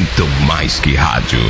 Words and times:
muito 0.00 0.26
mais 0.46 0.80
que 0.80 0.94
rádio. 0.94 1.40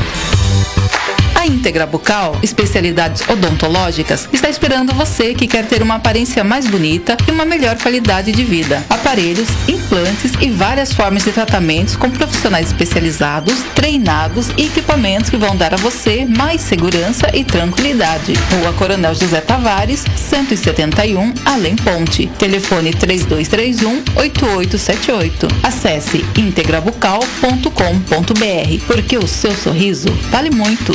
A 1.40 1.47
Íntegra 1.47 1.86
Bucal, 1.86 2.39
especialidades 2.43 3.27
odontológicas, 3.27 4.29
está 4.30 4.51
esperando 4.51 4.93
você 4.93 5.33
que 5.33 5.46
quer 5.46 5.64
ter 5.64 5.82
uma 5.82 5.95
aparência 5.95 6.45
mais 6.45 6.66
bonita 6.66 7.16
e 7.27 7.30
uma 7.30 7.46
melhor 7.46 7.79
qualidade 7.79 8.30
de 8.30 8.45
vida. 8.45 8.85
Aparelhos, 8.91 9.48
implantes 9.66 10.32
e 10.39 10.50
várias 10.50 10.93
formas 10.93 11.25
de 11.25 11.32
tratamentos 11.32 11.96
com 11.96 12.11
profissionais 12.11 12.66
especializados, 12.66 13.55
treinados 13.75 14.50
e 14.59 14.66
equipamentos 14.66 15.30
que 15.30 15.39
vão 15.39 15.57
dar 15.57 15.73
a 15.73 15.79
você 15.79 16.27
mais 16.27 16.61
segurança 16.61 17.27
e 17.32 17.43
tranquilidade. 17.43 18.34
Rua 18.34 18.75
Coronel 18.75 19.14
José 19.14 19.41
Tavares, 19.41 20.04
171, 20.14 21.32
Além 21.46 21.75
Ponte. 21.75 22.27
Telefone 22.38 22.93
3231 22.93 24.02
8878. 24.14 25.48
Acesse 25.62 26.22
integrabucal.com.br, 26.36 28.84
porque 28.87 29.16
o 29.16 29.27
seu 29.27 29.57
sorriso 29.57 30.11
vale 30.30 30.51
muito. 30.51 30.93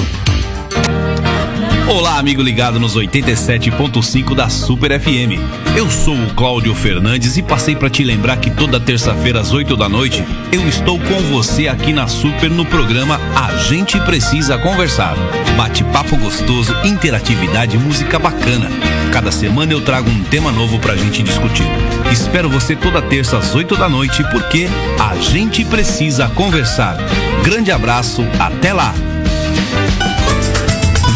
Olá, 1.87 2.17
amigo 2.17 2.41
ligado 2.41 2.79
nos 2.79 2.97
87.5 2.97 4.33
da 4.33 4.49
Super 4.49 4.99
FM. 4.99 5.39
Eu 5.77 5.89
sou 5.89 6.15
o 6.15 6.33
Cláudio 6.33 6.73
Fernandes 6.73 7.37
e 7.37 7.43
passei 7.43 7.75
para 7.75 7.89
te 7.89 8.03
lembrar 8.03 8.37
que 8.37 8.49
toda 8.49 8.79
terça-feira 8.79 9.39
às 9.39 9.53
8 9.53 9.77
da 9.77 9.87
noite 9.87 10.23
eu 10.51 10.67
estou 10.67 10.99
com 10.99 11.21
você 11.31 11.67
aqui 11.67 11.93
na 11.93 12.07
Super 12.07 12.49
no 12.49 12.65
programa 12.65 13.19
A 13.35 13.55
Gente 13.57 13.99
Precisa 13.99 14.57
Conversar. 14.57 15.15
Bate-papo 15.55 16.17
gostoso, 16.17 16.75
interatividade, 16.83 17.77
música 17.77 18.17
bacana. 18.17 18.69
Cada 19.13 19.31
semana 19.31 19.71
eu 19.71 19.81
trago 19.81 20.09
um 20.09 20.23
tema 20.23 20.51
novo 20.51 20.79
pra 20.79 20.95
gente 20.97 21.21
discutir. 21.21 21.67
Espero 22.11 22.49
você 22.49 22.75
toda 22.75 23.01
terça 23.01 23.37
às 23.37 23.53
8 23.53 23.77
da 23.77 23.87
noite 23.87 24.23
porque 24.31 24.67
a 24.99 25.15
gente 25.15 25.63
precisa 25.63 26.27
conversar. 26.29 26.97
Grande 27.43 27.71
abraço, 27.71 28.25
até 28.39 28.73
lá! 28.73 29.14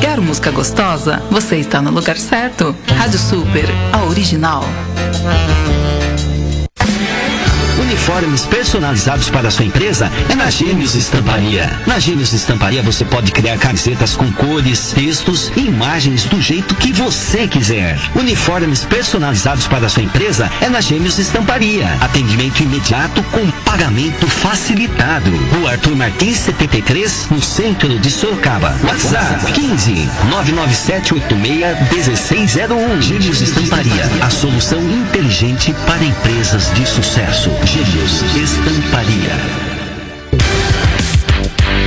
Quer 0.00 0.20
música 0.20 0.50
gostosa? 0.50 1.22
Você 1.30 1.58
está 1.58 1.80
no 1.80 1.92
lugar 1.92 2.18
certo. 2.18 2.74
Rádio 2.96 3.20
Super, 3.20 3.66
a 3.92 4.02
original. 4.04 4.64
Uniformes 7.92 8.46
personalizados 8.46 9.28
para 9.28 9.50
sua 9.50 9.66
empresa 9.66 10.10
é 10.30 10.34
na 10.34 10.48
Gênios 10.48 10.94
Estamparia. 10.94 11.78
Na 11.86 11.98
Gênios 11.98 12.32
Estamparia 12.32 12.82
você 12.82 13.04
pode 13.04 13.30
criar 13.30 13.58
camisetas 13.58 14.16
com 14.16 14.32
cores, 14.32 14.92
textos 14.94 15.52
e 15.54 15.66
imagens 15.66 16.24
do 16.24 16.40
jeito 16.40 16.74
que 16.74 16.90
você 16.90 17.46
quiser. 17.46 18.00
Uniformes 18.14 18.86
personalizados 18.86 19.66
para 19.66 19.90
sua 19.90 20.04
empresa 20.04 20.50
é 20.62 20.70
na 20.70 20.80
Gênios 20.80 21.18
Estamparia. 21.18 21.86
Atendimento 22.00 22.62
imediato 22.62 23.22
com 23.24 23.46
pagamento 23.72 24.26
facilitado. 24.26 25.30
Rua 25.54 25.70
Arthur 25.70 25.96
Martins 25.96 26.36
73, 26.40 27.28
no 27.30 27.40
centro 27.40 27.98
de 27.98 28.10
Sorocaba. 28.10 28.76
WhatsApp 28.84 29.50
15 29.50 30.10
99786 30.28 31.90
1601. 31.90 33.00
Gênios 33.00 33.40
Estamparia, 33.40 34.04
a 34.20 34.28
solução 34.28 34.78
inteligente 34.90 35.74
para 35.86 36.04
empresas 36.04 36.70
de 36.74 36.84
sucesso. 36.84 37.50
Gênios 37.64 38.20
Estamparia. 38.36 39.71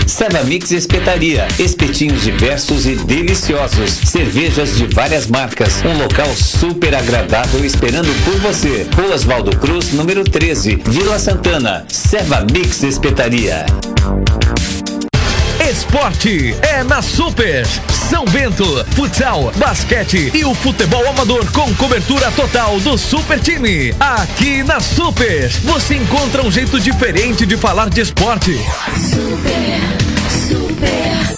Seva 0.07 0.43
Mix 0.43 0.71
Espetaria. 0.71 1.47
Espetinhos 1.59 2.21
diversos 2.21 2.85
e 2.85 2.95
deliciosos. 2.95 3.89
Cervejas 3.89 4.77
de 4.77 4.85
várias 4.87 5.27
marcas. 5.27 5.83
Um 5.83 5.97
local 5.97 6.27
super 6.35 6.95
agradável 6.95 7.65
esperando 7.65 8.09
por 8.23 8.39
você. 8.39 8.87
Rua 8.95 9.15
Oswaldo 9.15 9.55
Cruz, 9.57 9.91
número 9.93 10.23
13, 10.23 10.81
Vila 10.85 11.17
Santana. 11.17 11.85
Seva 11.89 12.41
Mix 12.41 12.83
Espetaria. 12.83 13.65
Esporte 15.69 16.55
é 16.61 16.83
na 16.83 17.01
Super. 17.01 17.65
São 18.07 18.23
Bento, 18.25 18.85
futsal, 18.91 19.51
basquete 19.57 20.29
e 20.31 20.45
o 20.45 20.53
futebol 20.53 21.03
amador 21.07 21.51
com 21.51 21.73
cobertura 21.73 22.31
total 22.33 22.79
do 22.81 22.95
Super 22.99 23.39
Time. 23.39 23.91
Aqui 23.99 24.61
na 24.61 24.79
Super, 24.79 25.49
você 25.63 25.95
encontra 25.95 26.43
um 26.43 26.51
jeito 26.51 26.79
diferente 26.79 27.47
de 27.47 27.57
falar 27.57 27.89
de 27.89 28.01
esporte. 28.01 28.55
Super, 29.09 29.81
super. 30.29 31.35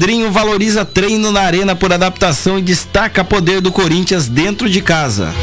Pedrinho 0.00 0.32
valoriza 0.32 0.82
treino 0.82 1.30
na 1.30 1.42
arena 1.42 1.76
por 1.76 1.92
adaptação 1.92 2.58
e 2.58 2.62
destaca 2.62 3.22
poder 3.22 3.60
do 3.60 3.70
Corinthians 3.70 4.28
dentro 4.28 4.66
de 4.66 4.80
casa. 4.80 5.34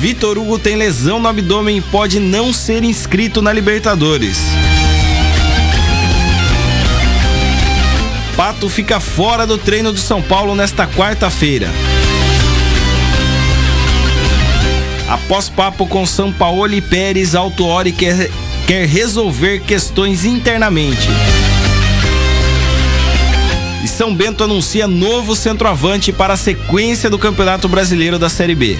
Vitor 0.00 0.38
Hugo 0.38 0.58
tem 0.58 0.74
lesão 0.74 1.20
no 1.20 1.28
abdômen 1.28 1.76
e 1.76 1.82
pode 1.82 2.18
não 2.18 2.54
ser 2.54 2.84
inscrito 2.84 3.42
na 3.42 3.52
Libertadores. 3.52 4.38
Pato 8.34 8.70
fica 8.70 8.98
fora 8.98 9.46
do 9.46 9.58
treino 9.58 9.92
do 9.92 10.00
São 10.00 10.22
Paulo 10.22 10.54
nesta 10.54 10.86
quarta-feira. 10.86 11.68
Após 15.06 15.50
papo 15.50 15.86
com 15.86 16.06
São 16.06 16.32
Paulo 16.32 16.72
e 16.72 16.80
Pérez, 16.80 17.34
Autuori 17.34 17.92
quer, 17.92 18.30
quer 18.66 18.84
resolver 18.84 19.60
questões 19.60 20.24
internamente. 20.24 21.08
E 23.84 23.88
São 23.88 24.12
Bento 24.12 24.42
anuncia 24.42 24.88
novo 24.88 25.36
centroavante 25.36 26.12
para 26.12 26.34
a 26.34 26.36
sequência 26.36 27.08
do 27.08 27.18
Campeonato 27.18 27.68
Brasileiro 27.68 28.18
da 28.18 28.28
Série 28.28 28.56
B. 28.56 28.76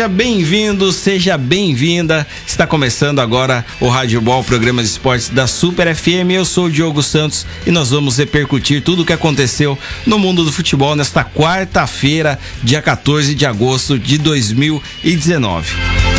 Seja 0.00 0.08
bem-vindo, 0.08 0.92
seja 0.92 1.36
bem-vinda. 1.36 2.26
Está 2.46 2.66
começando 2.66 3.18
agora 3.18 3.66
o 3.78 3.86
Rádio 3.86 4.18
Ball, 4.18 4.42
programa 4.42 4.82
de 4.82 4.88
esportes 4.88 5.28
da 5.28 5.46
Super 5.46 5.94
FM. 5.94 6.30
Eu 6.30 6.46
sou 6.46 6.64
o 6.64 6.70
Diogo 6.70 7.02
Santos 7.02 7.44
e 7.66 7.70
nós 7.70 7.90
vamos 7.90 8.16
repercutir 8.16 8.80
tudo 8.80 9.02
o 9.02 9.04
que 9.04 9.12
aconteceu 9.12 9.78
no 10.06 10.18
mundo 10.18 10.42
do 10.42 10.50
futebol 10.50 10.96
nesta 10.96 11.22
quarta-feira, 11.22 12.38
dia 12.62 12.80
14 12.80 13.34
de 13.34 13.44
agosto 13.44 13.98
de 13.98 14.16
2019. 14.16 16.09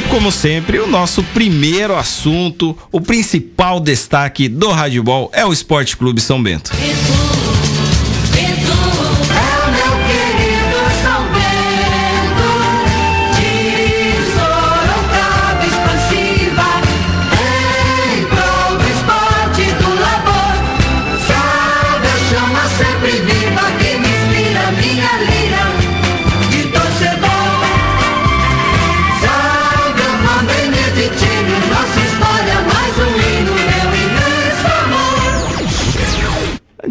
E 0.00 0.02
como 0.04 0.32
sempre, 0.32 0.78
o 0.78 0.86
nosso 0.86 1.22
primeiro 1.22 1.94
assunto, 1.94 2.74
o 2.90 3.02
principal 3.02 3.78
destaque 3.78 4.48
do 4.48 4.70
Rádio 4.70 5.02
Ball 5.02 5.30
é 5.30 5.44
o 5.44 5.52
Esporte 5.52 5.94
Clube 5.94 6.22
São 6.22 6.42
Bento. 6.42 6.72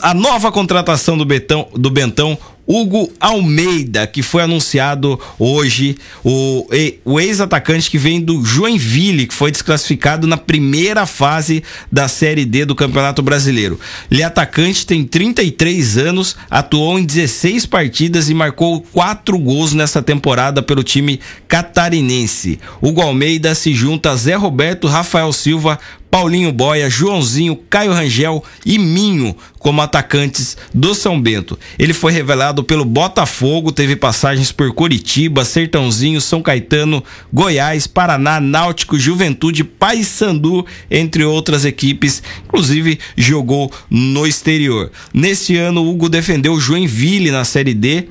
a 0.00 0.14
nova 0.14 0.52
contratação 0.52 1.18
do 1.18 1.24
Betão, 1.24 1.66
do 1.74 1.90
Bentão 1.90 2.38
Hugo 2.72 3.12
Almeida, 3.18 4.06
que 4.06 4.22
foi 4.22 4.44
anunciado 4.44 5.18
hoje, 5.40 5.96
o, 6.22 6.68
o 7.04 7.18
ex-atacante 7.18 7.90
que 7.90 7.98
vem 7.98 8.20
do 8.20 8.44
Joinville, 8.44 9.26
que 9.26 9.34
foi 9.34 9.50
desclassificado 9.50 10.24
na 10.24 10.36
primeira 10.36 11.04
fase 11.04 11.64
da 11.90 12.06
Série 12.06 12.44
D 12.44 12.64
do 12.64 12.76
Campeonato 12.76 13.22
Brasileiro. 13.22 13.80
Ele 14.08 14.22
é 14.22 14.24
atacante, 14.24 14.86
tem 14.86 15.02
33 15.04 15.98
anos, 15.98 16.36
atuou 16.48 16.96
em 16.96 17.04
16 17.04 17.66
partidas 17.66 18.30
e 18.30 18.34
marcou 18.34 18.80
quatro 18.92 19.36
gols 19.36 19.72
nessa 19.72 20.00
temporada 20.00 20.62
pelo 20.62 20.84
time 20.84 21.18
catarinense. 21.48 22.60
Hugo 22.80 23.00
Almeida 23.00 23.52
se 23.56 23.74
junta 23.74 24.12
a 24.12 24.16
Zé 24.16 24.36
Roberto, 24.36 24.86
Rafael 24.86 25.32
Silva, 25.32 25.76
Paulinho 26.10 26.50
Boia, 26.50 26.90
Joãozinho, 26.90 27.56
Caio 27.68 27.92
Rangel 27.92 28.42
e 28.66 28.78
Minho 28.78 29.36
como 29.58 29.80
atacantes 29.80 30.56
do 30.74 30.94
São 30.94 31.20
Bento. 31.20 31.58
Ele 31.78 31.92
foi 31.92 32.12
revelado 32.12 32.64
pelo 32.64 32.84
Botafogo, 32.84 33.70
teve 33.70 33.94
passagens 33.94 34.50
por 34.50 34.72
Curitiba, 34.72 35.44
Sertãozinho, 35.44 36.20
São 36.20 36.42
Caetano, 36.42 37.04
Goiás, 37.32 37.86
Paraná, 37.86 38.40
Náutico, 38.40 38.98
Juventude, 38.98 39.62
Paysandu, 39.62 40.66
entre 40.90 41.24
outras 41.24 41.64
equipes, 41.64 42.22
inclusive 42.44 42.98
jogou 43.16 43.70
no 43.88 44.26
exterior. 44.26 44.90
Neste 45.14 45.56
ano, 45.56 45.88
Hugo 45.88 46.08
defendeu 46.08 46.58
Joinville 46.58 47.30
na 47.30 47.44
Série 47.44 47.74
D 47.74 48.08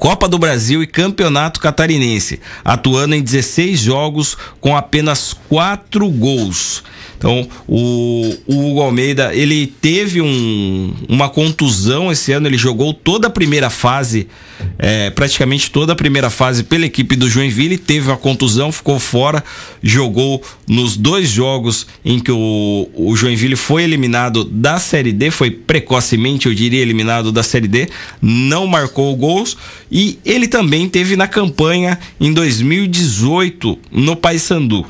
Copa 0.00 0.26
do 0.26 0.38
Brasil 0.38 0.82
e 0.82 0.86
Campeonato 0.86 1.60
Catarinense, 1.60 2.40
atuando 2.64 3.14
em 3.14 3.20
16 3.20 3.78
jogos 3.78 4.34
com 4.58 4.74
apenas 4.74 5.36
4 5.50 6.08
gols. 6.08 6.82
Então, 7.20 7.46
o, 7.68 8.34
o 8.46 8.70
Hugo 8.70 8.80
Almeida, 8.80 9.34
ele 9.34 9.66
teve 9.66 10.22
um, 10.22 10.94
uma 11.06 11.28
contusão 11.28 12.10
esse 12.10 12.32
ano, 12.32 12.48
ele 12.48 12.56
jogou 12.56 12.94
toda 12.94 13.26
a 13.26 13.30
primeira 13.30 13.68
fase, 13.68 14.26
é, 14.78 15.10
praticamente 15.10 15.70
toda 15.70 15.92
a 15.92 15.94
primeira 15.94 16.30
fase 16.30 16.64
pela 16.64 16.86
equipe 16.86 17.14
do 17.16 17.28
Joinville, 17.28 17.76
teve 17.76 18.08
uma 18.08 18.16
contusão, 18.16 18.72
ficou 18.72 18.98
fora, 18.98 19.44
jogou 19.82 20.42
nos 20.66 20.96
dois 20.96 21.28
jogos 21.28 21.86
em 22.02 22.18
que 22.18 22.32
o, 22.32 22.88
o 22.94 23.14
Joinville 23.14 23.54
foi 23.54 23.82
eliminado 23.82 24.42
da 24.42 24.78
Série 24.80 25.12
D, 25.12 25.30
foi 25.30 25.50
precocemente, 25.50 26.46
eu 26.46 26.54
diria, 26.54 26.80
eliminado 26.80 27.30
da 27.30 27.42
Série 27.42 27.68
D, 27.68 27.90
não 28.22 28.66
marcou 28.66 29.14
gols 29.14 29.58
e 29.92 30.18
ele 30.24 30.48
também 30.48 30.88
teve 30.88 31.16
na 31.16 31.28
campanha 31.28 31.98
em 32.18 32.32
2018 32.32 33.78
no 33.92 34.16
Paysandu. 34.16 34.86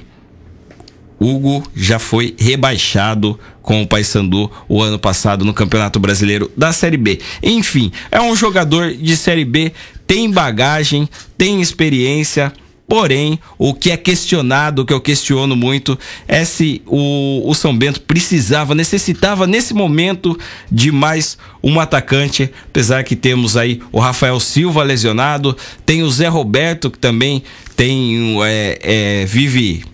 Hugo 1.20 1.62
já 1.76 1.98
foi 1.98 2.34
rebaixado 2.38 3.38
com 3.60 3.82
o 3.82 3.86
Paysandu 3.86 4.50
o 4.68 4.82
ano 4.82 4.98
passado 4.98 5.44
no 5.44 5.52
Campeonato 5.52 6.00
Brasileiro 6.00 6.50
da 6.56 6.72
Série 6.72 6.96
B. 6.96 7.20
Enfim, 7.42 7.92
é 8.10 8.20
um 8.20 8.34
jogador 8.34 8.92
de 8.94 9.16
Série 9.16 9.44
B, 9.44 9.72
tem 10.06 10.30
bagagem, 10.30 11.08
tem 11.36 11.60
experiência, 11.60 12.52
Porém, 12.90 13.38
o 13.56 13.72
que 13.72 13.92
é 13.92 13.96
questionado, 13.96 14.82
o 14.82 14.84
que 14.84 14.92
eu 14.92 15.00
questiono 15.00 15.54
muito, 15.54 15.96
é 16.26 16.44
se 16.44 16.82
o, 16.84 17.48
o, 17.48 17.54
São 17.54 17.72
Bento 17.72 18.00
precisava, 18.00 18.74
necessitava 18.74 19.46
nesse 19.46 19.72
momento 19.72 20.36
de 20.68 20.90
mais 20.90 21.38
um 21.62 21.78
atacante, 21.78 22.50
apesar 22.66 23.04
que 23.04 23.14
temos 23.14 23.56
aí 23.56 23.80
o 23.92 24.00
Rafael 24.00 24.40
Silva 24.40 24.82
lesionado, 24.82 25.56
tem 25.86 26.02
o 26.02 26.10
Zé 26.10 26.26
Roberto 26.26 26.90
que 26.90 26.98
também 26.98 27.44
tem 27.76 28.36
é, 28.42 28.78
é, 28.82 29.24
vive 29.24 29.84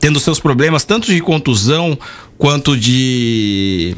tendo 0.00 0.20
seus 0.20 0.40
problemas 0.40 0.84
tanto 0.84 1.06
de 1.06 1.20
contusão 1.20 1.98
quanto 2.36 2.76
de 2.76 3.96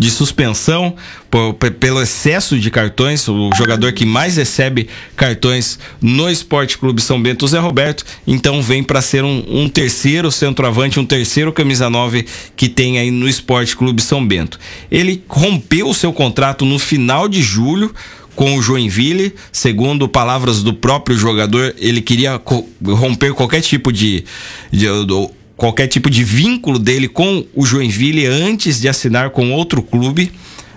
de 0.00 0.10
suspensão 0.10 0.94
por, 1.30 1.52
pelo 1.54 2.00
excesso 2.00 2.58
de 2.58 2.70
cartões, 2.70 3.28
o 3.28 3.50
jogador 3.54 3.92
que 3.92 4.06
mais 4.06 4.36
recebe 4.36 4.88
cartões 5.14 5.78
no 6.00 6.30
Esporte 6.30 6.78
Clube 6.78 7.02
São 7.02 7.20
Bento, 7.20 7.46
Zé 7.46 7.58
Roberto, 7.58 8.04
então 8.26 8.62
vem 8.62 8.82
para 8.82 9.02
ser 9.02 9.24
um, 9.24 9.44
um, 9.46 9.68
terceiro 9.68 10.30
centroavante, 10.30 10.98
um 10.98 11.04
terceiro 11.04 11.52
camisa 11.52 11.90
9 11.90 12.24
que 12.56 12.68
tem 12.68 12.98
aí 12.98 13.10
no 13.10 13.28
Esporte 13.28 13.76
Clube 13.76 14.00
São 14.00 14.26
Bento. 14.26 14.58
Ele 14.90 15.22
rompeu 15.28 15.88
o 15.88 15.94
seu 15.94 16.12
contrato 16.12 16.64
no 16.64 16.78
final 16.78 17.28
de 17.28 17.42
julho 17.42 17.94
com 18.40 18.56
o 18.56 18.62
Joinville, 18.62 19.34
segundo 19.52 20.08
palavras 20.08 20.62
do 20.62 20.72
próprio 20.72 21.14
jogador, 21.14 21.74
ele 21.78 22.00
queria 22.00 22.40
romper 22.82 23.34
qualquer 23.34 23.60
tipo 23.60 23.92
de, 23.92 24.24
de, 24.72 24.86
de 24.86 25.28
qualquer 25.58 25.88
tipo 25.88 26.08
de 26.08 26.24
vínculo 26.24 26.78
dele 26.78 27.06
com 27.06 27.44
o 27.54 27.66
Joinville 27.66 28.24
antes 28.24 28.80
de 28.80 28.88
assinar 28.88 29.28
com 29.28 29.52
outro 29.52 29.82
clube. 29.82 30.32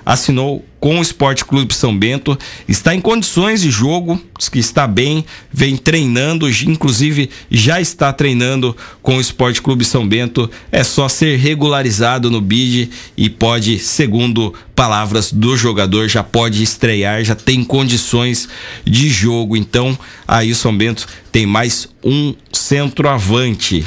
Assinou 0.05 0.63
com 0.79 0.99
o 0.99 1.01
Esporte 1.01 1.45
Clube 1.45 1.73
São 1.73 1.97
Bento, 1.97 2.37
está 2.67 2.93
em 2.93 2.99
condições 2.99 3.61
de 3.61 3.71
jogo, 3.71 4.21
que 4.51 4.59
está 4.59 4.85
bem, 4.85 5.23
vem 5.49 5.77
treinando, 5.77 6.49
inclusive 6.49 7.29
já 7.49 7.79
está 7.79 8.11
treinando 8.11 8.75
com 9.01 9.15
o 9.15 9.21
Esporte 9.21 9.61
Clube 9.61 9.85
São 9.85 10.05
Bento. 10.05 10.51
É 10.69 10.83
só 10.83 11.07
ser 11.07 11.37
regularizado 11.37 12.29
no 12.29 12.41
BID 12.41 12.89
e 13.15 13.29
pode, 13.29 13.79
segundo 13.79 14.53
palavras 14.75 15.31
do 15.31 15.55
jogador, 15.55 16.09
já 16.09 16.21
pode 16.21 16.61
estrear, 16.61 17.23
já 17.23 17.35
tem 17.35 17.63
condições 17.63 18.49
de 18.83 19.09
jogo. 19.09 19.55
Então, 19.55 19.97
aí 20.27 20.51
o 20.51 20.55
São 20.55 20.75
Bento 20.75 21.07
tem 21.31 21.45
mais 21.45 21.87
um 22.03 22.35
centroavante 22.51 23.85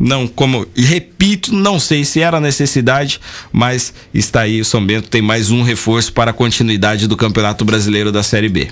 Não, 0.00 0.28
como 0.28 0.64
repito, 0.76 1.52
não 1.52 1.80
sei 1.80 2.04
se 2.04 2.20
era 2.20 2.40
necessidade, 2.40 3.20
mas 3.52 3.92
está 4.14 4.42
aí 4.42 4.60
o 4.60 4.64
São 4.64 4.84
Bento 4.84 5.08
tem 5.08 5.20
mais 5.20 5.50
um 5.50 5.62
reforço 5.62 6.12
para 6.12 6.30
a 6.30 6.34
continuidade 6.34 7.08
do 7.08 7.16
Campeonato 7.16 7.64
Brasileiro 7.64 8.12
da 8.12 8.22
Série 8.22 8.48
B. 8.48 8.68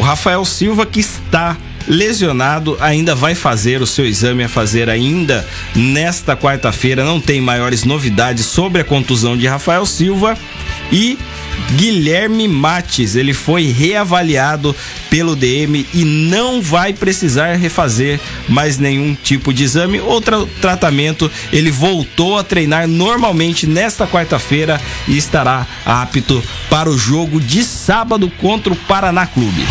Rafael 0.00 0.44
Silva, 0.44 0.84
que 0.86 1.00
está 1.00 1.56
lesionado, 1.86 2.76
ainda 2.80 3.14
vai 3.14 3.34
fazer 3.34 3.82
o 3.82 3.86
seu 3.86 4.06
exame 4.06 4.44
a 4.44 4.48
fazer 4.48 4.88
ainda 4.88 5.46
nesta 5.74 6.36
quarta-feira. 6.36 7.04
Não 7.04 7.20
tem 7.20 7.40
maiores 7.40 7.84
novidades 7.84 8.46
sobre 8.46 8.80
a 8.80 8.84
contusão 8.84 9.36
de 9.36 9.46
Rafael 9.46 9.84
Silva 9.86 10.36
e 10.90 11.18
Guilherme 11.76 12.46
Mates, 12.46 13.16
ele 13.16 13.34
foi 13.34 13.66
reavaliado 13.66 14.74
pelo 15.10 15.34
DM 15.34 15.86
e 15.92 16.04
não 16.04 16.62
vai 16.62 16.92
precisar 16.92 17.54
refazer 17.54 18.20
mais 18.48 18.78
nenhum 18.78 19.14
tipo 19.14 19.52
de 19.52 19.64
exame 19.64 20.00
ou 20.00 20.20
tra 20.20 20.44
tratamento. 20.60 21.30
Ele 21.52 21.70
voltou 21.70 22.38
a 22.38 22.44
treinar 22.44 22.86
normalmente 22.86 23.66
nesta 23.66 24.06
quarta-feira 24.06 24.80
e 25.08 25.16
estará 25.16 25.66
apto 25.84 26.42
para 26.70 26.90
o 26.90 26.98
jogo 26.98 27.40
de 27.40 27.64
sábado 27.64 28.30
contra 28.40 28.72
o 28.72 28.76
Paraná 28.76 29.26
Clube. 29.26 29.64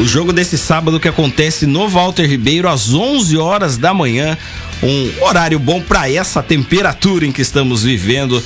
O 0.00 0.04
jogo 0.04 0.32
desse 0.32 0.56
sábado 0.56 1.00
que 1.00 1.08
acontece 1.08 1.66
no 1.66 1.88
Walter 1.88 2.24
Ribeiro 2.24 2.68
às 2.68 2.94
11 2.94 3.36
horas 3.36 3.76
da 3.76 3.92
manhã. 3.92 4.38
Um 4.80 5.10
horário 5.24 5.58
bom 5.58 5.80
para 5.82 6.08
essa 6.08 6.40
temperatura 6.40 7.26
em 7.26 7.32
que 7.32 7.42
estamos 7.42 7.82
vivendo. 7.82 8.40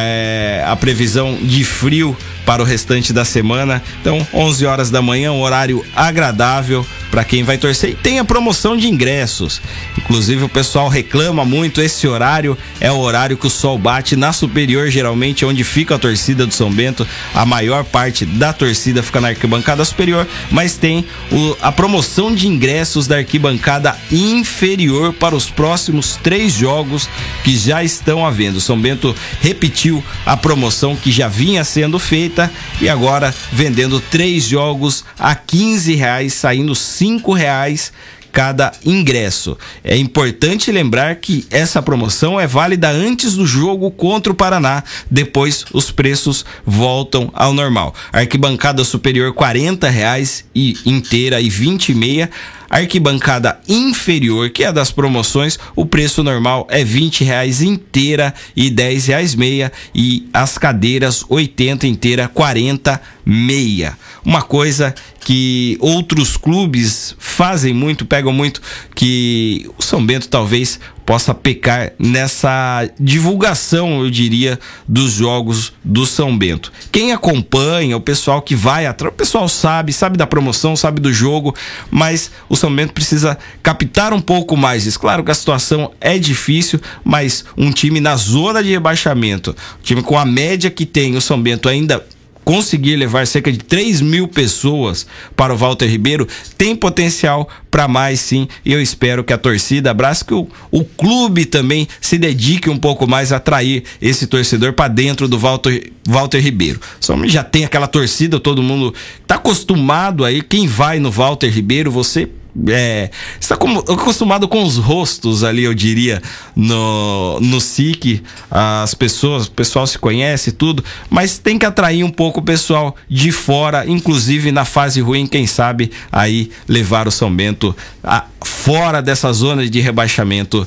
É, 0.00 0.64
a 0.66 0.74
previsão 0.74 1.38
de 1.40 1.62
frio 1.62 2.16
para 2.44 2.60
o 2.60 2.64
restante 2.64 3.12
da 3.12 3.24
semana. 3.24 3.80
Então, 4.00 4.26
11 4.34 4.66
horas 4.66 4.90
da 4.90 5.00
manhã, 5.00 5.30
um 5.30 5.42
horário 5.42 5.86
agradável 5.94 6.84
para 7.10 7.24
quem 7.24 7.42
vai 7.42 7.58
torcer. 7.58 7.90
E 7.90 7.94
tem 7.94 8.18
a 8.18 8.24
promoção 8.24 8.76
de 8.76 8.88
ingressos. 8.88 9.60
Inclusive, 9.98 10.44
o 10.44 10.48
pessoal 10.48 10.88
reclama 10.88 11.44
muito. 11.44 11.82
Esse 11.82 12.06
horário 12.06 12.56
é 12.80 12.90
o 12.90 12.98
horário 12.98 13.36
que 13.36 13.46
o 13.46 13.50
sol 13.50 13.78
bate 13.78 14.16
na 14.16 14.32
superior, 14.32 14.88
geralmente, 14.90 15.44
onde 15.44 15.64
fica 15.64 15.96
a 15.96 15.98
torcida 15.98 16.46
do 16.46 16.54
São 16.54 16.70
Bento. 16.70 17.06
A 17.34 17.44
maior 17.44 17.84
parte 17.84 18.24
da 18.24 18.52
torcida 18.52 19.02
fica 19.02 19.20
na 19.20 19.28
arquibancada 19.28 19.84
superior, 19.84 20.26
mas 20.50 20.76
tem 20.76 21.04
o, 21.30 21.56
a 21.60 21.72
promoção 21.72 22.34
de 22.34 22.46
ingressos 22.46 23.06
da 23.06 23.16
arquibancada 23.16 23.96
inferior 24.10 25.12
para 25.12 25.34
os 25.34 25.50
próximos 25.50 26.18
três 26.22 26.52
jogos 26.52 27.08
que 27.42 27.56
já 27.56 27.82
estão 27.82 28.24
havendo. 28.24 28.60
São 28.60 28.80
Bento 28.80 29.14
repetiu 29.40 30.02
a 30.24 30.36
promoção 30.36 30.96
que 30.96 31.10
já 31.10 31.28
vinha 31.28 31.64
sendo 31.64 31.98
feita 31.98 32.50
e 32.80 32.88
agora 32.88 33.34
vendendo 33.52 34.00
três 34.00 34.44
jogos 34.44 35.04
a 35.18 35.34
15 35.34 35.94
reais, 35.94 36.34
saindo 36.34 36.74
cinco 37.00 37.32
reais 37.32 37.94
cada 38.30 38.72
ingresso. 38.84 39.56
É 39.82 39.96
importante 39.96 40.70
lembrar 40.70 41.16
que 41.16 41.46
essa 41.50 41.80
promoção 41.80 42.38
é 42.38 42.46
válida 42.46 42.90
antes 42.90 43.34
do 43.34 43.46
jogo 43.46 43.90
contra 43.90 44.30
o 44.30 44.36
Paraná. 44.36 44.84
Depois 45.10 45.64
os 45.72 45.90
preços 45.90 46.44
voltam 46.64 47.30
ao 47.32 47.54
normal. 47.54 47.94
Arquibancada 48.12 48.84
superior 48.84 49.34
R$ 49.34 49.88
reais 49.88 50.44
e 50.54 50.76
inteira 50.84 51.40
e 51.40 51.48
vinte 51.48 51.88
e 51.88 51.94
meia 51.94 52.30
Arquibancada 52.70 53.58
inferior, 53.68 54.48
que 54.50 54.62
é 54.62 54.68
a 54.68 54.72
das 54.72 54.92
promoções, 54.92 55.58
o 55.74 55.84
preço 55.84 56.22
normal 56.22 56.68
é 56.70 56.84
vinte 56.84 57.24
reais 57.24 57.60
inteira 57.60 58.32
e 58.54 58.70
dez 58.70 59.06
reais 59.06 59.34
meia 59.34 59.72
e 59.92 60.28
as 60.32 60.56
cadeiras 60.56 61.24
80 61.28 61.88
inteira, 61.88 62.28
40 62.28 63.02
meia. 63.26 63.98
Uma 64.24 64.42
coisa 64.42 64.94
que 65.20 65.76
outros 65.80 66.36
clubes 66.36 67.16
fazem 67.18 67.74
muito, 67.74 68.06
pegam 68.06 68.32
muito, 68.32 68.62
que 68.94 69.68
o 69.76 69.82
São 69.82 70.04
Bento 70.04 70.28
talvez 70.28 70.78
possa 71.10 71.34
pecar 71.34 71.90
nessa 71.98 72.88
divulgação, 72.96 74.04
eu 74.04 74.08
diria, 74.08 74.60
dos 74.86 75.10
jogos 75.10 75.72
do 75.82 76.06
São 76.06 76.38
Bento. 76.38 76.70
Quem 76.92 77.10
acompanha, 77.10 77.96
o 77.96 78.00
pessoal 78.00 78.40
que 78.40 78.54
vai 78.54 78.86
atrás, 78.86 79.12
o 79.12 79.16
pessoal 79.16 79.48
sabe, 79.48 79.92
sabe 79.92 80.16
da 80.16 80.24
promoção, 80.24 80.76
sabe 80.76 81.00
do 81.00 81.12
jogo, 81.12 81.52
mas 81.90 82.30
o 82.48 82.54
São 82.54 82.72
Bento 82.72 82.92
precisa 82.92 83.36
captar 83.60 84.12
um 84.12 84.20
pouco 84.20 84.56
mais 84.56 84.86
isso. 84.86 85.00
Claro 85.00 85.24
que 85.24 85.32
a 85.32 85.34
situação 85.34 85.90
é 86.00 86.16
difícil, 86.16 86.80
mas 87.02 87.44
um 87.56 87.72
time 87.72 87.98
na 87.98 88.14
zona 88.14 88.62
de 88.62 88.70
rebaixamento, 88.70 89.50
um 89.80 89.82
time 89.82 90.04
com 90.04 90.16
a 90.16 90.24
média 90.24 90.70
que 90.70 90.86
tem 90.86 91.16
o 91.16 91.20
São 91.20 91.42
Bento 91.42 91.68
ainda 91.68 92.06
conseguir 92.44 92.96
levar 92.96 93.26
cerca 93.26 93.52
de 93.52 93.58
3 93.58 94.00
mil 94.00 94.26
pessoas 94.26 95.06
para 95.36 95.54
o 95.54 95.56
Walter 95.56 95.86
Ribeiro, 95.86 96.26
tem 96.56 96.74
potencial 96.74 97.48
para 97.70 97.86
mais 97.86 98.20
sim. 98.20 98.48
E 98.64 98.72
eu 98.72 98.80
espero 98.80 99.22
que 99.22 99.32
a 99.32 99.38
torcida 99.38 99.90
abrace, 99.90 100.24
que 100.24 100.34
o, 100.34 100.48
o 100.70 100.84
clube 100.84 101.44
também 101.44 101.86
se 102.00 102.18
dedique 102.18 102.68
um 102.68 102.76
pouco 102.76 103.06
mais 103.06 103.32
a 103.32 103.36
atrair 103.36 103.84
esse 104.00 104.26
torcedor 104.26 104.72
para 104.72 104.88
dentro 104.88 105.28
do 105.28 105.38
Walter, 105.38 105.90
Walter 106.06 106.40
Ribeiro. 106.40 106.80
Só 106.98 107.16
já 107.26 107.44
tem 107.44 107.64
aquela 107.64 107.86
torcida, 107.86 108.40
todo 108.40 108.62
mundo 108.62 108.94
está 109.22 109.36
acostumado 109.36 110.24
aí. 110.24 110.42
Quem 110.42 110.66
vai 110.66 110.98
no 110.98 111.10
Walter 111.10 111.48
Ribeiro, 111.48 111.90
você 111.90 112.28
é, 112.68 113.10
está 113.38 113.54
acostumado 113.54 114.48
com 114.48 114.62
os 114.62 114.76
rostos 114.76 115.44
ali, 115.44 115.64
eu 115.64 115.74
diria, 115.74 116.20
no, 116.54 117.38
no 117.40 117.60
SIC, 117.60 118.22
as 118.50 118.94
pessoas, 118.94 119.46
o 119.46 119.52
pessoal 119.52 119.86
se 119.86 119.98
conhece 119.98 120.52
tudo, 120.52 120.84
mas 121.08 121.38
tem 121.38 121.58
que 121.58 121.66
atrair 121.66 122.04
um 122.04 122.10
pouco 122.10 122.40
o 122.40 122.42
pessoal 122.42 122.96
de 123.08 123.30
fora, 123.32 123.86
inclusive 123.86 124.52
na 124.52 124.64
fase 124.64 125.00
ruim, 125.00 125.26
quem 125.26 125.46
sabe 125.46 125.90
aí 126.10 126.50
levar 126.68 127.06
o 127.06 127.10
São 127.10 127.34
Bento 127.34 127.74
a, 128.02 128.24
fora 128.42 129.00
dessa 129.00 129.32
zona 129.32 129.68
de 129.68 129.80
rebaixamento 129.80 130.66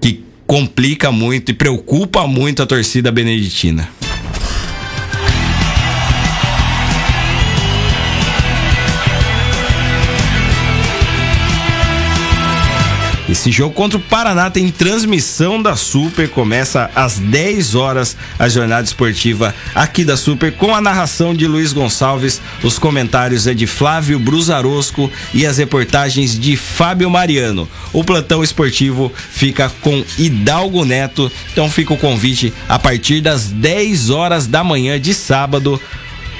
que 0.00 0.24
complica 0.46 1.12
muito 1.12 1.50
e 1.50 1.54
preocupa 1.54 2.26
muito 2.26 2.62
a 2.62 2.66
torcida 2.66 3.10
beneditina. 3.10 3.88
Esse 13.30 13.48
jogo 13.52 13.72
contra 13.72 13.96
o 13.96 14.02
Paraná 14.02 14.50
tem 14.50 14.72
transmissão 14.72 15.62
da 15.62 15.76
Super, 15.76 16.28
começa 16.28 16.90
às 16.96 17.20
10 17.20 17.76
horas 17.76 18.16
a 18.36 18.48
jornada 18.48 18.82
esportiva 18.82 19.54
aqui 19.72 20.04
da 20.04 20.16
Super, 20.16 20.50
com 20.50 20.74
a 20.74 20.80
narração 20.80 21.32
de 21.32 21.46
Luiz 21.46 21.72
Gonçalves, 21.72 22.42
os 22.60 22.76
comentários 22.76 23.46
é 23.46 23.54
de 23.54 23.68
Flávio 23.68 24.18
Brusarosco 24.18 25.08
e 25.32 25.46
as 25.46 25.58
reportagens 25.58 26.36
de 26.36 26.56
Fábio 26.56 27.08
Mariano. 27.08 27.68
O 27.92 28.02
plantão 28.02 28.42
esportivo 28.42 29.12
fica 29.14 29.70
com 29.80 30.04
Hidalgo 30.18 30.84
Neto, 30.84 31.30
então 31.52 31.70
fica 31.70 31.94
o 31.94 31.98
convite 31.98 32.52
a 32.68 32.80
partir 32.80 33.20
das 33.20 33.44
10 33.46 34.10
horas 34.10 34.48
da 34.48 34.64
manhã 34.64 35.00
de 35.00 35.14
sábado 35.14 35.80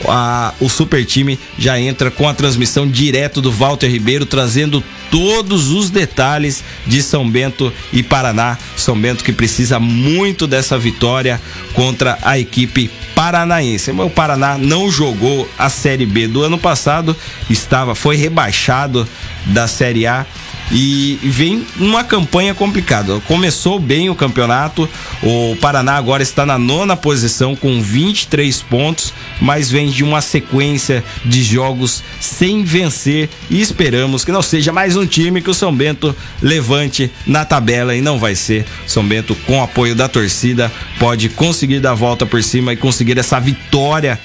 a, 0.07 0.55
o 0.61 0.69
super 0.69 1.05
time 1.05 1.39
já 1.59 1.79
entra 1.79 2.11
com 2.11 2.29
a 2.29 2.35
transmissão 2.35 2.87
direto 2.89 3.41
do 3.41 3.53
Walter 3.53 3.89
Ribeiro, 3.89 4.27
trazendo 4.27 4.83
todos 5.11 5.71
os 5.71 5.91
detalhes 5.91 6.63
de 6.87 7.03
São 7.03 7.29
Bento 7.29 7.73
e 7.93 8.03
Paraná. 8.03 8.57
São 8.77 8.99
Bento 8.99 9.25
que 9.25 9.33
precisa 9.33 9.79
muito 9.79 10.47
dessa 10.47 10.79
vitória 10.79 11.41
contra 11.75 12.19
a 12.23 12.39
equipe 12.39 12.91
paranaense. 13.15 13.91
O 13.91 14.09
Paraná 14.09 14.57
não 14.57 14.91
jogou 14.91 15.49
a 15.59 15.69
Série 15.69 16.07
B 16.07 16.27
do 16.27 16.43
ano 16.43 16.59
passado, 16.59 17.17
estava 17.49 17.95
foi 17.95 18.17
rebaixado 18.17 19.07
da 19.47 19.67
Série 19.67 20.07
A 20.07 20.25
e 20.71 21.19
vem 21.23 21.67
numa 21.77 22.05
campanha 22.05 22.55
complicada. 22.55 23.21
Começou 23.21 23.79
bem 23.79 24.09
o 24.09 24.15
campeonato, 24.15 24.89
o 25.23 25.57
Paraná 25.61 25.95
agora 25.95 26.23
está 26.23 26.47
na 26.47 26.59
nona 26.59 26.97
posição 26.97 27.57
com 27.57 27.81
23 27.83 28.63
pontos, 28.63 29.13
mas 29.41 29.71
vem 29.71 29.89
de 29.89 30.05
uma 30.05 30.21
sequência 30.21 31.05
de 31.25 31.43
jogos 31.43 32.03
sem 32.21 32.63
vencer 32.65 33.29
e 33.49 33.61
esperamos 33.61 34.25
que 34.25 34.33
não 34.33 34.43
seja 34.43 34.73
mais 34.73 34.97
um 34.97 35.07
time 35.07 35.43
que 35.43 35.51
o 35.51 35.55
São 35.55 35.75
Bento 35.75 36.15
levante 36.41 37.11
na 37.27 37.45
tabela 37.45 37.95
e 37.95 38.01
não 38.01 38.19
vai 38.19 38.35
ser. 38.35 38.65
São 38.87 39.05
Bento, 39.05 39.35
com 39.47 39.63
apoio 39.63 39.95
da 39.95 40.09
torcida, 40.09 40.71
pode 40.99 41.29
conseguir 41.29 41.81
dar 41.81 41.95
volta 41.95 42.25
por 42.25 42.43
cima 42.43 42.73
e 42.73 42.77
conseguir 42.77 43.19
essa 43.19 43.41
vitória 43.41 44.19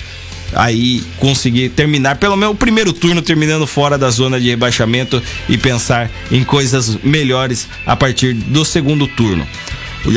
aí 0.53 1.03
conseguir 1.17 1.69
terminar, 1.69 2.17
pelo 2.17 2.35
menos 2.35 2.55
o 2.55 2.57
primeiro 2.57 2.93
turno 2.93 3.21
terminando 3.21 3.65
fora 3.65 3.97
da 3.97 4.09
zona 4.09 4.39
de 4.39 4.49
rebaixamento 4.49 5.21
e 5.49 5.57
pensar 5.57 6.09
em 6.31 6.43
coisas 6.43 6.97
melhores 7.03 7.67
a 7.85 7.95
partir 7.95 8.33
do 8.33 8.63
segundo 8.63 9.07
turno. 9.07 9.47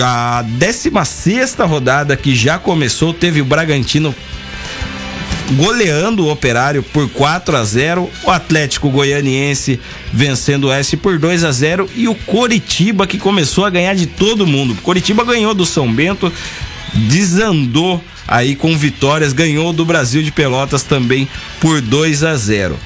A 0.03 0.43
16 0.43 1.57
rodada 1.61 2.17
que 2.17 2.35
já 2.35 2.59
começou, 2.59 3.15
teve 3.15 3.41
o 3.41 3.45
Bragantino 3.45 4.15
goleando 5.53 6.27
o 6.27 6.31
Operário 6.31 6.83
por 6.83 7.09
4 7.09 7.57
a 7.57 7.65
0, 7.65 8.11
o 8.25 8.31
Atlético 8.31 8.91
Goianiense 8.91 9.81
vencendo 10.13 10.65
o 10.65 10.73
S 10.73 10.97
por 10.97 11.19
2 11.19 11.43
a 11.43 11.53
0 11.53 11.89
e 11.97 12.07
o 12.07 12.15
Coritiba 12.15 13.07
que 13.07 13.19
começou 13.19 13.65
a 13.65 13.71
ganhar 13.71 13.95
de 13.95 14.07
todo 14.07 14.47
mundo. 14.47 14.75
O 14.75 14.83
Coritiba 14.83 15.25
ganhou 15.25 15.55
do 15.55 15.65
São 15.65 15.91
Bento, 15.91 16.31
desandou 16.95 18.03
aí 18.29 18.55
com 18.55 18.77
vitórias, 18.77 19.33
ganhou 19.33 19.73
do 19.73 19.85
Brasil 19.85 20.23
de 20.23 20.31
Pelotas 20.31 20.83
também 20.83 21.27
por 21.59 21.81
2 21.81 22.23
a 22.23 22.37
0. 22.37 22.79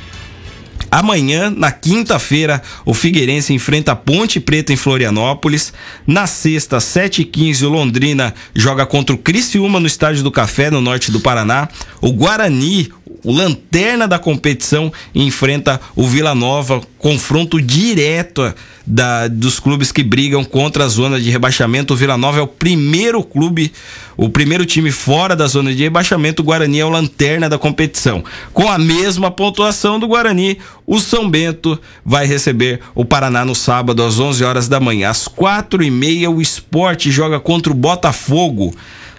Amanhã, 0.92 1.48
na 1.48 1.72
quinta-feira, 1.72 2.60
o 2.84 2.92
Figueirense 2.92 3.54
enfrenta 3.54 3.92
a 3.92 3.96
Ponte 3.96 4.38
Preta 4.38 4.74
em 4.74 4.76
Florianópolis. 4.76 5.72
Na 6.06 6.26
sexta, 6.26 6.76
7h15, 6.76 7.62
o 7.62 7.70
Londrina 7.70 8.34
joga 8.54 8.84
contra 8.84 9.14
o 9.14 9.18
Criciúma 9.18 9.80
no 9.80 9.86
Estádio 9.86 10.22
do 10.22 10.30
Café, 10.30 10.70
no 10.70 10.82
norte 10.82 11.10
do 11.10 11.18
Paraná. 11.18 11.66
O 12.02 12.12
Guarani, 12.12 12.92
o 13.24 13.32
lanterna 13.32 14.06
da 14.06 14.18
competição, 14.18 14.92
enfrenta 15.14 15.80
o 15.96 16.06
Vila 16.06 16.34
Nova, 16.34 16.82
confronto 16.98 17.60
direto 17.60 18.52
da, 18.86 19.28
dos 19.28 19.60
clubes 19.60 19.92
que 19.92 20.02
brigam 20.02 20.44
contra 20.44 20.84
a 20.84 20.88
zona 20.88 21.20
de 21.20 21.30
rebaixamento. 21.30 21.94
O 21.94 21.96
Vila 21.96 22.16
Nova 22.16 22.38
é 22.38 22.42
o 22.42 22.46
primeiro 22.46 23.22
clube, 23.22 23.72
o 24.16 24.28
primeiro 24.28 24.66
time 24.66 24.90
fora 24.90 25.36
da 25.36 25.46
zona 25.46 25.74
de 25.74 25.82
rebaixamento. 25.82 26.42
O 26.42 26.44
Guarani 26.44 26.80
é 26.80 26.84
o 26.84 26.90
lanterna 26.90 27.48
da 27.48 27.58
competição. 27.58 28.24
Com 28.52 28.68
a 28.68 28.78
mesma 28.78 29.30
pontuação 29.30 29.98
do 29.98 30.08
Guarani, 30.08 30.58
o 30.86 30.98
São 30.98 31.28
Bento 31.28 31.78
vai 32.04 32.26
receber 32.26 32.80
o 32.94 33.04
Paraná 33.04 33.44
no 33.44 33.54
sábado 33.54 34.02
às 34.02 34.18
11 34.18 34.44
horas 34.44 34.68
da 34.68 34.80
manhã. 34.80 35.10
Às 35.10 35.28
quatro 35.28 35.82
e 35.82 35.90
meia, 35.90 36.30
o 36.30 36.40
Esporte 36.40 37.10
joga 37.10 37.38
contra 37.38 37.72
o 37.72 37.76
Botafogo 37.76 38.74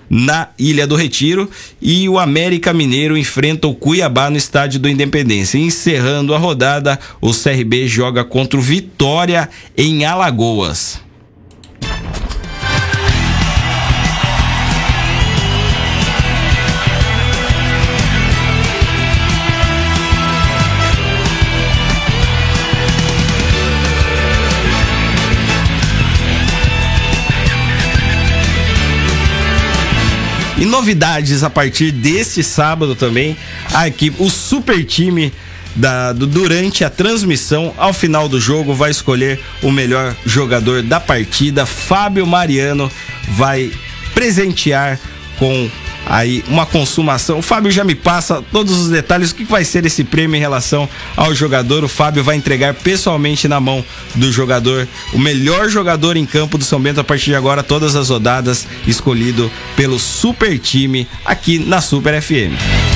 na 0.10 0.50
Ilha 0.60 0.86
do 0.86 0.96
Retiro 0.96 1.50
e 1.82 2.08
o 2.08 2.20
América 2.20 2.74
Mineiro 2.74 3.18
enfrenta 3.18 3.68
o 3.68 3.74
Cuiabá 3.74 4.30
no 4.30 4.38
estádio 4.38 4.80
do 4.80 4.90
Independência. 4.90 5.58
Encerrando 5.58 6.36
a 6.36 6.38
rodada, 6.38 7.00
o 7.20 7.32
CRB 7.32 7.88
joga 7.88 8.24
contra 8.24 8.60
o 8.60 8.62
Vitória 8.62 9.50
em 9.76 10.06
Alagoas. 10.06 11.02
E 30.58 30.66
novidades 30.66 31.44
a 31.44 31.50
partir 31.50 31.92
deste 31.92 32.44
sábado 32.44 32.96
também, 32.96 33.36
a 33.74 33.88
equipe, 33.88 34.22
o 34.22 34.30
super 34.30 34.84
time 34.86 35.34
da, 35.76 36.14
do, 36.14 36.28
durante 36.28 36.84
a 36.84 36.90
transmissão, 36.90 37.74
ao 37.78 37.94
final 37.94 38.30
do 38.30 38.40
jogo, 38.40 38.74
vai 38.74 38.92
escolher 38.92 39.40
o 39.62 39.72
melhor 39.72 40.16
jogador 40.26 40.84
da 40.84 41.00
partida. 41.00 41.66
Fábio 41.66 42.26
Mariano 42.28 42.92
vai 43.30 43.72
presentear 44.14 45.00
com 45.40 45.70
aí 46.06 46.44
uma 46.48 46.66
consumação. 46.66 47.40
O 47.40 47.42
Fábio 47.42 47.72
já 47.72 47.84
me 47.84 47.96
passa 47.96 48.44
todos 48.52 48.78
os 48.78 48.90
detalhes, 48.90 49.32
o 49.32 49.36
que 49.36 49.44
vai 49.44 49.64
ser 49.64 49.86
esse 49.86 50.04
prêmio 50.04 50.36
em 50.36 50.40
relação 50.40 50.88
ao 51.16 51.34
jogador. 51.34 51.84
O 51.84 51.90
Fábio 51.90 52.24
vai 52.24 52.36
entregar 52.36 52.74
pessoalmente 52.74 53.48
na 53.48 53.60
mão 53.60 53.84
do 54.16 54.32
jogador, 54.32 54.88
o 55.14 55.20
melhor 55.20 55.70
jogador 55.70 56.18
em 56.18 56.26
campo 56.26 56.58
do 56.58 56.64
São 56.64 56.80
Bento 56.80 57.00
a 57.00 57.04
partir 57.04 57.32
de 57.32 57.36
agora, 57.36 57.64
todas 57.64 57.96
as 57.96 58.10
rodadas, 58.10 58.68
escolhido 58.86 59.52
pelo 59.76 60.00
super 60.00 60.58
time 60.60 61.08
aqui 61.26 61.60
na 61.60 61.82
Super 61.82 62.22
FM. 62.22 62.93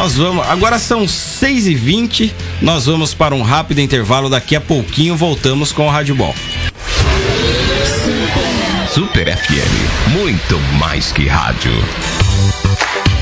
Nós 0.00 0.16
vamos. 0.16 0.48
Agora 0.48 0.78
são 0.78 1.06
6 1.06 1.66
e 1.66 1.74
20 1.74 2.34
Nós 2.62 2.86
vamos 2.86 3.12
para 3.12 3.34
um 3.34 3.42
rápido 3.42 3.80
intervalo. 3.80 4.30
Daqui 4.30 4.56
a 4.56 4.60
pouquinho 4.60 5.14
voltamos 5.14 5.72
com 5.72 5.86
o 5.86 5.90
Rádio 5.90 6.14
Ball. 6.14 6.34
Super 8.88 9.36
FM. 9.36 10.08
Muito 10.12 10.58
mais 10.78 11.12
que 11.12 11.28
rádio. 11.28 11.70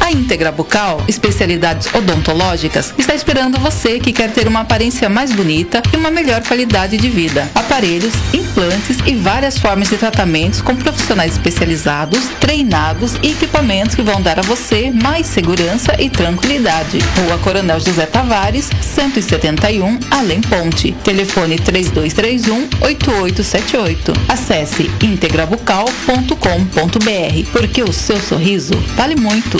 A 0.09 0.11
Íntegra 0.11 0.51
Bucal, 0.51 1.05
especialidades 1.07 1.87
odontológicas, 1.94 2.94
está 2.97 3.14
esperando 3.14 3.61
você 3.61 4.01
que 4.01 4.11
quer 4.11 4.33
ter 4.33 4.49
uma 4.49 4.61
aparência 4.61 5.07
mais 5.07 5.31
bonita 5.31 5.83
e 5.92 5.99
uma 5.99 6.11
melhor 6.11 6.42
qualidade 6.42 6.97
de 6.97 7.11
vida. 7.11 7.47
Aparelhos, 7.55 8.14
implantes 8.33 8.97
e 9.05 9.14
várias 9.14 9.59
formas 9.59 9.90
de 9.90 9.99
tratamentos 9.99 10.62
com 10.62 10.75
profissionais 10.75 11.33
especializados, 11.33 12.21
treinados 12.40 13.16
e 13.23 13.33
equipamentos 13.33 13.94
que 13.94 14.01
vão 14.01 14.23
dar 14.23 14.38
a 14.38 14.42
você 14.42 14.90
mais 14.90 15.27
segurança 15.27 15.94
e 16.01 16.09
tranquilidade. 16.09 17.01
Rua 17.18 17.37
Coronel 17.44 17.79
José 17.79 18.07
Tavares, 18.07 18.71
171, 18.81 20.01
Além 20.11 20.40
Ponte. 20.40 20.92
Telefone 21.05 21.59
3231 21.59 22.66
8878. 22.81 24.14
Acesse 24.27 24.90
integrabucal.com.br, 25.03 27.51
porque 27.53 27.83
o 27.83 27.92
seu 27.92 28.18
sorriso 28.18 28.73
vale 28.97 29.14
muito. 29.14 29.59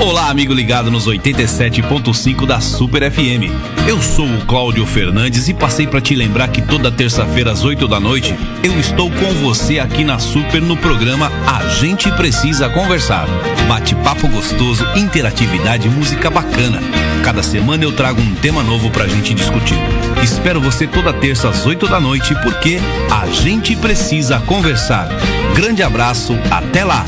Olá, 0.00 0.30
amigo 0.30 0.54
ligado 0.54 0.90
nos 0.90 1.06
87.5 1.06 2.46
da 2.46 2.58
Super 2.58 3.12
FM. 3.12 3.52
Eu 3.86 4.00
sou 4.00 4.24
o 4.24 4.46
Cláudio 4.46 4.86
Fernandes 4.86 5.46
e 5.46 5.52
passei 5.52 5.86
para 5.86 6.00
te 6.00 6.14
lembrar 6.14 6.48
que 6.48 6.62
toda 6.62 6.90
terça-feira 6.90 7.52
às 7.52 7.64
8 7.64 7.86
da 7.86 8.00
noite 8.00 8.34
eu 8.64 8.80
estou 8.80 9.10
com 9.10 9.30
você 9.44 9.78
aqui 9.78 10.02
na 10.02 10.18
Super 10.18 10.62
no 10.62 10.74
programa 10.74 11.30
A 11.46 11.68
Gente 11.68 12.10
Precisa 12.12 12.70
Conversar. 12.70 13.26
Bate-papo 13.68 14.26
gostoso, 14.28 14.86
interatividade 14.96 15.86
e 15.86 15.90
música 15.90 16.30
bacana. 16.30 16.80
Cada 17.22 17.42
semana 17.42 17.84
eu 17.84 17.92
trago 17.92 18.22
um 18.22 18.34
tema 18.36 18.62
novo 18.62 18.90
pra 18.90 19.06
gente 19.06 19.34
discutir. 19.34 19.78
Espero 20.22 20.62
você 20.62 20.86
toda 20.86 21.12
terça 21.12 21.50
às 21.50 21.66
8 21.66 21.86
da 21.86 22.00
noite 22.00 22.34
porque 22.42 22.80
a 23.10 23.26
gente 23.26 23.76
precisa 23.76 24.40
conversar. 24.40 25.08
Grande 25.54 25.82
abraço, 25.82 26.38
até 26.50 26.84
lá! 26.84 27.04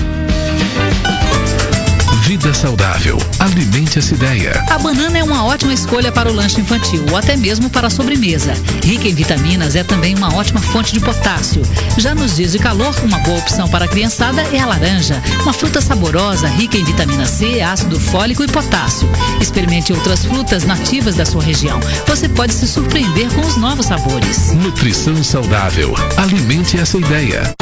Vida 2.22 2.54
saudável. 2.54 3.18
Alimente 3.40 3.98
essa 3.98 4.14
ideia. 4.14 4.64
A 4.70 4.78
banana 4.78 5.18
é 5.18 5.24
uma 5.24 5.44
ótima 5.44 5.74
escolha 5.74 6.12
para 6.12 6.30
o 6.30 6.32
lanche 6.32 6.60
infantil 6.60 7.04
ou 7.10 7.16
até 7.16 7.36
mesmo 7.36 7.68
para 7.68 7.88
a 7.88 7.90
sobremesa. 7.90 8.54
Rica 8.84 9.08
em 9.08 9.14
vitaminas, 9.14 9.74
é 9.74 9.82
também 9.82 10.14
uma 10.14 10.32
ótima 10.32 10.60
fonte 10.60 10.92
de 10.92 11.00
potássio. 11.00 11.62
Já 11.98 12.14
nos 12.14 12.36
dias 12.36 12.52
de 12.52 12.60
calor, 12.60 12.94
uma 13.02 13.18
boa 13.18 13.38
opção 13.38 13.68
para 13.68 13.86
a 13.86 13.88
criançada 13.88 14.40
é 14.52 14.60
a 14.60 14.66
laranja, 14.66 15.20
uma 15.42 15.52
fruta 15.52 15.80
saborosa, 15.80 16.46
rica 16.46 16.78
em 16.78 16.84
vitamina 16.84 17.26
C, 17.26 17.60
ácido 17.60 17.98
fólico 17.98 18.44
e 18.44 18.46
potássio. 18.46 19.08
Experimente 19.40 19.92
outras 19.92 20.24
frutas 20.24 20.64
nativas 20.64 21.16
da 21.16 21.26
sua 21.26 21.42
região. 21.42 21.80
Você 22.06 22.28
pode 22.28 22.54
se 22.54 22.68
surpreender 22.68 23.34
com 23.34 23.40
os 23.40 23.56
novos 23.56 23.86
sabores. 23.86 24.52
Nutrição 24.52 25.24
saudável. 25.24 25.92
Alimente 26.16 26.78
essa 26.78 26.98
ideia. 26.98 27.52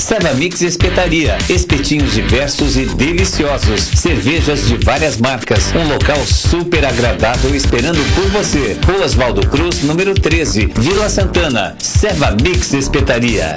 Serra 0.00 0.32
Mix 0.32 0.62
Espetaria. 0.62 1.36
Espetinhos 1.50 2.14
diversos 2.14 2.76
e 2.76 2.86
deliciosos. 2.86 3.82
Cervejas 3.82 4.66
de 4.66 4.78
várias 4.78 5.18
marcas. 5.18 5.72
Um 5.74 5.86
local 5.92 6.16
super 6.26 6.86
agradável 6.86 7.54
esperando 7.54 8.00
por 8.14 8.24
você. 8.30 8.78
Rua 8.86 9.04
Oswaldo 9.04 9.46
Cruz, 9.46 9.82
número 9.82 10.14
13, 10.14 10.72
Vila 10.74 11.08
Santana. 11.10 11.76
Serra 11.78 12.34
Mix 12.42 12.72
Espetaria. 12.72 13.54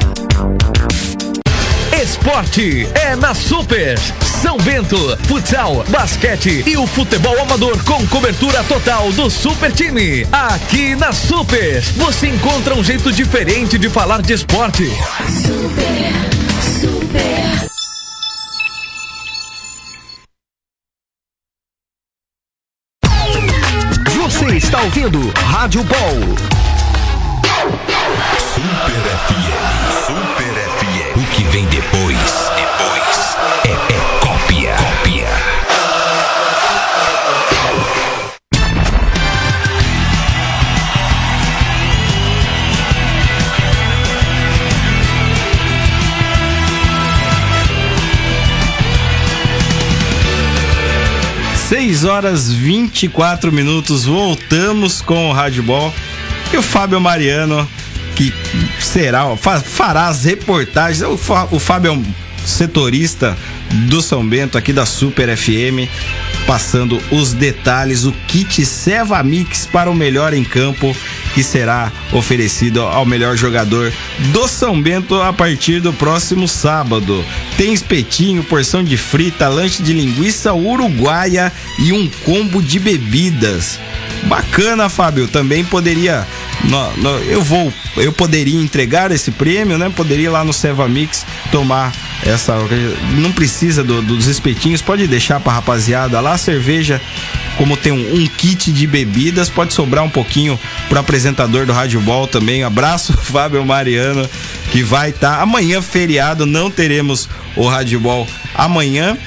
Esporte 2.14 2.88
é 2.94 3.16
na 3.16 3.34
Super. 3.34 3.98
São 4.22 4.56
Bento, 4.58 5.18
futsal, 5.28 5.84
basquete 5.90 6.64
e 6.68 6.78
o 6.78 6.86
futebol 6.86 7.36
amador 7.42 7.84
com 7.86 8.06
cobertura 8.06 8.64
total 8.66 9.12
do 9.14 9.32
Super 9.32 9.72
Time. 9.72 10.24
Aqui 10.32 10.96
na 10.96 11.12
Super, 11.12 11.82
você 11.96 12.28
encontra 12.28 12.76
um 12.76 12.84
jeito 12.84 13.12
diferente 13.12 13.80
de 13.80 13.90
falar 13.90 14.22
de 14.22 14.32
esporte. 14.32 14.88
Super, 15.42 16.14
super. 16.80 17.68
Você 24.22 24.58
está 24.58 24.84
ouvindo 24.84 25.34
Rádio 25.36 25.84
Ball. 25.84 26.20
Super 28.54 29.02
FM. 29.28 29.93
Vem 31.64 31.68
depois? 31.68 32.52
Depois 32.56 33.38
é, 33.66 33.72
é 33.72 34.20
cópia. 34.20 34.76
Cópia. 34.76 35.28
Seis 51.56 52.04
horas 52.04 52.52
24 52.52 53.52
minutos, 53.52 54.06
voltamos 54.06 55.02
com 55.02 55.30
o 55.30 55.34
Rádio 55.34 55.64
Ball. 55.64 55.94
E 56.52 56.58
o 56.58 56.62
Fábio 56.62 57.02
Mariano, 57.02 57.68
que 58.16 58.32
será, 58.84 59.36
fa- 59.38 59.60
fará 59.62 60.08
as 60.08 60.24
reportagens. 60.26 61.02
O, 61.02 61.18
Fá- 61.18 61.48
o 61.52 61.60
Fábio 61.60 61.90
é 61.90 61.92
um 61.92 62.04
setorista 62.46 63.38
do 63.88 64.02
São 64.02 64.28
Bento, 64.28 64.58
aqui 64.58 64.74
da 64.74 64.86
Super 64.86 65.36
FM, 65.36 65.88
passando 66.46 67.02
os 67.12 67.34
detalhes, 67.34 68.04
o 68.06 68.12
kit 68.28 68.66
Seva 68.66 69.22
Mix 69.24 69.66
para 69.66 69.90
o 69.90 69.96
melhor 69.96 70.34
em 70.34 70.44
campo, 70.44 70.96
que 71.34 71.44
será 71.44 71.92
oferecido 72.12 72.82
ao 72.82 73.06
melhor 73.06 73.36
jogador 73.36 73.92
do 74.32 74.48
São 74.48 74.80
Bento 74.82 75.16
a 75.22 75.32
partir 75.34 75.80
do 75.80 75.92
próximo 75.94 76.48
sábado. 76.48 77.24
Tem 77.58 77.74
espetinho, 77.74 78.44
porção 78.44 78.84
de 78.84 78.98
frita, 78.98 79.48
lanche 79.48 79.82
de 79.82 79.94
linguiça 79.94 80.54
uruguaia 80.54 81.52
e 81.80 81.92
um 81.94 82.08
combo 82.26 82.62
de 82.62 82.80
bebidas. 82.80 83.80
Bacana, 84.26 84.90
Fábio. 84.90 85.28
Também 85.28 85.64
poderia. 85.64 86.26
no- 86.66 86.98
no- 86.98 87.18
eu 87.26 87.42
vou. 87.42 87.74
Eu 87.98 88.14
poderia 88.14 88.58
entregar 88.60 89.12
esse 89.12 89.32
prêmio, 89.32 89.78
né? 89.78 89.92
Poderia 89.94 90.26
ir 90.26 90.30
lá 90.30 90.44
no 90.46 90.54
Seva 90.54 90.88
Mix 90.88 91.26
tomar 91.52 91.92
essa. 92.26 92.56
Não 93.18 93.32
precisa 93.34 93.84
do- 93.84 94.02
dos 94.02 94.28
espetinhos, 94.28 94.82
pode 94.82 95.06
deixar 95.08 95.40
pra 95.42 95.52
rapaziada 95.54 96.22
lá. 96.22 96.33
Cerveja, 96.38 97.02
como 97.58 97.78
tem 97.78 97.92
um, 97.92 98.16
um 98.16 98.28
kit 98.28 98.72
de 98.72 98.88
bebidas, 98.88 99.50
pode 99.50 99.74
sobrar 99.74 100.04
um 100.04 100.10
pouquinho 100.10 100.60
pro 100.90 101.00
apresentador 101.00 101.66
do 101.66 101.74
Rádio 101.74 102.02
Ball 102.02 102.28
também. 102.28 102.64
Abraço, 102.64 103.14
Fábio 103.22 103.66
Mariano, 103.66 104.30
que 104.72 104.84
vai 104.84 105.10
estar. 105.10 105.42
Amanhã, 105.42 105.82
feriado, 105.82 106.46
não 106.46 106.70
teremos 106.70 107.30
o 107.56 107.68
Rádio 107.68 108.00
Ball 108.00 108.28
amanhã. 108.56 109.18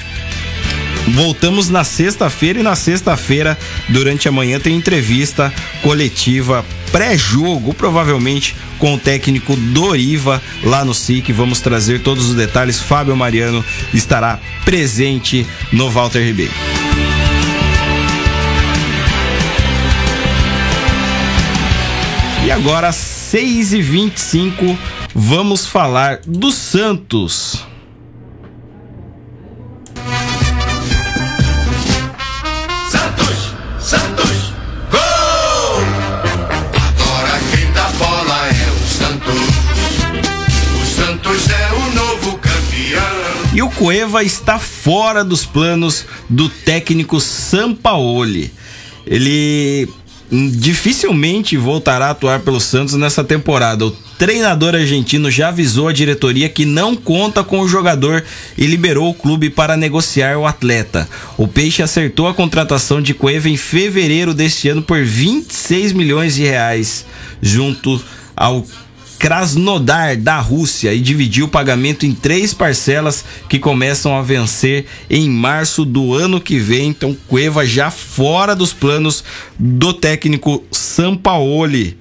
Voltamos 1.09 1.69
na 1.69 1.85
sexta-feira 1.85 2.59
e 2.59 2.63
na 2.65 2.75
sexta-feira, 2.75 3.57
durante 3.89 4.29
a 4.29 4.33
manhã, 4.33 4.59
tem 4.59 4.75
entrevista 4.75 5.53
coletiva 5.81 6.65
pré-jogo, 6.91 7.75
provavelmente 7.75 8.57
com 8.79 8.95
o 8.95 8.99
técnico 8.99 9.55
Doriva 9.55 10.43
lá 10.65 10.85
no 10.85 10.95
SIC. 10.95 11.33
Vamos 11.33 11.61
trazer 11.61 12.01
todos 12.01 12.31
os 12.31 12.35
detalhes. 12.35 12.81
Fábio 12.81 13.17
Mariano 13.17 13.65
estará 13.95 14.41
presente 14.65 15.47
no 15.73 15.91
Walter 15.91 16.25
Ribeiro. 16.25 16.76
E 22.47 22.51
agora, 22.53 22.91
6h25, 22.91 24.79
vamos 25.13 25.67
falar 25.67 26.21
do 26.25 26.53
Santos. 26.53 27.67
Santos, 32.89 33.53
Santos, 33.81 34.53
gol! 34.93 35.83
Agora 37.01 37.41
quem 37.51 37.73
dá 37.73 37.89
bola 37.99 38.47
é 38.47 38.71
o 38.71 38.79
Santos. 38.87 39.43
O 40.73 40.87
Santos 40.87 41.51
é 41.51 41.73
o 41.73 41.95
novo 41.97 42.39
campeão. 42.39 43.55
E 43.55 43.61
o 43.61 43.69
Cueva 43.71 44.23
está 44.23 44.61
fora 44.61 45.25
dos 45.25 45.45
planos 45.45 46.07
do 46.31 46.49
técnico 46.49 47.21
Sampaoli. 47.21 48.55
Ele 49.05 49.89
dificilmente 50.31 51.57
voltará 51.57 52.07
a 52.07 52.11
atuar 52.11 52.41
pelo 52.41 52.61
Santos 52.61 52.95
nessa 52.95 53.23
temporada. 53.23 53.87
O 53.87 53.91
treinador 54.19 54.75
argentino 54.75 55.31
já 55.31 55.49
avisou 55.49 55.89
a 55.89 55.93
diretoria 55.93 56.49
que 56.49 56.65
não 56.65 56.97
conta 56.97 57.45
com 57.45 57.61
o 57.61 57.69
jogador 57.69 58.25
e 58.57 58.67
liberou 58.67 59.11
o 59.11 59.15
clube 59.15 59.51
para 59.51 59.77
negociar 59.77 60.37
o 60.37 60.47
atleta. 60.47 61.09
O 61.37 61.47
Peixe 61.47 61.83
acertou 61.83 62.27
a 62.27 62.35
contratação 62.35 63.01
de 63.01 63.15
Cueva 63.15 63.49
em 63.49 63.57
fevereiro 63.57 64.35
deste 64.35 64.69
ano 64.69 64.83
por 64.83 65.03
26 65.03 65.93
milhões 65.93 66.35
de 66.35 66.43
reais, 66.43 67.07
junto 67.41 68.03
ao 68.35 68.67
Krasnodar 69.19 70.17
da 70.17 70.39
Rússia 70.41 70.93
e 70.93 71.01
dividiu 71.01 71.47
o 71.47 71.49
pagamento 71.49 72.05
em 72.07 72.13
três 72.13 72.53
parcelas 72.53 73.25
que 73.49 73.59
começam 73.59 74.17
a 74.17 74.23
vencer 74.23 74.87
em 75.09 75.29
março 75.29 75.85
do 75.85 76.15
ano 76.15 76.41
que 76.41 76.59
vem. 76.59 76.89
Então, 76.89 77.17
Cueva 77.27 77.65
já 77.67 77.91
fora 77.91 78.55
dos 78.55 78.73
planos 78.73 79.25
do 79.59 79.93
técnico 79.93 80.63
Sampaoli. 80.71 81.99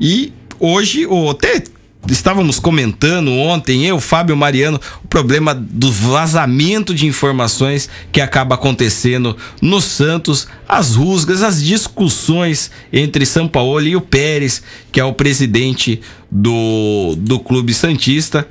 E 0.00 0.32
hoje, 0.58 1.06
o, 1.06 1.34
te- 1.34 1.64
estávamos 2.06 2.58
comentando 2.58 3.32
ontem, 3.32 3.84
eu, 3.84 4.00
Fábio 4.00 4.36
Mariano, 4.36 4.80
o 5.04 5.08
problema 5.08 5.54
do 5.54 5.90
vazamento 5.90 6.94
de 6.94 7.06
informações 7.06 7.88
que 8.12 8.20
acaba 8.20 8.54
acontecendo 8.54 9.36
no 9.60 9.80
Santos, 9.80 10.46
as 10.68 10.94
rusgas, 10.94 11.42
as 11.42 11.62
discussões 11.62 12.70
entre 12.92 13.26
São 13.26 13.48
Paulo 13.48 13.86
e 13.86 13.96
o 13.96 14.00
Pérez, 14.00 14.62
que 14.92 15.00
é 15.00 15.04
o 15.04 15.12
presidente 15.12 16.00
do, 16.30 17.14
do 17.16 17.38
Clube 17.38 17.74
Santista. 17.74 18.46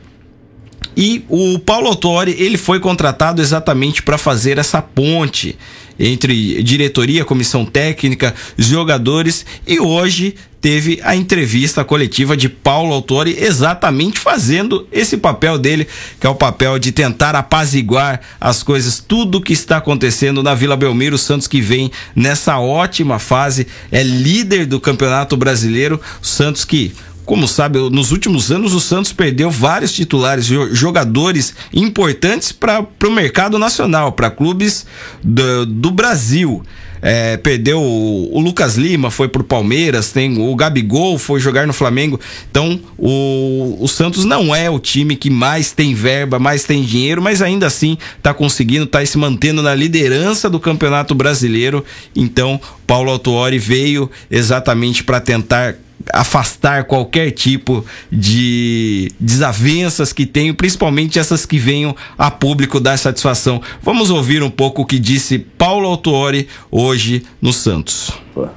E 0.98 1.24
o 1.30 1.60
Paulo 1.60 1.90
Autori, 1.90 2.36
ele 2.40 2.58
foi 2.58 2.80
contratado 2.80 3.40
exatamente 3.40 4.02
para 4.02 4.18
fazer 4.18 4.58
essa 4.58 4.82
ponte 4.82 5.56
entre 6.00 6.64
diretoria, 6.64 7.24
comissão 7.24 7.64
técnica, 7.64 8.34
jogadores 8.58 9.46
e 9.66 9.80
hoje 9.80 10.34
teve 10.60 11.00
a 11.04 11.16
entrevista 11.16 11.84
coletiva 11.84 12.36
de 12.36 12.50
Paulo 12.50 12.94
Autori 12.94 13.36
exatamente 13.40 14.20
fazendo 14.20 14.88
esse 14.92 15.18
papel 15.18 15.60
dele, 15.60 15.88
que 16.20 16.26
é 16.26 16.30
o 16.30 16.36
papel 16.36 16.80
de 16.80 16.92
tentar 16.92 17.36
apaziguar 17.36 18.20
as 18.42 18.64
coisas, 18.64 19.00
tudo 19.00 19.42
que 19.42 19.54
está 19.54 19.78
acontecendo 19.78 20.42
na 20.42 20.56
Vila 20.56 20.76
Belmiro, 20.76 21.18
Santos 21.18 21.48
que 21.48 21.62
vem 21.62 21.92
nessa 22.16 22.58
ótima 22.58 23.20
fase, 23.20 23.68
é 23.92 24.02
líder 24.02 24.66
do 24.66 24.80
Campeonato 24.80 25.38
Brasileiro, 25.38 26.02
Santos 26.24 26.66
que 26.66 26.92
como 27.28 27.46
sabe, 27.46 27.78
nos 27.90 28.14
últimos 28.14 28.54
anos 28.54 28.74
o 28.74 28.80
Santos 28.80 29.12
perdeu 29.12 29.52
vários 29.52 29.92
titulares, 29.92 30.46
jogadores 30.46 31.54
importantes 31.74 32.54
para 32.54 32.88
o 33.06 33.12
mercado 33.12 33.60
nacional, 33.60 34.14
para 34.14 34.32
clubes 34.32 34.86
do, 35.22 35.66
do 35.66 35.92
Brasil. 35.92 36.64
É, 37.02 37.36
perdeu 37.36 37.82
o, 37.82 38.34
o, 38.34 38.40
Lucas 38.40 38.78
Lima, 38.78 39.12
foi 39.12 39.28
pro 39.28 39.44
Palmeiras, 39.44 40.10
tem 40.14 40.42
o 40.42 40.56
Gabigol, 40.56 41.18
foi 41.18 41.42
jogar 41.42 41.68
no 41.68 41.74
Flamengo. 41.74 42.18
Então, 42.50 42.80
o, 42.98 43.78
o 43.78 43.88
Santos 43.90 44.24
não 44.24 44.56
é 44.56 44.70
o 44.70 44.80
time 44.80 45.18
que 45.18 45.30
mais 45.30 45.74
tem 45.74 45.94
verba, 45.94 46.40
mais 46.40 46.64
tem 46.64 46.82
dinheiro, 46.82 47.22
mas 47.22 47.42
ainda 47.42 47.68
assim 47.68 47.98
tá 48.24 48.34
conseguindo, 48.34 48.86
tá 48.86 49.06
se 49.06 49.18
mantendo 49.18 49.62
na 49.62 49.76
liderança 49.76 50.50
do 50.50 50.62
Campeonato 50.62 51.14
Brasileiro. 51.14 51.84
Então, 52.16 52.60
Paulo 52.88 53.12
Autuori 53.12 53.60
veio 53.60 54.10
exatamente 54.32 55.04
para 55.04 55.20
tentar 55.20 55.76
afastar 56.14 56.86
qualquer 56.86 57.32
tipo 57.32 57.86
de 58.12 59.12
desavenças 59.20 60.14
que 60.14 60.26
tenho, 60.26 60.56
principalmente 60.56 61.20
essas 61.20 61.46
que 61.46 61.58
venham 61.58 61.96
a 62.18 62.32
público 62.32 62.80
dar 62.80 62.98
satisfação. 62.98 63.62
Vamos 63.82 64.10
ouvir 64.10 64.44
um 64.44 64.50
pouco 64.50 64.82
o 64.82 64.86
que 64.86 65.00
disse 65.00 65.40
Paulo 65.40 65.88
Autuori 65.88 66.48
hoje 66.72 67.24
no 67.42 67.54
Santos. 67.54 68.12
A 68.36 68.50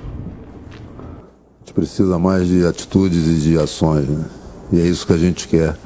gente 1.61 1.75
precisa 1.75 2.19
mais 2.19 2.49
de 2.49 2.67
atitudes 2.67 3.27
e 3.27 3.41
de 3.41 3.59
ações, 3.59 4.09
né? 4.09 4.25
E 4.73 4.81
é 4.81 4.87
isso 4.87 5.07
que 5.07 5.13
a 5.13 5.19
gente 5.19 5.49
quer, 5.49 5.77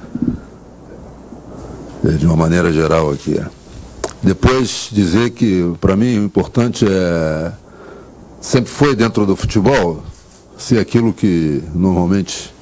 é, 2.04 2.08
de 2.12 2.26
uma 2.26 2.36
maneira 2.36 2.70
geral 2.70 3.10
aqui. 3.10 3.40
Depois 4.22 4.88
dizer 4.92 5.30
que, 5.30 5.72
para 5.80 5.96
mim, 5.96 6.18
o 6.18 6.24
importante 6.24 6.84
é 6.86 7.52
sempre 8.40 8.70
foi 8.70 8.94
dentro 8.94 9.24
do 9.24 9.34
futebol 9.34 10.02
ser 10.64 10.78
aquilo 10.78 11.12
que 11.12 11.62
normalmente 11.74 12.54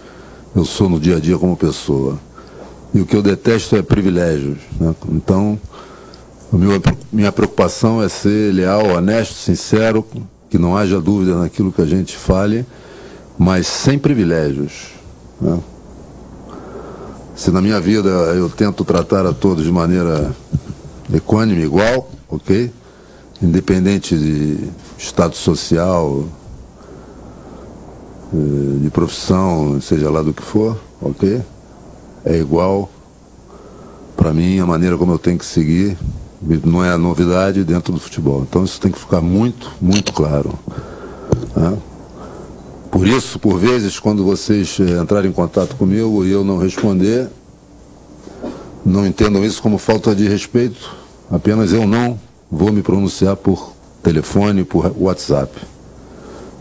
eu 0.56 0.64
sou 0.64 0.88
no 0.88 0.98
dia 0.98 1.18
a 1.18 1.20
dia 1.20 1.38
como 1.38 1.56
pessoa. 1.56 2.18
E 2.92 3.00
o 3.00 3.06
que 3.06 3.14
eu 3.14 3.22
detesto 3.22 3.76
é 3.76 3.82
privilégios. 3.82 4.58
Né? 4.78 4.92
Então, 5.10 5.58
minha 7.12 7.30
preocupação 7.30 8.02
é 8.02 8.08
ser 8.08 8.52
leal, 8.52 8.88
honesto, 8.88 9.34
sincero, 9.34 10.04
que 10.50 10.58
não 10.58 10.76
haja 10.76 11.00
dúvida 11.00 11.38
naquilo 11.38 11.70
que 11.70 11.80
a 11.80 11.86
gente 11.86 12.16
fale, 12.16 12.66
mas 13.38 13.68
sem 13.68 13.96
privilégios. 13.96 14.88
Né? 15.40 15.60
Se 17.36 17.52
na 17.52 17.62
minha 17.62 17.80
vida 17.80 18.08
eu 18.08 18.50
tento 18.50 18.84
tratar 18.84 19.24
a 19.24 19.32
todos 19.32 19.64
de 19.64 19.70
maneira 19.70 20.34
equânime, 21.14 21.62
igual, 21.62 22.10
ok? 22.28 22.70
Independente 23.40 24.18
de 24.18 24.58
estado 24.98 25.36
social, 25.36 26.26
de 28.32 28.90
profissão, 28.90 29.80
seja 29.80 30.10
lá 30.10 30.22
do 30.22 30.32
que 30.32 30.42
for, 30.42 30.78
ok? 31.00 31.42
É 32.24 32.38
igual 32.38 32.88
para 34.16 34.32
mim 34.32 34.58
a 34.60 34.66
maneira 34.66 34.96
como 34.96 35.12
eu 35.12 35.18
tenho 35.18 35.38
que 35.38 35.44
seguir, 35.44 35.98
não 36.64 36.84
é 36.84 36.96
novidade 36.96 37.64
dentro 37.64 37.92
do 37.92 38.00
futebol. 38.00 38.42
Então 38.48 38.64
isso 38.64 38.80
tem 38.80 38.90
que 38.90 38.98
ficar 38.98 39.20
muito, 39.20 39.72
muito 39.80 40.12
claro. 40.12 40.58
Né? 41.56 41.76
Por 42.90 43.06
isso, 43.06 43.38
por 43.38 43.58
vezes, 43.58 43.98
quando 43.98 44.24
vocês 44.24 44.78
eh, 44.78 45.00
entrarem 45.00 45.30
em 45.30 45.32
contato 45.32 45.76
comigo 45.76 46.24
e 46.24 46.30
eu 46.30 46.44
não 46.44 46.58
responder, 46.58 47.28
não 48.84 49.06
entendam 49.06 49.44
isso 49.44 49.62
como 49.62 49.78
falta 49.78 50.14
de 50.14 50.28
respeito. 50.28 50.94
Apenas 51.30 51.72
eu 51.72 51.86
não 51.86 52.20
vou 52.50 52.70
me 52.72 52.82
pronunciar 52.82 53.36
por 53.36 53.72
telefone, 54.02 54.64
por 54.64 54.92
WhatsApp. 54.98 55.71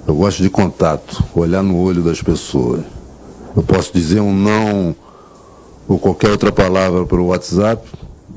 Eu 0.08 0.16
gosto 0.16 0.42
de 0.42 0.50
contato, 0.50 1.24
olhar 1.36 1.62
no 1.62 1.78
olho 1.78 2.02
das 2.02 2.22
pessoas. 2.22 2.82
Eu 3.56 3.64
posso 3.64 3.94
dizer 3.94 4.20
um 4.20 4.34
não 4.34 4.96
ou 5.88 6.00
qualquer 6.00 6.32
outra 6.32 6.52
palavra 6.52 7.06
pelo 7.06 7.28
WhatsApp 7.28 7.88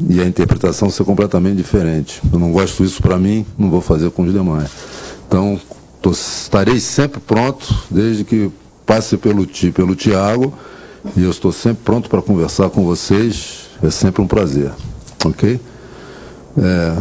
e 0.09 0.20
a 0.20 0.24
interpretação 0.27 0.90
ser 0.90 1.05
completamente 1.05 1.57
diferente. 1.57 2.20
Eu 2.33 2.38
não 2.38 2.53
gosto 2.53 2.83
disso 2.83 3.00
para 3.00 3.16
mim, 3.16 3.46
não 3.57 3.70
vou 3.70 3.81
fazer 3.81 4.11
com 4.11 4.22
os 4.22 4.33
demais. 4.33 4.70
Então, 5.27 5.59
tô, 6.03 6.11
estarei 6.11 6.81
sempre 6.81 7.20
pronto, 7.20 7.72
desde 7.90 8.24
que 8.24 8.50
passe 8.85 9.16
pelo, 9.16 9.46
pelo 9.72 9.94
Tiago, 9.94 10.53
e 11.16 11.22
eu 11.22 11.31
estou 11.31 11.53
sempre 11.53 11.83
pronto 11.85 12.09
para 12.09 12.20
conversar 12.20 12.70
com 12.70 12.85
vocês. 12.85 13.68
É 13.83 13.90
sempre 13.90 14.22
um 14.22 14.27
prazer. 14.27 14.72
Ok? 15.24 15.61
É, 16.57 16.96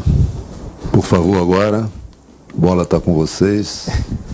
por 0.92 1.04
favor, 1.04 1.38
agora, 1.38 1.90
bola 2.54 2.84
está 2.84 3.00
com 3.00 3.14
vocês. 3.14 3.88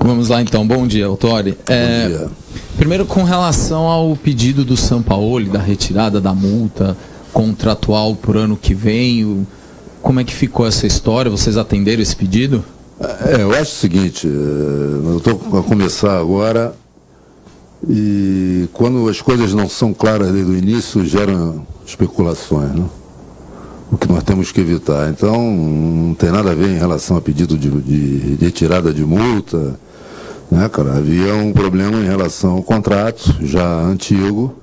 Vamos 0.00 0.28
lá 0.28 0.40
então, 0.40 0.66
bom 0.66 0.86
dia, 0.86 1.06
Autori. 1.06 1.56
É, 1.66 2.08
dia. 2.08 2.28
Primeiro, 2.76 3.04
com 3.04 3.24
relação 3.24 3.86
ao 3.86 4.16
pedido 4.16 4.64
do 4.64 4.76
São 4.76 5.02
Paulo 5.02 5.44
da 5.46 5.58
retirada 5.58 6.20
da 6.20 6.32
multa 6.32 6.96
contratual 7.32 8.14
por 8.14 8.36
ano 8.36 8.56
que 8.56 8.74
vem, 8.74 9.46
como 10.00 10.20
é 10.20 10.24
que 10.24 10.32
ficou 10.32 10.66
essa 10.66 10.86
história? 10.86 11.30
Vocês 11.30 11.56
atenderam 11.56 12.02
esse 12.02 12.16
pedido? 12.16 12.64
É, 13.00 13.42
eu 13.42 13.52
acho 13.52 13.72
o 13.72 13.76
seguinte, 13.76 14.26
é, 14.26 14.30
eu 14.30 15.18
estou 15.18 15.58
a 15.58 15.62
começar 15.62 16.18
agora 16.18 16.74
e 17.88 18.68
quando 18.72 19.08
as 19.08 19.20
coisas 19.20 19.54
não 19.54 19.68
são 19.68 19.94
claras 19.94 20.32
desde 20.32 20.50
o 20.50 20.56
início, 20.56 21.04
geram 21.04 21.66
especulações, 21.86 22.74
né? 22.74 22.84
O 23.90 23.96
que 23.96 24.08
nós 24.08 24.22
temos 24.22 24.52
que 24.52 24.60
evitar. 24.60 25.08
Então, 25.10 25.50
não 25.50 26.14
tem 26.14 26.30
nada 26.30 26.50
a 26.50 26.54
ver 26.54 26.68
em 26.68 26.78
relação 26.78 27.16
a 27.16 27.20
pedido 27.20 27.56
de, 27.56 27.70
de, 27.70 28.36
de 28.36 28.44
retirada 28.44 28.92
de 28.92 29.04
multa, 29.04 29.78
né, 30.50 30.68
cara? 30.68 30.96
Havia 30.96 31.34
um 31.34 31.52
problema 31.52 31.98
em 31.98 32.06
relação 32.06 32.52
ao 32.52 32.62
contrato 32.62 33.36
já 33.40 33.66
antigo, 33.82 34.54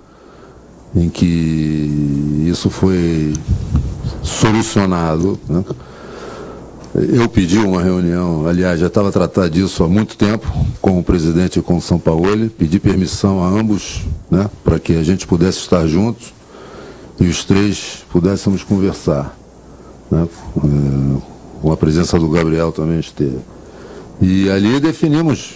em 0.95 1.09
que 1.09 2.45
isso 2.47 2.69
foi 2.69 3.33
solucionado. 4.23 5.39
Né? 5.49 5.63
Eu 6.95 7.27
pedi 7.27 7.57
uma 7.57 7.81
reunião, 7.81 8.47
aliás, 8.47 8.79
já 8.79 8.87
estava 8.87 9.11
tratado 9.11 9.49
disso 9.49 9.83
há 9.83 9.87
muito 9.87 10.15
tempo 10.15 10.47
com 10.81 10.97
o 10.97 11.03
presidente 11.03 11.59
e 11.59 11.61
com 11.61 11.75
o 11.77 11.81
São 11.81 11.99
Paulo, 11.99 12.49
pedi 12.57 12.79
permissão 12.79 13.43
a 13.43 13.47
ambos 13.47 14.03
né, 14.31 14.49
para 14.63 14.79
que 14.79 14.95
a 14.95 15.03
gente 15.03 15.27
pudesse 15.27 15.59
estar 15.59 15.85
juntos 15.87 16.33
e 17.19 17.27
os 17.27 17.43
três 17.43 18.05
pudéssemos 18.11 18.63
conversar. 18.63 19.37
Né? 20.11 20.27
É, 20.57 21.35
com 21.61 21.71
a 21.71 21.77
presença 21.77 22.19
do 22.19 22.29
Gabriel 22.29 22.71
também 22.71 22.99
esteve. 22.99 23.39
E 24.21 24.49
ali 24.49 24.79
definimos 24.79 25.55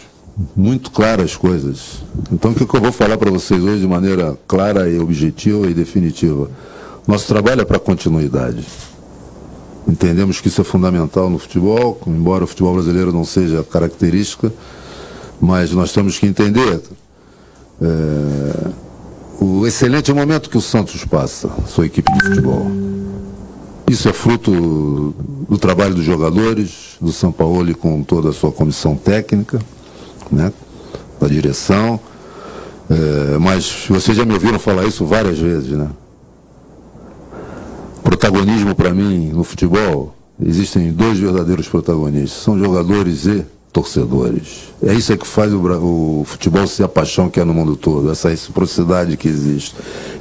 muito 0.55 0.91
claras 0.91 1.31
as 1.31 1.35
coisas. 1.35 2.01
Então 2.31 2.51
o 2.51 2.55
que, 2.55 2.63
eu 2.63 2.81
vou 2.81 2.91
falar 2.91 3.17
para 3.17 3.29
vocês 3.29 3.61
hoje 3.63 3.81
de 3.81 3.87
maneira 3.87 4.37
clara 4.47 4.89
e 4.89 4.97
objetiva 4.99 5.67
e 5.67 5.73
definitiva? 5.73 6.49
Nosso 7.07 7.27
trabalho 7.27 7.61
é 7.61 7.65
para 7.65 7.79
continuidade. 7.79 8.65
Entendemos 9.87 10.39
que 10.39 10.47
isso 10.47 10.61
é 10.61 10.63
fundamental 10.63 11.29
no 11.29 11.39
futebol, 11.39 11.99
embora 12.05 12.43
o 12.43 12.47
futebol 12.47 12.73
brasileiro 12.73 13.11
não 13.11 13.25
seja 13.25 13.63
característica, 13.63 14.51
mas 15.41 15.71
nós 15.71 15.91
temos 15.91 16.17
que 16.19 16.25
entender. 16.25 16.81
É, 17.81 18.71
o 19.39 19.65
excelente 19.65 20.11
momento 20.13 20.49
que 20.49 20.57
o 20.57 20.61
Santos 20.61 21.05
passa, 21.05 21.49
sua 21.67 21.85
equipe 21.85 22.11
de 22.11 22.23
futebol. 22.27 22.69
Isso 23.89 24.07
é 24.07 24.13
fruto 24.13 25.15
do 25.49 25.57
trabalho 25.57 25.95
dos 25.95 26.03
jogadores, 26.03 26.97
do 27.01 27.11
São 27.11 27.31
Paulo 27.31 27.75
com 27.75 28.03
toda 28.03 28.29
a 28.29 28.33
sua 28.33 28.51
comissão 28.51 28.95
técnica, 28.95 29.59
né, 30.31 30.51
da 31.19 31.27
direção. 31.27 31.99
É, 32.89 33.37
mas 33.37 33.85
vocês 33.87 34.17
já 34.17 34.25
me 34.25 34.33
ouviram 34.33 34.59
falar 34.59 34.85
isso 34.85 35.05
várias 35.05 35.37
vezes, 35.37 35.71
né? 35.71 35.89
Protagonismo 38.03 38.73
para 38.73 38.93
mim 38.93 39.29
no 39.29 39.43
futebol, 39.43 40.15
existem 40.43 40.91
dois 40.91 41.19
verdadeiros 41.19 41.67
protagonistas, 41.67 42.41
são 42.41 42.57
jogadores 42.57 43.25
e 43.25 43.45
torcedores. 43.71 44.69
É 44.81 44.93
isso 44.93 45.15
que 45.17 45.27
faz 45.27 45.53
o, 45.53 45.59
o, 45.59 46.23
futebol 46.25 46.65
ser 46.67 46.83
a 46.83 46.87
paixão 46.87 47.29
que 47.29 47.39
é 47.39 47.43
no 47.43 47.53
mundo 47.53 47.75
todo, 47.75 48.11
essa 48.11 48.29
reciprocidade 48.29 49.15
que 49.17 49.27
existe. 49.27 49.75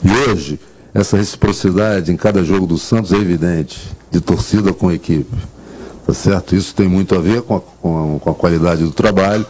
E 0.04 0.30
hoje, 0.30 0.60
essa 0.92 1.16
reciprocidade 1.16 2.12
em 2.12 2.16
cada 2.16 2.42
jogo 2.44 2.66
do 2.66 2.78
Santos 2.78 3.12
é 3.12 3.16
evidente, 3.16 3.78
de 4.10 4.20
torcida 4.20 4.72
com 4.72 4.90
equipe. 4.90 5.36
Tá 6.06 6.14
certo? 6.14 6.56
Isso 6.56 6.74
tem 6.74 6.88
muito 6.88 7.14
a 7.14 7.18
ver 7.18 7.42
com 7.42 7.56
a, 7.56 7.60
com 7.60 8.16
a, 8.16 8.20
com 8.20 8.30
a 8.30 8.34
qualidade 8.34 8.82
do 8.82 8.92
trabalho. 8.92 9.46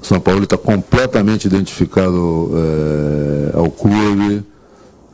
O 0.00 0.06
São 0.06 0.18
Paulo 0.18 0.44
está 0.44 0.56
completamente 0.56 1.44
identificado 1.44 2.50
é, 2.54 3.56
ao 3.56 3.70
clube, 3.70 4.42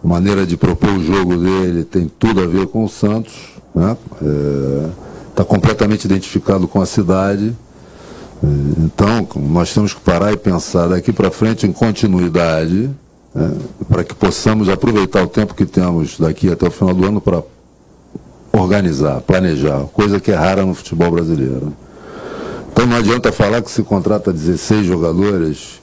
a 0.04 0.06
maneira 0.06 0.46
de 0.46 0.56
propor 0.56 0.90
o 0.90 1.02
jogo 1.02 1.36
dele 1.36 1.82
tem 1.82 2.08
tudo 2.18 2.40
a 2.40 2.46
ver 2.46 2.68
com 2.68 2.84
o 2.84 2.88
Santos. 2.88 3.34
Está 3.74 3.80
né? 3.80 3.96
é, 5.36 5.44
completamente 5.44 6.04
identificado 6.04 6.68
com 6.68 6.80
a 6.80 6.86
cidade. 6.86 7.56
É, 8.42 8.46
então, 8.82 9.26
nós 9.36 9.72
temos 9.72 9.94
que 9.94 10.00
parar 10.00 10.32
e 10.32 10.36
pensar 10.36 10.88
daqui 10.88 11.12
para 11.12 11.30
frente 11.30 11.66
em 11.66 11.72
continuidade, 11.72 12.90
né? 13.34 13.52
para 13.88 14.04
que 14.04 14.14
possamos 14.14 14.68
aproveitar 14.68 15.22
o 15.22 15.28
tempo 15.28 15.54
que 15.54 15.66
temos 15.66 16.18
daqui 16.18 16.50
até 16.50 16.66
o 16.68 16.70
final 16.70 16.94
do 16.94 17.06
ano 17.06 17.20
para 17.20 17.42
organizar, 18.52 19.20
planejar, 19.20 19.80
coisa 19.92 20.18
que 20.18 20.30
é 20.30 20.34
rara 20.34 20.64
no 20.64 20.74
futebol 20.74 21.10
brasileiro. 21.10 21.72
Então 22.72 22.86
não 22.86 22.96
adianta 22.96 23.32
falar 23.32 23.62
que 23.62 23.70
se 23.70 23.82
contrata 23.82 24.32
16 24.32 24.86
jogadores. 24.86 25.80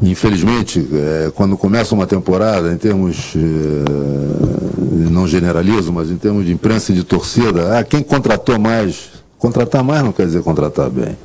Infelizmente, 0.00 0.88
é, 0.92 1.32
quando 1.34 1.56
começa 1.56 1.94
uma 1.94 2.06
temporada, 2.06 2.72
em 2.72 2.76
termos, 2.76 3.34
é, 3.36 5.10
não 5.10 5.26
generalizo, 5.26 5.92
mas 5.92 6.10
em 6.10 6.16
termos 6.16 6.44
de 6.44 6.52
imprensa 6.52 6.92
e 6.92 6.94
de 6.94 7.04
torcida, 7.04 7.78
ah, 7.78 7.84
quem 7.84 8.02
contratou 8.02 8.58
mais? 8.58 9.10
Contratar 9.38 9.82
mais 9.82 10.02
não 10.02 10.12
quer 10.12 10.26
dizer 10.26 10.42
contratar 10.42 10.90
bem. 10.90 11.16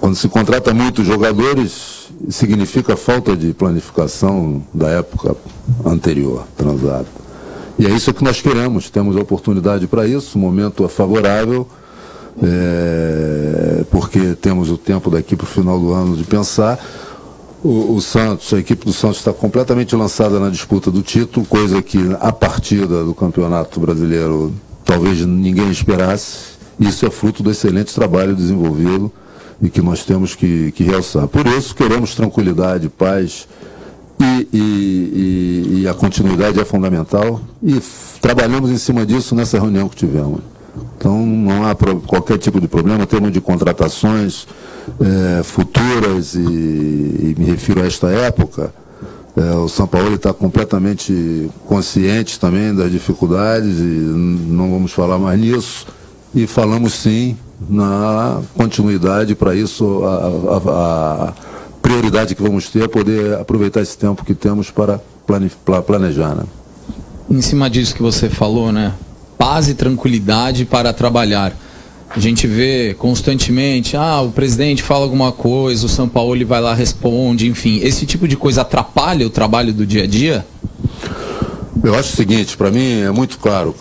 Quando 0.00 0.14
se 0.14 0.28
contrata 0.28 0.72
muitos 0.72 1.04
jogadores, 1.04 2.08
significa 2.30 2.96
falta 2.96 3.36
de 3.36 3.52
planificação 3.52 4.62
da 4.72 4.88
época 4.88 5.36
anterior, 5.84 6.46
transada. 6.56 7.06
E 7.78 7.86
é 7.86 7.90
isso 7.90 8.12
que 8.12 8.24
nós 8.24 8.40
queremos, 8.40 8.90
temos 8.90 9.16
a 9.16 9.20
oportunidade 9.20 9.86
para 9.86 10.06
isso, 10.06 10.38
o 10.38 10.40
momento 10.40 10.84
é 10.84 10.88
favorável, 10.88 11.66
é, 12.42 13.84
porque 13.90 14.34
temos 14.40 14.70
o 14.70 14.76
tempo 14.76 15.10
daqui 15.10 15.36
para 15.36 15.44
o 15.44 15.48
final 15.48 15.78
do 15.78 15.92
ano 15.92 16.16
de 16.16 16.24
pensar. 16.24 16.78
O, 17.62 17.94
o, 17.94 18.00
Santos, 18.00 18.52
a 18.54 18.58
equipe 18.58 18.84
do 18.84 18.92
Santos 18.92 19.18
está 19.18 19.32
completamente 19.32 19.96
lançada 19.96 20.38
na 20.38 20.48
disputa 20.48 20.92
do 20.92 21.02
título, 21.02 21.44
coisa 21.44 21.82
que 21.82 21.98
a 22.20 22.30
partida 22.30 23.02
do 23.02 23.14
Campeonato 23.14 23.80
Brasileiro 23.80 24.52
talvez 24.84 25.20
ninguém 25.26 25.70
esperasse. 25.70 26.58
Isso 26.78 27.04
é 27.04 27.10
fruto 27.10 27.42
do 27.42 27.50
excelente 27.50 27.92
trabalho 27.92 28.36
desenvolvido 28.36 29.12
e 29.60 29.68
que 29.68 29.82
nós 29.82 30.04
temos 30.04 30.34
que, 30.34 30.72
que 30.72 30.84
realçar. 30.84 31.26
Por 31.26 31.46
isso, 31.46 31.74
queremos 31.74 32.14
tranquilidade, 32.14 32.88
paz 32.88 33.48
e, 34.20 34.48
e, 34.52 35.80
e, 35.80 35.88
a 35.88 35.94
continuidade 35.94 36.58
é 36.60 36.64
fundamental 36.64 37.40
e 37.62 37.80
trabalhamos 38.20 38.70
em 38.70 38.78
cima 38.78 39.06
disso 39.06 39.34
nessa 39.34 39.58
reunião 39.58 39.88
que 39.88 39.96
tivemos. 39.96 40.40
Então 40.96 41.24
não 41.24 41.64
há 41.64 41.74
qualquer 42.06 42.38
tipo 42.38 42.60
de 42.60 42.66
problema, 42.66 43.06
temos 43.06 43.32
de 43.32 43.40
contratações 43.40 44.46
é, 45.00 45.42
futuras 45.42 46.34
e, 46.34 46.38
e, 46.38 47.34
me 47.38 47.46
refiro 47.46 47.82
a 47.82 47.86
esta 47.86 48.08
época. 48.08 48.72
É, 49.36 49.54
o 49.54 49.68
São 49.68 49.86
Paulo 49.86 50.14
está 50.14 50.32
completamente 50.32 51.48
consciente 51.66 52.40
também 52.40 52.74
das 52.74 52.90
dificuldades 52.90 53.78
e 53.78 53.82
não 53.82 54.70
vamos 54.72 54.92
falar 54.92 55.18
mais 55.18 55.40
nisso. 55.40 55.86
E 56.34 56.46
falamos 56.46 56.94
sim 56.94 57.36
na 57.68 58.40
continuidade, 58.54 59.34
para 59.34 59.54
isso 59.54 60.04
a, 60.04 60.54
a, 60.54 61.28
a 61.28 61.32
prioridade 61.82 62.34
que 62.34 62.42
vamos 62.42 62.68
ter 62.68 62.84
é 62.84 62.88
poder 62.88 63.34
aproveitar 63.34 63.80
esse 63.80 63.96
tempo 63.96 64.24
que 64.24 64.34
temos 64.34 64.70
para 64.70 65.00
planejar. 65.86 66.34
Né? 66.34 66.44
Em 67.30 67.40
cima 67.40 67.68
disso 67.68 67.94
que 67.94 68.02
você 68.02 68.28
falou, 68.28 68.70
né? 68.70 68.94
Paz 69.36 69.68
e 69.68 69.74
tranquilidade 69.74 70.64
para 70.64 70.92
trabalhar. 70.92 71.56
A 72.10 72.18
gente 72.18 72.46
vê 72.46 72.94
constantemente, 72.98 73.96
ah, 73.96 74.22
o 74.22 74.30
presidente 74.30 74.82
fala 74.82 75.04
alguma 75.04 75.30
coisa, 75.30 75.84
o 75.84 75.88
São 75.88 76.08
Paulo 76.08 76.34
ele 76.34 76.44
vai 76.44 76.60
lá 76.60 76.72
responde, 76.72 77.46
enfim, 77.46 77.80
esse 77.82 78.06
tipo 78.06 78.26
de 78.26 78.34
coisa 78.34 78.62
atrapalha 78.62 79.26
o 79.26 79.30
trabalho 79.30 79.74
do 79.74 79.84
dia 79.84 80.04
a 80.04 80.06
dia? 80.06 80.46
Eu 81.82 81.94
acho 81.94 82.12
o 82.12 82.16
seguinte, 82.16 82.56
para 82.56 82.70
mim 82.70 83.02
é 83.02 83.10
muito 83.10 83.38
claro. 83.38 83.74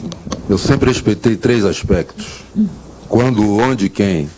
Eu 0.50 0.58
sempre 0.58 0.90
respeitei 0.90 1.36
três 1.36 1.63
aspectos: 1.63 2.46
quando, 3.08 3.58
onde, 3.58 3.89
quem. 3.89 4.30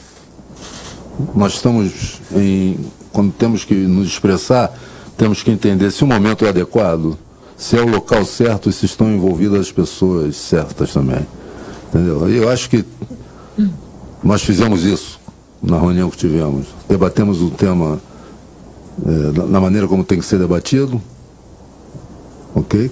Nós 1.35 1.53
estamos 1.53 2.21
em 2.35 2.77
quando 3.11 3.33
temos 3.33 3.65
que 3.65 3.73
nos 3.73 4.07
expressar, 4.07 4.73
temos 5.17 5.43
que 5.43 5.51
entender 5.51 5.91
se 5.91 6.03
o 6.03 6.07
momento 6.07 6.45
é 6.45 6.49
adequado, 6.49 7.17
se 7.57 7.77
é 7.77 7.81
o 7.81 7.89
local 7.89 8.23
certo 8.23 8.69
e 8.69 8.73
se 8.73 8.85
estão 8.85 9.11
envolvidas 9.11 9.59
as 9.61 9.71
pessoas 9.71 10.35
certas 10.35 10.93
também. 10.93 11.25
Entendeu? 11.89 12.29
E 12.29 12.37
eu 12.37 12.49
acho 12.49 12.69
que 12.69 12.85
nós 14.23 14.41
fizemos 14.43 14.83
isso 14.83 15.19
na 15.61 15.79
reunião 15.79 16.09
que 16.09 16.17
tivemos. 16.17 16.67
Debatemos 16.87 17.41
o 17.41 17.49
tema 17.49 17.99
é, 19.05 19.47
na 19.47 19.59
maneira 19.59 19.87
como 19.87 20.03
tem 20.03 20.19
que 20.19 20.25
ser 20.25 20.37
debatido, 20.37 21.01
ok? 22.53 22.91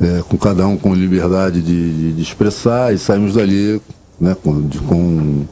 É, 0.00 0.22
com 0.28 0.36
cada 0.36 0.66
um 0.66 0.76
com 0.76 0.94
liberdade 0.94 1.62
de, 1.62 1.94
de, 1.94 2.12
de 2.12 2.22
expressar 2.22 2.94
e 2.94 2.98
saímos 2.98 3.34
dali 3.34 3.80
né, 4.20 4.36
com, 4.42 4.62
de, 4.62 4.78
com 4.80 5.44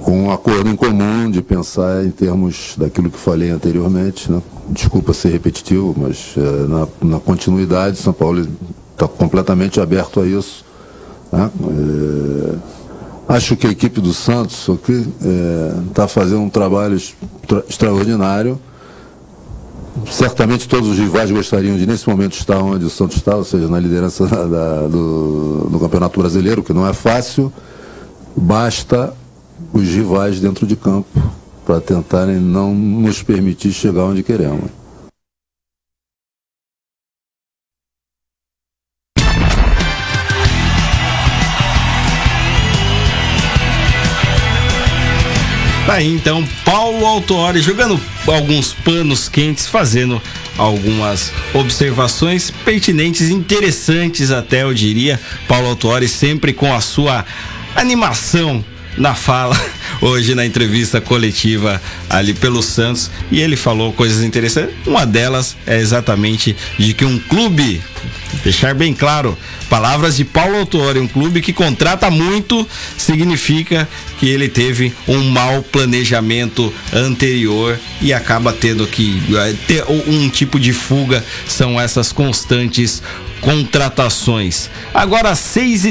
com 0.00 0.24
um 0.24 0.30
acordo 0.30 0.68
em 0.68 0.76
comum 0.76 1.30
de 1.30 1.42
pensar 1.42 2.04
em 2.04 2.10
termos 2.10 2.74
daquilo 2.76 3.10
que 3.10 3.18
falei 3.18 3.50
anteriormente. 3.50 4.30
Né? 4.30 4.42
Desculpa 4.68 5.12
ser 5.12 5.30
repetitivo, 5.30 5.94
mas 5.96 6.34
é, 6.36 6.40
na, 6.66 6.88
na, 7.02 7.20
continuidade, 7.20 7.98
São 7.98 8.12
Paulo 8.12 8.46
está 8.92 9.06
completamente 9.06 9.80
aberto 9.80 10.20
a 10.20 10.26
isso. 10.26 10.64
Né? 11.32 11.50
É, 13.28 13.34
acho 13.34 13.56
que 13.56 13.66
a 13.66 13.70
equipe 13.70 14.00
do 14.00 14.12
Santos 14.12 14.68
está 15.88 16.04
é, 16.04 16.08
fazendo 16.08 16.40
um 16.40 16.50
trabalho 16.50 16.96
extra, 16.96 17.64
extraordinário. 17.68 18.58
Certamente 20.10 20.68
todos 20.68 20.88
os 20.88 20.98
rivais 20.98 21.30
gostariam 21.30 21.76
de, 21.76 21.86
nesse 21.86 22.08
momento, 22.08 22.34
estar 22.34 22.58
onde 22.58 22.84
o 22.84 22.90
Santos 22.90 23.16
está, 23.16 23.36
ou 23.36 23.44
seja, 23.44 23.68
na 23.68 23.78
liderança 23.78 24.24
da, 24.26 24.86
do, 24.86 25.68
do 25.70 25.78
Campeonato 25.80 26.18
Brasileiro, 26.18 26.62
que 26.62 26.72
não 26.72 26.86
é 26.86 26.92
fácil. 26.92 27.52
Basta 28.40 29.14
os 29.70 29.86
rivais 29.86 30.40
dentro 30.40 30.66
de 30.66 30.74
campo 30.74 31.08
para 31.66 31.78
tentarem 31.78 32.36
não 32.36 32.74
nos 32.74 33.22
permitir 33.22 33.70
chegar 33.70 34.04
onde 34.04 34.22
queremos. 34.22 34.70
Aí 45.86 46.06
então 46.06 46.42
Paulo 46.64 47.04
Autori 47.04 47.60
jogando 47.60 48.00
alguns 48.26 48.72
panos 48.72 49.28
quentes, 49.28 49.66
fazendo 49.66 50.22
algumas 50.56 51.30
observações 51.52 52.50
pertinentes, 52.50 53.28
interessantes 53.28 54.30
até 54.30 54.62
eu 54.62 54.72
diria. 54.72 55.20
Paulo 55.46 55.68
Autori 55.68 56.08
sempre 56.08 56.54
com 56.54 56.72
a 56.72 56.80
sua 56.80 57.26
animação 57.74 58.64
na 58.96 59.14
fala 59.14 59.58
hoje 60.00 60.34
na 60.34 60.44
entrevista 60.44 61.00
coletiva 61.00 61.80
ali 62.08 62.34
pelo 62.34 62.62
Santos 62.62 63.10
e 63.30 63.40
ele 63.40 63.56
falou 63.56 63.92
coisas 63.92 64.22
interessantes. 64.22 64.74
Uma 64.86 65.06
delas 65.06 65.56
é 65.66 65.78
exatamente 65.78 66.56
de 66.78 66.92
que 66.94 67.04
um 67.04 67.18
clube, 67.18 67.80
deixar 68.42 68.74
bem 68.74 68.92
claro, 68.92 69.36
palavras 69.68 70.16
de 70.16 70.24
Paulo 70.24 70.56
Autori, 70.56 70.98
um 70.98 71.08
clube 71.08 71.40
que 71.40 71.52
contrata 71.52 72.10
muito 72.10 72.66
significa 72.98 73.88
que 74.18 74.28
ele 74.28 74.48
teve 74.48 74.92
um 75.06 75.30
mau 75.30 75.62
planejamento 75.62 76.72
anterior 76.92 77.78
e 78.00 78.12
acaba 78.12 78.52
tendo 78.52 78.86
que 78.86 79.22
eh, 79.34 79.54
ter 79.66 79.84
um 79.88 80.28
tipo 80.28 80.58
de 80.58 80.72
fuga 80.72 81.24
são 81.46 81.80
essas 81.80 82.12
constantes 82.12 83.02
contratações. 83.40 84.68
Agora 84.92 85.34
6 85.34 85.84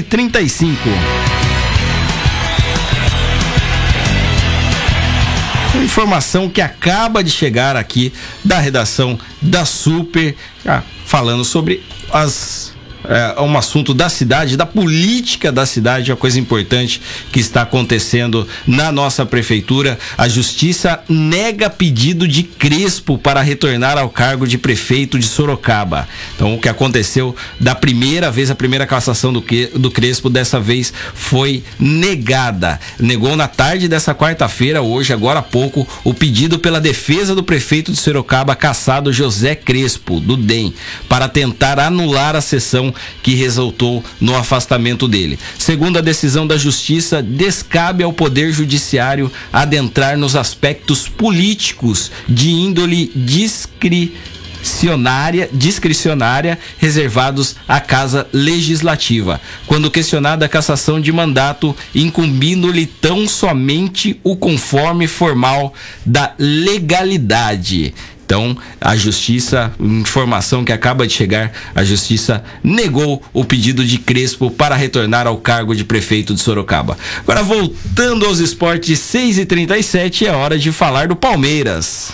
35 5.71 5.79
informação 5.83 6.49
que 6.49 6.61
acaba 6.61 7.23
de 7.23 7.29
chegar 7.29 7.75
aqui 7.75 8.11
da 8.43 8.59
redação 8.59 9.19
da 9.41 9.65
Super, 9.65 10.35
ah, 10.65 10.81
falando 11.05 11.43
sobre 11.43 11.83
as 12.11 12.73
é, 13.09 13.41
um 13.41 13.57
assunto 13.57 13.93
da 13.93 14.07
cidade, 14.07 14.55
da 14.55 14.67
política 14.67 15.51
da 15.51 15.65
cidade, 15.65 16.11
uma 16.11 16.17
coisa 16.17 16.39
importante 16.39 17.01
que 17.31 17.39
está 17.39 17.63
acontecendo 17.63 18.47
na 18.67 18.91
nossa 18.91 19.25
prefeitura. 19.25 19.97
A 20.15 20.29
justiça 20.29 21.01
nega 21.09 21.69
pedido 21.69 22.27
de 22.27 22.43
Crespo 22.43 23.17
para 23.17 23.41
retornar 23.41 23.97
ao 23.97 24.09
cargo 24.09 24.47
de 24.47 24.57
prefeito 24.57 25.17
de 25.17 25.25
Sorocaba. 25.25 26.07
Então, 26.35 26.53
o 26.53 26.59
que 26.59 26.69
aconteceu 26.69 27.35
da 27.59 27.73
primeira 27.73 28.29
vez, 28.29 28.51
a 28.51 28.55
primeira 28.55 28.85
cassação 28.85 29.33
do, 29.33 29.41
que, 29.41 29.67
do 29.75 29.89
Crespo, 29.89 30.29
dessa 30.29 30.59
vez 30.59 30.93
foi 31.15 31.63
negada. 31.79 32.79
Negou 32.99 33.35
na 33.35 33.47
tarde 33.47 33.87
dessa 33.87 34.13
quarta-feira, 34.13 34.83
hoje, 34.83 35.11
agora 35.11 35.39
há 35.39 35.43
pouco, 35.43 35.87
o 36.03 36.13
pedido 36.13 36.59
pela 36.59 36.79
defesa 36.79 37.33
do 37.33 37.41
prefeito 37.41 37.91
de 37.91 37.97
Sorocaba, 37.97 38.55
caçado 38.55 39.11
José 39.11 39.55
Crespo, 39.55 40.19
do 40.19 40.37
DEM, 40.37 40.73
para 41.07 41.27
tentar 41.27 41.79
anular 41.79 42.35
a 42.35 42.41
sessão 42.41 42.93
que 43.21 43.35
resultou 43.35 44.03
no 44.19 44.35
afastamento 44.35 45.07
dele. 45.07 45.39
Segundo 45.57 45.97
a 45.97 46.01
decisão 46.01 46.45
da 46.45 46.57
Justiça, 46.57 47.21
descabe 47.21 48.03
ao 48.03 48.13
Poder 48.13 48.51
Judiciário 48.51 49.31
adentrar 49.51 50.17
nos 50.17 50.35
aspectos 50.35 51.07
políticos 51.07 52.11
de 52.27 52.49
índole 52.49 53.11
discricionária, 53.15 55.49
discricionária 55.51 56.59
reservados 56.77 57.55
à 57.67 57.79
Casa 57.79 58.27
Legislativa, 58.33 59.39
quando 59.65 59.91
questionada 59.91 60.45
a 60.45 60.49
cassação 60.49 60.99
de 60.99 61.11
mandato, 61.11 61.75
incumbindo-lhe 61.93 62.85
tão 62.85 63.27
somente 63.27 64.19
o 64.23 64.35
conforme 64.35 65.07
formal 65.07 65.73
da 66.05 66.33
legalidade. 66.37 67.93
Então, 68.29 68.55
a 68.79 68.95
justiça, 68.95 69.71
informação 69.79 70.63
que 70.63 70.71
acaba 70.71 71.07
de 71.07 71.13
chegar, 71.13 71.51
a 71.73 71.83
justiça 71.83 72.43
negou 72.63 73.23
o 73.33 73.43
pedido 73.43 73.83
de 73.83 73.97
Crespo 73.97 74.51
para 74.51 74.75
retornar 74.75 75.25
ao 75.25 75.37
cargo 75.37 75.75
de 75.75 75.83
prefeito 75.83 76.35
de 76.35 76.39
Sorocaba. 76.39 76.95
Agora, 77.21 77.41
voltando 77.41 78.27
aos 78.27 78.37
esportes, 78.37 78.99
6 78.99 79.39
e 79.39 79.45
37 79.47 80.27
é 80.27 80.31
hora 80.31 80.59
de 80.59 80.71
falar 80.71 81.07
do 81.07 81.15
Palmeiras. 81.15 82.11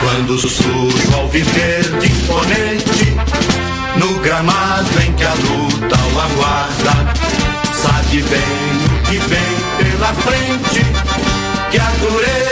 Quando 0.00 0.38
surge 0.38 1.14
ao 1.14 1.28
viver 1.28 1.82
de 1.82 2.06
imponente, 2.06 3.14
no 3.98 4.18
gramado 4.20 4.88
em 5.06 5.12
que 5.12 5.22
a 5.22 5.34
luta 5.34 5.98
o 6.14 6.18
aguarda, 6.18 7.12
sabe 7.74 8.22
bem 8.22 8.40
o 8.86 9.02
que 9.06 9.18
vem 9.18 9.90
pela 9.90 10.14
frente, 10.14 10.80
que 11.70 11.78
a 11.78 11.90
dureza 12.00 12.45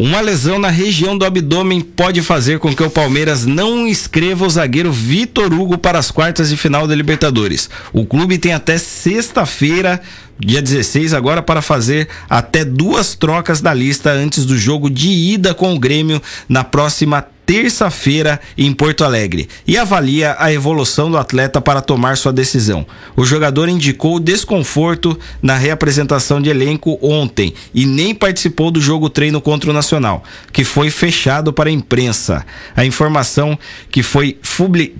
Uma 0.00 0.20
lesão 0.20 0.60
na 0.60 0.68
região 0.68 1.18
do 1.18 1.24
abdômen 1.24 1.80
pode 1.80 2.22
fazer 2.22 2.60
com 2.60 2.72
que 2.72 2.84
o 2.84 2.90
Palmeiras 2.90 3.44
não 3.44 3.84
inscreva 3.84 4.46
o 4.46 4.50
zagueiro 4.50 4.92
Vitor 4.92 5.52
Hugo 5.52 5.76
para 5.76 5.98
as 5.98 6.08
quartas 6.08 6.50
de 6.50 6.56
final 6.56 6.86
da 6.86 6.94
Libertadores. 6.94 7.68
O 7.92 8.06
clube 8.06 8.38
tem 8.38 8.52
até 8.52 8.78
sexta-feira, 8.78 10.00
dia 10.38 10.62
16, 10.62 11.12
agora 11.12 11.42
para 11.42 11.60
fazer 11.60 12.08
até 12.30 12.64
duas 12.64 13.16
trocas 13.16 13.60
da 13.60 13.74
lista 13.74 14.12
antes 14.12 14.44
do 14.44 14.56
jogo 14.56 14.88
de 14.88 15.08
ida 15.08 15.52
com 15.52 15.74
o 15.74 15.80
Grêmio 15.80 16.22
na 16.48 16.62
próxima 16.62 17.26
terça-feira 17.48 18.38
em 18.58 18.70
Porto 18.74 19.02
Alegre 19.02 19.48
e 19.66 19.78
avalia 19.78 20.36
a 20.38 20.52
evolução 20.52 21.10
do 21.10 21.16
atleta 21.16 21.62
para 21.62 21.80
tomar 21.80 22.18
sua 22.18 22.30
decisão. 22.30 22.86
O 23.16 23.24
jogador 23.24 23.70
indicou 23.70 24.20
desconforto 24.20 25.18
na 25.40 25.56
reapresentação 25.56 26.42
de 26.42 26.50
elenco 26.50 26.98
ontem 27.00 27.54
e 27.72 27.86
nem 27.86 28.14
participou 28.14 28.70
do 28.70 28.82
jogo 28.82 29.08
treino 29.08 29.40
contra 29.40 29.70
o 29.70 29.72
Nacional, 29.72 30.22
que 30.52 30.62
foi 30.62 30.90
fechado 30.90 31.50
para 31.50 31.70
a 31.70 31.72
imprensa. 31.72 32.44
A 32.76 32.84
informação 32.84 33.58
que 33.90 34.02
foi 34.02 34.38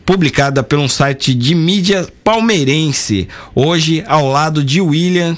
publicada 0.07 0.63
por 0.63 0.79
um 0.79 0.89
site 0.89 1.35
de 1.35 1.55
mídia 1.55 2.09
palmeirense, 2.25 3.29
hoje 3.55 4.03
ao 4.07 4.27
lado 4.27 4.65
de 4.65 4.81
William 4.81 5.37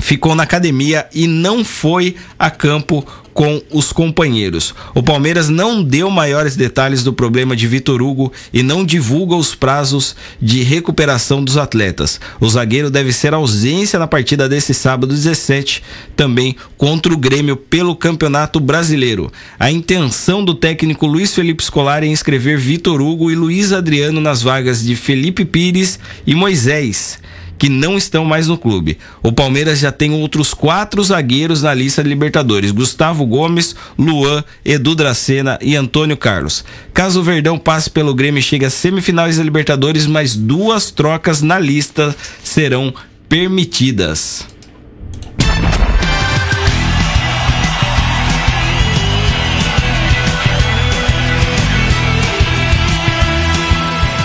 ficou 0.00 0.34
na 0.34 0.42
academia 0.42 1.06
e 1.14 1.26
não 1.26 1.64
foi 1.64 2.16
a 2.38 2.50
campo 2.50 3.06
com 3.32 3.62
os 3.70 3.92
companheiros. 3.92 4.74
O 4.94 5.02
Palmeiras 5.02 5.48
não 5.48 5.82
deu 5.82 6.10
maiores 6.10 6.56
detalhes 6.56 7.02
do 7.02 7.12
problema 7.12 7.54
de 7.54 7.66
Vitor 7.66 8.02
Hugo 8.02 8.32
e 8.52 8.62
não 8.62 8.84
divulga 8.84 9.34
os 9.34 9.54
prazos 9.54 10.16
de 10.40 10.62
recuperação 10.62 11.42
dos 11.42 11.56
atletas. 11.56 12.20
O 12.40 12.48
zagueiro 12.48 12.90
deve 12.90 13.12
ser 13.12 13.34
ausência 13.34 13.98
na 13.98 14.06
partida 14.06 14.48
desse 14.48 14.74
sábado 14.74 15.14
17, 15.14 15.82
também 16.16 16.56
contra 16.76 17.12
o 17.12 17.18
Grêmio 17.18 17.56
pelo 17.56 17.96
Campeonato 17.96 18.60
Brasileiro. 18.60 19.30
A 19.58 19.70
intenção 19.70 20.44
do 20.44 20.54
técnico 20.54 21.06
Luiz 21.06 21.34
Felipe 21.34 21.64
Scolari 21.64 22.06
é 22.06 22.10
inscrever 22.10 22.58
Vitor 22.58 23.00
Hugo 23.00 23.30
e 23.30 23.34
Luiz 23.34 23.72
Adriano 23.72 24.20
nas 24.20 24.42
vagas 24.42 24.82
de 24.82 24.96
Felipe 24.96 25.44
Pires 25.44 25.98
e 26.26 26.34
Moisés 26.34 27.18
que 27.60 27.68
não 27.68 27.98
estão 27.98 28.24
mais 28.24 28.48
no 28.48 28.56
clube. 28.56 28.96
O 29.22 29.30
Palmeiras 29.30 29.80
já 29.80 29.92
tem 29.92 30.12
outros 30.12 30.54
quatro 30.54 31.04
zagueiros 31.04 31.62
na 31.62 31.74
lista 31.74 32.02
de 32.02 32.08
Libertadores: 32.08 32.70
Gustavo 32.70 33.26
Gomes, 33.26 33.76
Luan, 33.98 34.42
Edu 34.64 34.94
Dracena 34.94 35.58
e 35.60 35.76
Antônio 35.76 36.16
Carlos. 36.16 36.64
Caso 36.94 37.20
o 37.20 37.22
Verdão 37.22 37.58
passe 37.58 37.90
pelo 37.90 38.14
Grêmio 38.14 38.38
e 38.38 38.42
chegue 38.42 38.64
às 38.64 38.72
semifinais 38.72 39.36
da 39.36 39.44
Libertadores, 39.44 40.06
mais 40.06 40.34
duas 40.34 40.90
trocas 40.90 41.42
na 41.42 41.58
lista 41.58 42.16
serão 42.42 42.94
permitidas. 43.28 44.46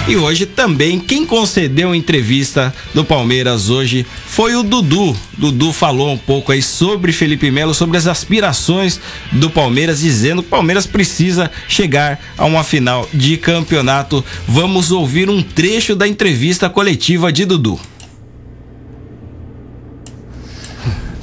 E 0.08 0.16
hoje 0.16 0.46
também 0.46 1.00
quem 1.00 1.26
concedeu 1.26 1.96
entrevista 1.96 2.72
do 2.94 3.04
Palmeiras 3.04 3.72
hoje 3.72 4.06
foi 4.28 4.56
o 4.56 4.62
Dudu. 4.62 5.18
Dudu 5.36 5.74
falou 5.74 6.12
um 6.12 6.18
pouco 6.18 6.52
aí 6.52 6.62
sobre 6.62 7.12
Felipe 7.12 7.50
Melo, 7.50 7.74
sobre 7.74 7.98
as 7.98 8.06
aspirações 8.06 9.00
do 9.32 9.50
Palmeiras, 9.50 10.02
dizendo 10.02 10.44
que 10.44 10.48
o 10.48 10.52
Palmeiras 10.52 10.86
precisa 10.86 11.50
chegar 11.68 12.20
a 12.38 12.46
uma 12.46 12.64
final 12.64 13.10
de 13.12 13.36
campeonato. 13.36 14.24
Vamos 14.48 14.92
ouvir 14.92 15.28
um 15.28 15.42
trecho 15.42 15.96
da 15.96 16.08
entrevista 16.08 16.70
coletiva 16.70 17.32
de 17.34 17.44
Dudu. 17.44 17.80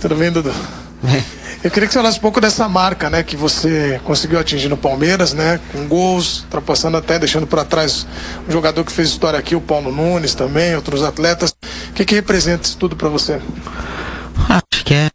Tudo 0.01 0.17
bem, 0.17 0.33
Dudu? 0.33 0.53
Eu 1.65 1.71
queria 1.71 1.87
que 1.87 1.93
você 1.93 2.01
falasse 2.01 2.19
um 2.19 2.21
pouco 2.23 2.41
dessa 2.41 2.69
marca, 2.69 3.09
né, 3.09 3.23
que 3.23 3.37
você 3.37 4.01
conseguiu 4.03 4.41
atingir 4.41 4.69
no 4.69 4.77
Palmeiras, 4.77 5.33
né, 5.33 5.61
com 5.71 5.87
gols, 5.87 6.41
ultrapassando 6.41 6.97
até, 6.97 7.21
deixando 7.21 7.47
para 7.47 7.65
trás 7.65 8.05
um 8.49 8.51
jogador 8.51 8.85
que 8.85 8.91
fez 8.91 9.11
história 9.11 9.39
aqui, 9.39 9.55
o 9.55 9.61
Paulo 9.61 9.93
Nunes 9.93 10.35
também, 10.35 10.75
outros 10.75 11.05
atletas. 11.05 11.55
O 11.91 11.93
que, 11.95 12.05
que 12.05 12.17
representa 12.17 12.65
isso 12.67 12.77
tudo 12.77 12.97
para 12.97 13.09
você? 13.09 13.41
Acho 14.49 14.85
que 14.85 14.93
é 14.93 15.09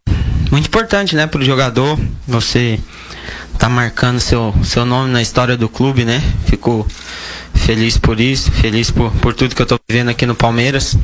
muito 0.50 0.68
importante, 0.68 1.14
né, 1.14 1.26
para 1.26 1.40
o 1.40 1.44
jogador. 1.44 1.98
Você 2.26 2.80
tá 3.58 3.68
marcando 3.68 4.18
seu, 4.18 4.54
seu 4.64 4.86
nome 4.86 5.12
na 5.12 5.20
história 5.20 5.54
do 5.54 5.68
clube, 5.68 6.04
né? 6.06 6.22
Fico 6.46 6.86
feliz 7.52 7.98
por 7.98 8.20
isso, 8.20 8.50
feliz 8.52 8.90
por, 8.90 9.12
por 9.16 9.34
tudo 9.34 9.54
que 9.54 9.60
eu 9.60 9.66
tô 9.66 9.78
vivendo 9.86 10.08
aqui 10.08 10.24
no 10.24 10.34
Palmeiras. 10.34 10.96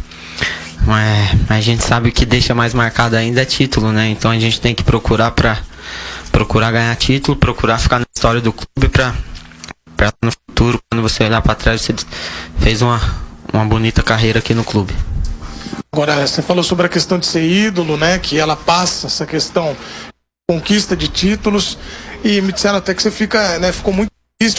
Mas 0.86 1.50
a 1.50 1.60
gente 1.60 1.82
sabe 1.82 2.12
que 2.12 2.26
deixa 2.26 2.54
mais 2.54 2.74
marcado 2.74 3.16
ainda 3.16 3.42
é 3.42 3.44
título, 3.44 3.90
né? 3.92 4.08
Então 4.08 4.30
a 4.30 4.38
gente 4.38 4.60
tem 4.60 4.74
que 4.74 4.82
procurar 4.82 5.30
para 5.30 5.58
procurar 6.30 6.72
ganhar 6.72 6.94
título, 6.96 7.36
procurar 7.36 7.78
ficar 7.78 7.98
na 7.98 8.06
história 8.14 8.40
do 8.40 8.52
clube 8.52 8.88
para 8.90 9.14
para 9.96 10.12
no 10.22 10.32
futuro, 10.32 10.78
quando 10.90 11.02
você 11.02 11.22
olhar 11.24 11.40
para 11.40 11.54
trás, 11.54 11.80
você 11.80 11.94
fez 12.58 12.82
uma 12.82 13.00
uma 13.52 13.64
bonita 13.64 14.02
carreira 14.02 14.40
aqui 14.40 14.52
no 14.52 14.64
clube. 14.64 14.92
Agora, 15.92 16.26
você 16.26 16.42
falou 16.42 16.64
sobre 16.64 16.86
a 16.86 16.88
questão 16.88 17.18
de 17.18 17.26
ser 17.26 17.44
ídolo, 17.44 17.96
né? 17.96 18.18
Que 18.18 18.38
ela 18.38 18.56
passa 18.56 19.06
essa 19.06 19.24
questão 19.24 19.76
conquista 20.48 20.96
de 20.96 21.08
títulos 21.08 21.78
e 22.22 22.40
me 22.40 22.52
disseram 22.52 22.78
até 22.78 22.92
que 22.94 23.02
você 23.02 23.10
fica, 23.10 23.58
né, 23.58 23.72
ficou 23.72 23.92
muito 23.94 24.10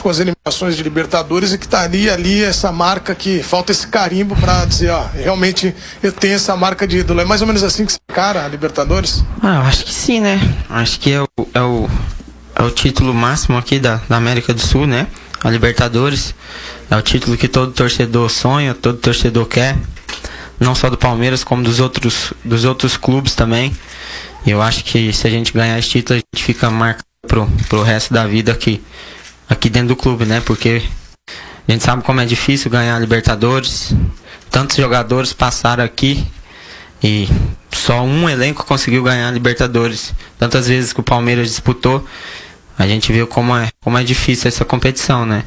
com 0.02 0.10
as 0.10 0.20
eliminações 0.20 0.76
de 0.76 0.82
Libertadores 0.82 1.52
e 1.52 1.58
que 1.58 1.66
estaria 1.66 2.14
ali 2.14 2.42
essa 2.42 2.72
marca 2.72 3.14
que 3.14 3.44
falta 3.44 3.72
esse 3.72 3.86
carimbo 3.86 4.36
para 4.36 4.66
dizer, 4.66 4.90
ó, 4.90 5.06
realmente 5.14 5.76
eu 6.02 6.12
tenho 6.12 6.36
essa 6.36 6.56
marca 6.56 6.88
de 6.88 7.00
ídolo. 7.00 7.20
É 7.20 7.26
mais 7.26 7.42
ou 7.42 7.48
menos 7.48 7.62
assim 7.62 7.86
que 7.86 7.92
você 7.92 8.00
cara 8.08 8.46
a 8.46 8.48
Libertadores? 8.48 9.24
Ah, 9.44 9.56
eu 9.56 9.62
acho 9.62 9.84
que 9.84 9.94
sim, 9.94 10.22
né? 10.22 10.40
Acho 10.70 11.00
que 11.00 11.12
é 11.12 11.22
o, 11.22 11.28
é 11.54 11.62
o, 11.62 11.90
é 12.56 12.64
o 12.64 12.72
título 12.72 13.14
máximo 13.14 13.58
aqui 13.58 13.78
da, 13.78 14.00
da 14.10 14.16
América 14.16 14.54
do 14.54 14.62
Sul, 14.62 14.88
né? 14.88 15.08
A 15.44 15.50
Libertadores. 15.50 16.34
É 16.90 16.96
o 16.96 17.02
título 17.02 17.38
que 17.38 17.48
todo 17.48 17.72
torcedor 17.72 18.30
sonha, 18.30 18.74
todo 18.74 18.98
torcedor 18.98 19.46
quer. 19.46 19.78
Não 20.58 20.74
só 20.74 20.90
do 20.90 20.98
Palmeiras, 20.98 21.44
como 21.44 21.62
dos 21.62 21.82
outros, 21.82 22.34
dos 22.44 22.64
outros 22.64 22.96
clubes 22.96 23.36
também. 23.36 23.76
E 24.46 24.52
eu 24.52 24.62
acho 24.62 24.84
que 24.86 25.12
se 25.12 25.28
a 25.28 25.30
gente 25.30 25.52
ganhar 25.52 25.78
esse 25.78 25.90
título, 25.90 26.18
a 26.18 26.24
gente 26.36 26.44
fica 26.44 26.72
marcado 26.72 27.06
pro, 27.28 27.46
pro 27.68 27.84
resto 27.84 28.14
da 28.14 28.26
vida 28.26 28.52
aqui 28.52 28.82
aqui 29.50 29.70
dentro 29.70 29.90
do 29.90 29.96
clube, 29.96 30.26
né? 30.26 30.42
Porque 30.42 30.84
a 31.68 31.72
gente 31.72 31.84
sabe 31.84 32.04
como 32.04 32.22
é 32.22 32.26
difícil 32.26 32.70
ganhar 32.70 33.00
Libertadores. 33.00 33.94
Tantos 34.50 34.78
jogadores 34.78 35.34
passaram 35.34 35.84
aqui 35.84 36.26
e 37.04 37.28
só 37.72 38.04
um 38.04 38.30
elenco 38.30 38.66
conseguiu 38.66 39.04
ganhar 39.04 39.32
Libertadores. 39.32 40.14
Tantas 40.38 40.68
vezes 40.68 40.94
que 40.94 41.00
o 41.00 41.04
Palmeiras 41.04 41.50
disputou, 41.50 42.06
a 42.78 42.88
gente 42.88 43.12
viu 43.12 43.28
como 43.28 43.56
é, 43.56 43.70
como 43.82 43.98
é 43.98 44.04
difícil 44.04 44.48
essa 44.48 44.66
competição, 44.66 45.26
né? 45.26 45.44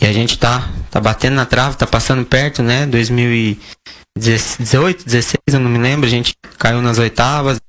E 0.00 0.06
a 0.06 0.12
gente 0.12 0.38
tá, 0.38 0.68
tá 0.90 1.00
batendo 1.00 1.34
na 1.34 1.46
trave, 1.46 1.76
tá 1.76 1.86
passando 1.86 2.24
perto, 2.24 2.62
né? 2.62 2.86
2018, 2.86 5.04
16, 5.04 5.36
eu 5.52 5.60
não 5.60 5.70
me 5.70 5.78
lembro, 5.78 6.06
a 6.06 6.10
gente 6.10 6.34
caiu 6.58 6.82
nas 6.82 6.98
oitavas, 6.98 7.60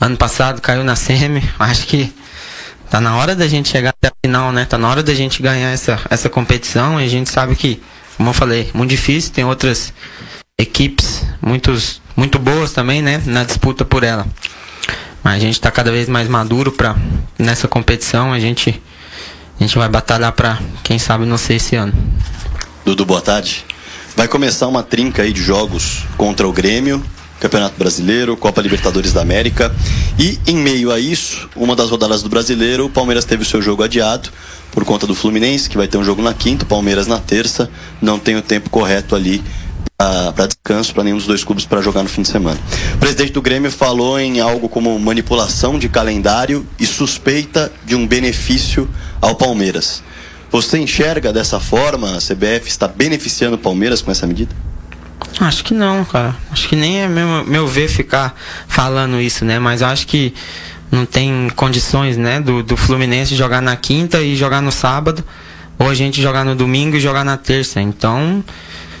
ano 0.00 0.16
passado 0.16 0.60
caiu 0.60 0.84
na 0.84 0.96
semi, 0.96 1.42
acho 1.58 1.86
que 1.86 2.12
tá 2.90 3.00
na 3.00 3.16
hora 3.16 3.34
da 3.34 3.46
gente 3.46 3.68
chegar 3.68 3.90
até 3.90 4.08
a 4.08 4.12
final, 4.24 4.52
né? 4.52 4.64
Tá 4.64 4.78
na 4.78 4.88
hora 4.88 5.02
da 5.02 5.14
gente 5.14 5.42
ganhar 5.42 5.70
essa, 5.70 6.00
essa 6.10 6.28
competição 6.28 7.00
e 7.00 7.04
a 7.04 7.08
gente 7.08 7.30
sabe 7.30 7.54
que, 7.56 7.80
como 8.16 8.30
eu 8.30 8.34
falei, 8.34 8.70
muito 8.74 8.90
difícil, 8.90 9.32
tem 9.32 9.44
outras 9.44 9.92
equipes 10.58 11.22
muitos, 11.40 12.00
muito 12.16 12.38
boas 12.38 12.72
também, 12.72 13.02
né? 13.02 13.22
Na 13.26 13.44
disputa 13.44 13.84
por 13.84 14.02
ela. 14.02 14.26
Mas 15.22 15.36
a 15.36 15.38
gente 15.40 15.54
está 15.54 15.70
cada 15.70 15.90
vez 15.90 16.08
mais 16.08 16.28
maduro 16.28 16.70
para 16.72 16.96
nessa 17.38 17.66
competição. 17.66 18.32
A 18.32 18.38
gente, 18.38 18.80
a 19.58 19.62
gente 19.62 19.76
vai 19.76 19.88
batalhar 19.88 20.32
para, 20.32 20.58
quem 20.82 20.98
sabe, 20.98 21.24
não 21.24 21.38
ser 21.38 21.54
esse 21.54 21.76
ano. 21.76 21.92
Dudu, 22.84 23.04
boa 23.04 23.20
tarde. 23.20 23.64
Vai 24.16 24.28
começar 24.28 24.66
uma 24.66 24.82
trinca 24.82 25.22
aí 25.22 25.32
de 25.32 25.42
jogos 25.42 26.04
contra 26.16 26.46
o 26.46 26.52
Grêmio, 26.52 27.02
Campeonato 27.40 27.78
Brasileiro, 27.78 28.36
Copa 28.36 28.60
Libertadores 28.60 29.12
da 29.12 29.22
América. 29.22 29.74
E 30.18 30.38
em 30.46 30.56
meio 30.56 30.90
a 30.90 30.98
isso, 30.98 31.48
uma 31.54 31.76
das 31.76 31.90
rodadas 31.90 32.22
do 32.22 32.28
Brasileiro, 32.28 32.86
o 32.86 32.90
Palmeiras 32.90 33.24
teve 33.24 33.42
o 33.42 33.46
seu 33.46 33.62
jogo 33.62 33.82
adiado 33.82 34.30
por 34.72 34.84
conta 34.84 35.06
do 35.06 35.14
Fluminense, 35.14 35.68
que 35.68 35.76
vai 35.76 35.88
ter 35.88 35.98
um 35.98 36.04
jogo 36.04 36.22
na 36.22 36.34
quinta, 36.34 36.64
o 36.64 36.68
Palmeiras 36.68 37.06
na 37.06 37.18
terça. 37.18 37.70
Não 38.00 38.18
tem 38.18 38.36
o 38.36 38.42
tempo 38.42 38.70
correto 38.70 39.14
ali 39.14 39.42
para 39.96 40.46
descanso 40.46 40.94
para 40.94 41.02
nenhum 41.02 41.16
dos 41.16 41.26
dois 41.26 41.42
clubes 41.42 41.64
para 41.64 41.82
jogar 41.82 42.04
no 42.04 42.08
fim 42.08 42.22
de 42.22 42.28
semana. 42.28 42.58
O 42.94 42.98
presidente 42.98 43.32
do 43.32 43.42
Grêmio 43.42 43.70
falou 43.70 44.18
em 44.18 44.38
algo 44.38 44.68
como 44.68 44.96
manipulação 44.98 45.76
de 45.78 45.88
calendário 45.88 46.64
e 46.78 46.86
suspeita 46.86 47.72
de 47.84 47.96
um 47.96 48.06
benefício 48.06 48.88
ao 49.20 49.34
Palmeiras. 49.34 50.02
Você 50.50 50.78
enxerga 50.78 51.32
dessa 51.32 51.58
forma 51.58 52.16
a 52.16 52.18
CBF 52.18 52.68
está 52.68 52.86
beneficiando 52.86 53.56
o 53.56 53.58
Palmeiras 53.58 54.00
com 54.00 54.10
essa 54.10 54.26
medida? 54.26 54.54
Acho 55.40 55.64
que 55.64 55.74
não, 55.74 56.04
cara. 56.04 56.34
Acho 56.50 56.68
que 56.68 56.76
nem 56.76 57.02
é 57.02 57.08
meu, 57.08 57.44
meu 57.44 57.66
ver 57.66 57.88
ficar 57.88 58.34
falando 58.66 59.20
isso, 59.20 59.44
né? 59.44 59.58
Mas 59.58 59.82
acho 59.82 60.06
que 60.06 60.34
não 60.90 61.04
tem 61.04 61.48
condições, 61.54 62.16
né, 62.16 62.40
do, 62.40 62.62
do 62.62 62.76
Fluminense 62.76 63.36
jogar 63.36 63.60
na 63.60 63.76
quinta 63.76 64.22
e 64.22 64.34
jogar 64.34 64.62
no 64.62 64.72
sábado, 64.72 65.22
ou 65.78 65.88
a 65.88 65.94
gente 65.94 66.20
jogar 66.20 66.44
no 66.44 66.54
domingo 66.54 66.96
e 66.96 67.00
jogar 67.00 67.24
na 67.24 67.36
terça. 67.36 67.80
Então, 67.80 68.42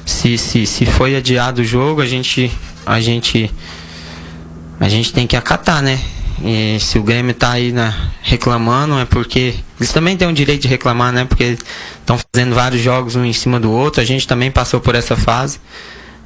se, 0.04 0.38
se, 0.38 0.66
se 0.66 0.86
foi 0.86 1.16
adiado 1.16 1.62
o 1.62 1.64
jogo, 1.64 2.00
a 2.00 2.06
gente, 2.06 2.52
a 2.84 3.00
gente, 3.00 3.50
a 4.78 4.88
gente 4.88 5.12
tem 5.12 5.26
que 5.26 5.36
acatar, 5.36 5.82
né? 5.82 5.98
E 6.42 6.78
se 6.78 6.98
o 6.98 7.02
Grêmio 7.02 7.34
tá 7.34 7.52
aí 7.52 7.72
né, 7.72 7.92
reclamando, 8.22 8.96
é 8.98 9.04
porque 9.04 9.56
eles 9.78 9.92
também 9.92 10.16
têm 10.16 10.28
o 10.28 10.32
direito 10.32 10.62
de 10.62 10.68
reclamar, 10.68 11.12
né? 11.12 11.24
Porque 11.24 11.58
estão 11.98 12.16
fazendo 12.16 12.54
vários 12.54 12.80
jogos 12.80 13.16
um 13.16 13.24
em 13.24 13.32
cima 13.32 13.58
do 13.58 13.72
outro. 13.72 14.00
A 14.00 14.04
gente 14.04 14.26
também 14.26 14.50
passou 14.50 14.80
por 14.80 14.94
essa 14.94 15.16
fase. 15.16 15.58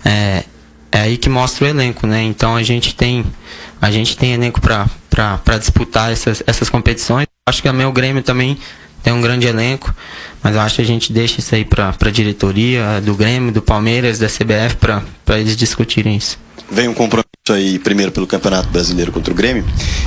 É, 0.04 0.44
é 0.90 1.00
aí 1.00 1.16
que 1.16 1.28
mostra 1.28 1.64
o 1.64 1.68
elenco, 1.68 2.06
né? 2.06 2.22
Então 2.22 2.56
a 2.56 2.62
gente 2.62 2.94
tem, 2.94 3.24
a 3.80 3.90
gente 3.90 4.16
tem 4.16 4.34
elenco 4.34 4.60
para 4.60 5.58
disputar 5.58 6.12
essas, 6.12 6.42
essas 6.46 6.68
competições. 6.68 7.26
Acho 7.48 7.62
que 7.62 7.68
também 7.68 7.86
o 7.86 7.92
Grêmio 7.92 8.22
também 8.22 8.58
tem 9.02 9.12
um 9.12 9.20
grande 9.20 9.46
elenco, 9.46 9.92
mas 10.42 10.56
acho 10.56 10.76
que 10.76 10.82
a 10.82 10.86
gente 10.86 11.12
deixa 11.12 11.40
isso 11.40 11.54
aí 11.54 11.64
para 11.64 11.94
a 12.00 12.10
diretoria 12.10 13.00
do 13.00 13.14
Grêmio, 13.14 13.50
do 13.50 13.60
Palmeiras, 13.60 14.18
da 14.18 14.28
CBF, 14.28 14.76
para 14.76 15.02
eles 15.38 15.56
discutirem 15.56 16.16
isso. 16.16 16.38
Vem 16.70 16.88
um 16.88 16.94
compromisso 16.94 17.31
aí, 17.52 17.78
primeiro 17.78 18.12
pelo 18.12 18.26
Campeonato 18.26 18.68
Brasileiro 18.68 19.12
contra 19.12 19.32
o 19.32 19.36
Grêmio, 19.36 19.64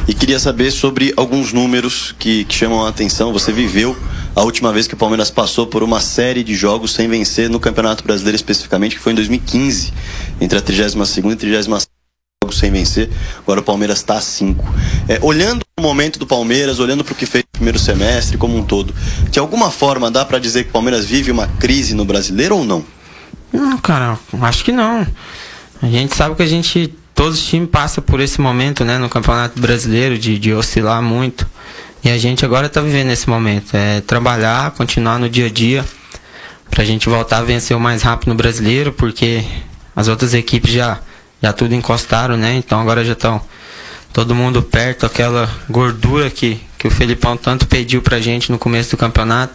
e 0.08 0.14
queria 0.14 0.40
saber 0.40 0.72
sobre 0.72 1.14
alguns 1.16 1.54
números 1.54 2.16
que, 2.18 2.44
que 2.46 2.56
chamam 2.56 2.86
a 2.86 2.90
atenção. 2.90 3.32
Você 3.34 3.52
viveu 3.52 3.96
a 4.36 4.44
última 4.44 4.72
vez 4.72 4.88
que 4.88 4.94
o 4.94 4.98
Palmeiras 4.98 5.30
passou 5.30 5.68
por 5.68 5.84
uma 5.84 6.00
série 6.00 6.44
de 6.44 6.56
jogos 6.56 6.94
sem 6.94 7.08
vencer 7.08 7.50
no 7.50 7.60
Campeonato 7.60 8.04
Brasileiro 8.04 8.36
especificamente, 8.36 8.96
que 8.96 9.02
foi 9.02 9.14
em 9.14 9.16
2015, 9.16 9.94
entre 10.42 10.58
a 10.58 10.62
32 10.62 11.18
e 11.18 11.36
36 11.36 11.88
jogos 12.44 12.60
sem 12.60 12.72
vencer. 12.72 13.10
Agora 13.40 13.60
o 13.60 13.64
Palmeiras 13.64 14.00
está 14.00 14.16
a 14.16 14.22
5. 14.22 14.64
É, 15.08 15.20
olhando 15.22 15.64
o 15.80 15.82
momento 15.82 16.20
do 16.20 16.28
Palmeiras, 16.28 16.80
olhando 16.80 17.04
para 17.04 17.14
o 17.14 17.16
que 17.16 17.26
fez 17.26 17.44
no 17.44 17.52
primeiro 17.58 17.80
semestre 17.80 18.38
como 18.38 18.58
um 18.58 18.64
todo, 18.64 18.94
de 19.30 19.40
alguma 19.40 19.72
forma 19.72 20.12
dá 20.12 20.24
para 20.24 20.40
dizer 20.40 20.64
que 20.64 20.70
o 20.70 20.74
Palmeiras 20.74 21.06
vive 21.06 21.32
uma 21.32 21.48
crise 21.48 21.96
no 21.96 22.06
brasileiro 22.06 22.58
ou 22.58 22.66
não? 22.66 22.86
Não, 23.52 23.78
cara, 23.78 24.20
acho 24.42 24.64
que 24.64 24.72
não. 24.72 25.08
A 25.82 25.88
gente 25.88 26.16
sabe 26.16 26.36
que 26.36 26.44
a 26.44 26.48
gente, 26.48 26.94
todos 27.16 27.40
os 27.40 27.46
times 27.46 27.70
passam 27.70 28.04
por 28.04 28.20
esse 28.20 28.40
momento, 28.40 28.84
né, 28.84 28.98
no 29.00 29.10
Campeonato 29.10 29.60
Brasileiro, 29.60 30.20
de, 30.20 30.38
de 30.38 30.54
oscilar 30.54 31.02
muito. 31.02 31.48
E 32.04 32.10
a 32.10 32.18
gente 32.18 32.46
agora 32.46 32.68
está 32.68 32.82
vivendo 32.82 33.10
esse 33.10 33.28
momento. 33.28 33.74
É 33.74 34.02
trabalhar, 34.02 34.72
continuar 34.72 35.18
no 35.18 35.28
dia 35.28 35.48
a 35.48 35.50
dia, 35.50 35.84
para 36.70 36.84
a 36.84 36.86
gente 36.86 37.10
voltar 37.10 37.40
a 37.40 37.42
vencer 37.42 37.76
o 37.76 37.80
mais 37.80 38.04
rápido 38.04 38.30
no 38.30 38.36
brasileiro, 38.36 38.92
porque 38.92 39.44
as 39.96 40.08
outras 40.08 40.34
equipes 40.34 40.72
já 40.72 41.00
já 41.42 41.54
tudo 41.54 41.76
encostaram, 41.76 42.38
né? 42.38 42.56
Então 42.56 42.80
agora 42.80 43.04
já 43.06 43.14
estão 43.14 43.42
todo 44.12 44.34
mundo 44.34 44.64
perto, 44.64 45.06
aquela 45.06 45.50
gordura 45.70 46.30
que, 46.30 46.60
que 46.78 46.88
o 46.88 46.92
Felipão 46.92 47.38
tanto 47.38 47.68
pediu 47.68 48.02
pra 48.02 48.20
gente 48.20 48.52
no 48.52 48.58
começo 48.58 48.92
do 48.92 48.98
campeonato. 48.98 49.54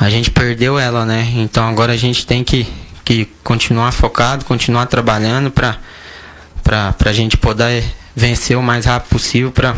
A 0.00 0.10
gente 0.10 0.30
perdeu 0.30 0.78
ela, 0.78 1.04
né? 1.04 1.30
Então 1.36 1.68
agora 1.68 1.92
a 1.92 1.96
gente 1.96 2.26
tem 2.26 2.42
que, 2.42 2.66
que 3.04 3.26
continuar 3.44 3.92
focado, 3.92 4.44
continuar 4.44 4.86
trabalhando 4.86 5.50
pra, 5.50 5.78
pra, 6.62 6.92
pra 6.92 7.12
gente 7.12 7.36
poder 7.36 7.84
vencer 8.14 8.56
o 8.56 8.62
mais 8.62 8.86
rápido 8.86 9.10
possível 9.10 9.50
pra, 9.50 9.74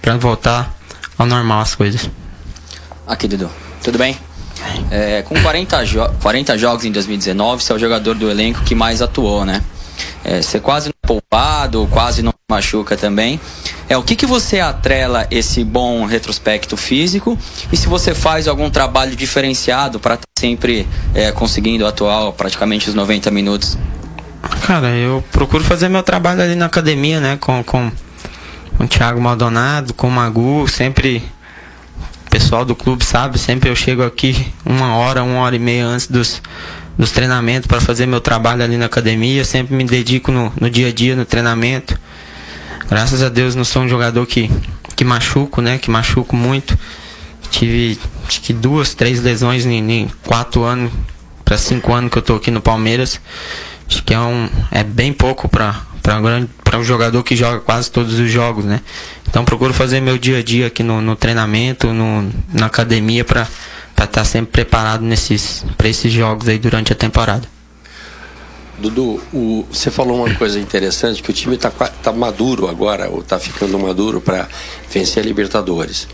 pra 0.00 0.16
voltar 0.16 0.74
ao 1.18 1.26
normal 1.26 1.60
as 1.60 1.74
coisas. 1.74 2.10
Aqui, 3.06 3.28
Dudu. 3.28 3.50
Tudo 3.82 3.98
bem? 3.98 4.16
É, 4.90 5.22
com 5.22 5.34
40, 5.40 5.84
jo 5.84 6.00
40 6.22 6.56
jogos 6.56 6.84
em 6.84 6.92
2019, 6.92 7.62
você 7.62 7.72
é 7.72 7.76
o 7.76 7.78
jogador 7.78 8.14
do 8.14 8.30
elenco 8.30 8.62
que 8.62 8.74
mais 8.74 9.02
atuou, 9.02 9.44
né? 9.44 9.62
É, 10.24 10.40
você 10.40 10.58
quase 10.58 10.88
não 10.88 10.94
é 11.02 11.06
poupado, 11.06 11.86
quase 11.90 12.22
não 12.22 12.32
machuca 12.50 12.96
também. 12.96 13.38
É 13.88 13.96
o 13.96 14.02
que, 14.02 14.16
que 14.16 14.26
você 14.26 14.60
atrela 14.60 15.26
esse 15.30 15.62
bom 15.62 16.04
retrospecto 16.06 16.76
físico 16.76 17.38
e 17.70 17.76
se 17.76 17.86
você 17.88 18.14
faz 18.14 18.48
algum 18.48 18.70
trabalho 18.70 19.14
diferenciado 19.14 20.00
para 20.00 20.14
estar 20.14 20.26
tá 20.26 20.40
sempre 20.40 20.88
é, 21.14 21.30
conseguindo 21.30 21.86
atuar 21.86 22.32
praticamente 22.32 22.88
os 22.88 22.94
90 22.94 23.30
minutos? 23.30 23.76
Cara, 24.62 24.88
eu 24.88 25.22
procuro 25.30 25.62
fazer 25.62 25.88
meu 25.88 26.02
trabalho 26.02 26.42
ali 26.42 26.54
na 26.54 26.66
academia, 26.66 27.20
né? 27.20 27.36
Com, 27.40 27.62
com, 27.62 27.90
com 28.76 28.84
o 28.84 28.88
Thiago 28.88 29.20
Maldonado, 29.20 29.92
com 29.94 30.08
o 30.08 30.10
Magu, 30.10 30.66
sempre 30.68 31.22
o 32.26 32.30
pessoal 32.30 32.64
do 32.64 32.74
clube 32.74 33.04
sabe, 33.04 33.38
sempre 33.38 33.70
eu 33.70 33.76
chego 33.76 34.02
aqui 34.02 34.52
uma 34.64 34.96
hora, 34.96 35.22
uma 35.22 35.40
hora 35.40 35.54
e 35.54 35.58
meia 35.58 35.86
antes 35.86 36.06
dos, 36.06 36.42
nos 36.96 37.10
treinamentos 37.10 37.66
para 37.66 37.80
fazer 37.80 38.06
meu 38.06 38.20
trabalho 38.20 38.62
ali 38.62 38.76
na 38.76 38.86
academia. 38.86 39.44
Sempre 39.44 39.74
me 39.74 39.84
dedico 39.84 40.32
no, 40.32 40.52
no 40.60 40.70
dia 40.70 40.88
a 40.88 40.92
dia, 40.92 41.14
no 41.14 41.24
treinamento. 41.24 41.98
Graças 42.88 43.22
a 43.22 43.28
Deus 43.28 43.54
não 43.54 43.64
sou 43.64 43.82
um 43.82 43.88
jogador 43.88 44.26
que, 44.26 44.50
que 44.96 45.04
machuco, 45.04 45.60
né? 45.60 45.78
Que 45.78 45.90
machuco 45.90 46.36
muito. 46.36 46.78
Tive 47.50 47.98
acho 48.26 48.40
que 48.40 48.52
duas, 48.52 48.94
três 48.94 49.20
lesões 49.20 49.66
em, 49.66 49.90
em 49.90 50.10
quatro 50.26 50.64
anos 50.64 50.92
para 51.44 51.58
cinco 51.58 51.92
anos 51.92 52.10
que 52.10 52.18
eu 52.18 52.22
tô 52.22 52.36
aqui 52.36 52.50
no 52.50 52.60
Palmeiras. 52.60 53.20
Acho 53.88 54.02
que 54.02 54.14
é 54.14 54.18
um 54.18 54.48
é 54.70 54.82
bem 54.82 55.12
pouco 55.12 55.48
para 55.48 55.82
para 56.62 56.78
um 56.78 56.84
jogador 56.84 57.22
que 57.22 57.34
joga 57.34 57.60
quase 57.60 57.90
todos 57.90 58.18
os 58.18 58.30
jogos, 58.30 58.64
né? 58.64 58.82
Então 59.26 59.42
procuro 59.44 59.72
fazer 59.72 60.00
meu 60.00 60.18
dia 60.18 60.38
a 60.38 60.42
dia 60.42 60.66
aqui 60.66 60.82
no, 60.82 61.00
no 61.00 61.16
treinamento, 61.16 61.92
no, 61.94 62.30
na 62.52 62.66
academia 62.66 63.24
para 63.24 63.48
estar 63.90 64.06
tá 64.06 64.24
sempre 64.24 64.52
preparado 64.52 65.02
nesses 65.02 65.64
para 65.78 65.88
esses 65.88 66.12
jogos 66.12 66.46
aí 66.46 66.58
durante 66.58 66.92
a 66.92 66.96
temporada. 66.96 67.48
Dudu, 68.78 69.22
o, 69.32 69.64
você 69.70 69.90
falou 69.90 70.24
uma 70.24 70.34
coisa 70.34 70.58
interessante 70.58 71.22
que 71.22 71.30
o 71.30 71.32
time 71.32 71.54
está 71.54 71.70
tá 71.70 72.12
maduro 72.12 72.68
agora, 72.68 73.08
ou 73.08 73.20
está 73.20 73.38
ficando 73.38 73.78
maduro 73.78 74.20
para 74.20 74.48
vencer 74.90 75.22
a 75.22 75.26
Libertadores, 75.26 76.08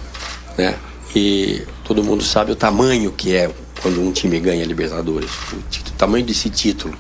né? 0.57 0.77
E 1.17 1.63
todo 1.85 2.05
mundo 2.05 2.23
sabe 2.23 2.53
o 2.53 2.57
tamanho 2.57 3.11
que 3.11 3.35
é 3.35 3.51
quando 3.83 4.01
um 4.01 4.13
time 4.13 4.39
ganha 4.39 4.63
a 4.63 4.67
Libertadores, 4.67 5.31
o, 5.53 5.57
o 5.57 5.93
tamanho 5.97 6.25
desse 6.25 6.51
título, 6.51 6.95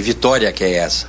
que 0.00 0.02
vitória 0.02 0.50
que 0.50 0.64
é 0.64 0.76
essa. 0.76 1.06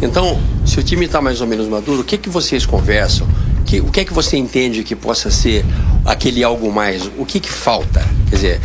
Então, 0.00 0.38
se 0.66 0.78
o 0.78 0.82
time 0.82 1.06
está 1.06 1.22
mais 1.22 1.40
ou 1.40 1.46
menos 1.46 1.66
maduro, 1.68 2.02
o 2.02 2.04
que 2.04 2.18
que 2.18 2.28
vocês 2.28 2.66
conversam? 2.66 3.26
Que, 3.64 3.80
o 3.80 3.90
que 3.90 4.00
é 4.00 4.04
que 4.04 4.12
você 4.12 4.36
entende 4.36 4.84
que 4.84 4.94
possa 4.94 5.30
ser 5.30 5.64
aquele 6.04 6.44
algo 6.44 6.70
mais? 6.70 7.10
O 7.16 7.24
que 7.24 7.40
que 7.40 7.50
falta? 7.50 8.06
Quer 8.28 8.36
dizer, 8.36 8.60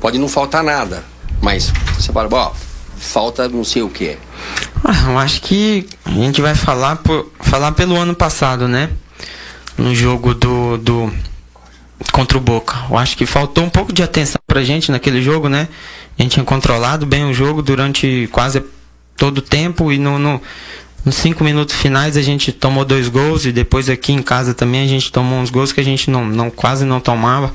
pode 0.00 0.18
não 0.18 0.28
faltar 0.28 0.64
nada, 0.64 1.04
mas 1.40 1.72
você 1.96 2.12
fala, 2.12 2.28
ó, 2.32 2.52
falta 2.96 3.48
não 3.48 3.64
sei 3.64 3.82
o 3.82 3.88
que. 3.88 4.18
Ah, 4.84 5.10
eu 5.10 5.18
acho 5.18 5.40
que 5.42 5.86
a 6.04 6.10
gente 6.10 6.42
vai 6.42 6.54
falar 6.54 6.96
por, 6.96 7.30
falar 7.40 7.72
pelo 7.72 7.96
ano 7.96 8.14
passado, 8.14 8.66
né? 8.66 8.90
No 9.78 9.94
jogo 9.94 10.34
do, 10.34 10.76
do 10.76 11.12
contra 12.10 12.36
o 12.36 12.40
Boca. 12.40 12.76
Eu 12.90 12.98
acho 12.98 13.16
que 13.16 13.24
faltou 13.24 13.64
um 13.64 13.70
pouco 13.70 13.92
de 13.92 14.02
atenção 14.02 14.40
pra 14.46 14.64
gente 14.64 14.90
naquele 14.90 15.22
jogo, 15.22 15.48
né? 15.48 15.68
A 16.18 16.22
gente 16.22 16.32
tinha 16.32 16.44
controlado 16.44 17.06
bem 17.06 17.24
o 17.24 17.32
jogo 17.32 17.62
durante 17.62 18.28
quase 18.32 18.62
todo 19.16 19.38
o 19.38 19.42
tempo 19.42 19.92
e 19.92 19.98
no, 19.98 20.18
no 20.18 20.40
nos 21.04 21.16
cinco 21.16 21.42
minutos 21.42 21.74
finais 21.74 22.16
a 22.16 22.22
gente 22.22 22.52
tomou 22.52 22.84
dois 22.84 23.08
gols 23.08 23.44
e 23.44 23.50
depois 23.50 23.88
aqui 23.88 24.12
em 24.12 24.22
casa 24.22 24.54
também 24.54 24.84
a 24.84 24.86
gente 24.86 25.10
tomou 25.10 25.40
uns 25.40 25.50
gols 25.50 25.72
que 25.72 25.80
a 25.80 25.84
gente 25.84 26.08
não, 26.10 26.24
não 26.24 26.48
quase 26.48 26.84
não 26.84 27.00
tomava. 27.00 27.52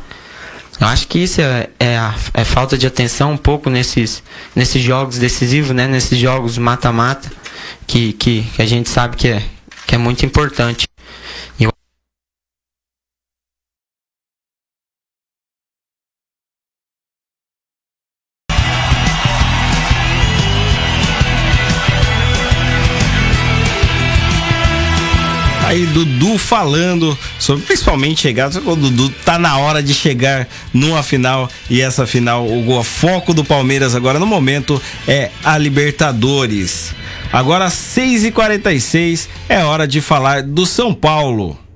Eu 0.79 0.87
acho 0.87 1.07
que 1.07 1.19
isso 1.19 1.41
é, 1.41 1.69
é, 1.79 1.97
a, 1.97 2.13
é 2.33 2.43
falta 2.43 2.77
de 2.77 2.85
atenção 2.85 3.31
um 3.31 3.37
pouco 3.37 3.69
nesses, 3.69 4.21
nesses 4.55 4.83
jogos 4.83 5.17
decisivos, 5.17 5.71
né? 5.71 5.87
Nesses 5.87 6.19
jogos 6.19 6.57
mata-mata, 6.57 7.31
que, 7.87 8.13
que, 8.13 8.43
que 8.43 8.61
a 8.61 8.65
gente 8.65 8.89
sabe 8.89 9.15
que 9.15 9.27
é, 9.27 9.41
que 9.87 9.95
é 9.95 9.97
muito 9.97 10.25
importante. 10.25 10.87
Falando 26.47 27.17
sobre 27.37 27.65
principalmente 27.65 28.21
chegar, 28.21 28.49
o 28.49 28.75
Dudu 28.75 29.09
tá 29.25 29.37
na 29.37 29.57
hora 29.57 29.83
de 29.83 29.93
chegar 29.93 30.47
numa 30.73 31.03
final 31.03 31.49
e 31.69 31.81
essa 31.81 32.07
final, 32.07 32.47
o 32.47 32.83
foco 32.83 33.33
do 33.33 33.43
Palmeiras 33.43 33.93
agora 33.93 34.17
no 34.17 34.25
momento 34.25 34.81
é 35.05 35.29
a 35.43 35.57
Libertadores. 35.57 36.95
Agora 37.33 37.67
6h46 37.67 39.27
é 39.49 39.61
hora 39.65 39.85
de 39.85 39.99
falar 39.99 40.41
do 40.41 40.65
São 40.65 40.93
Paulo. 40.93 41.66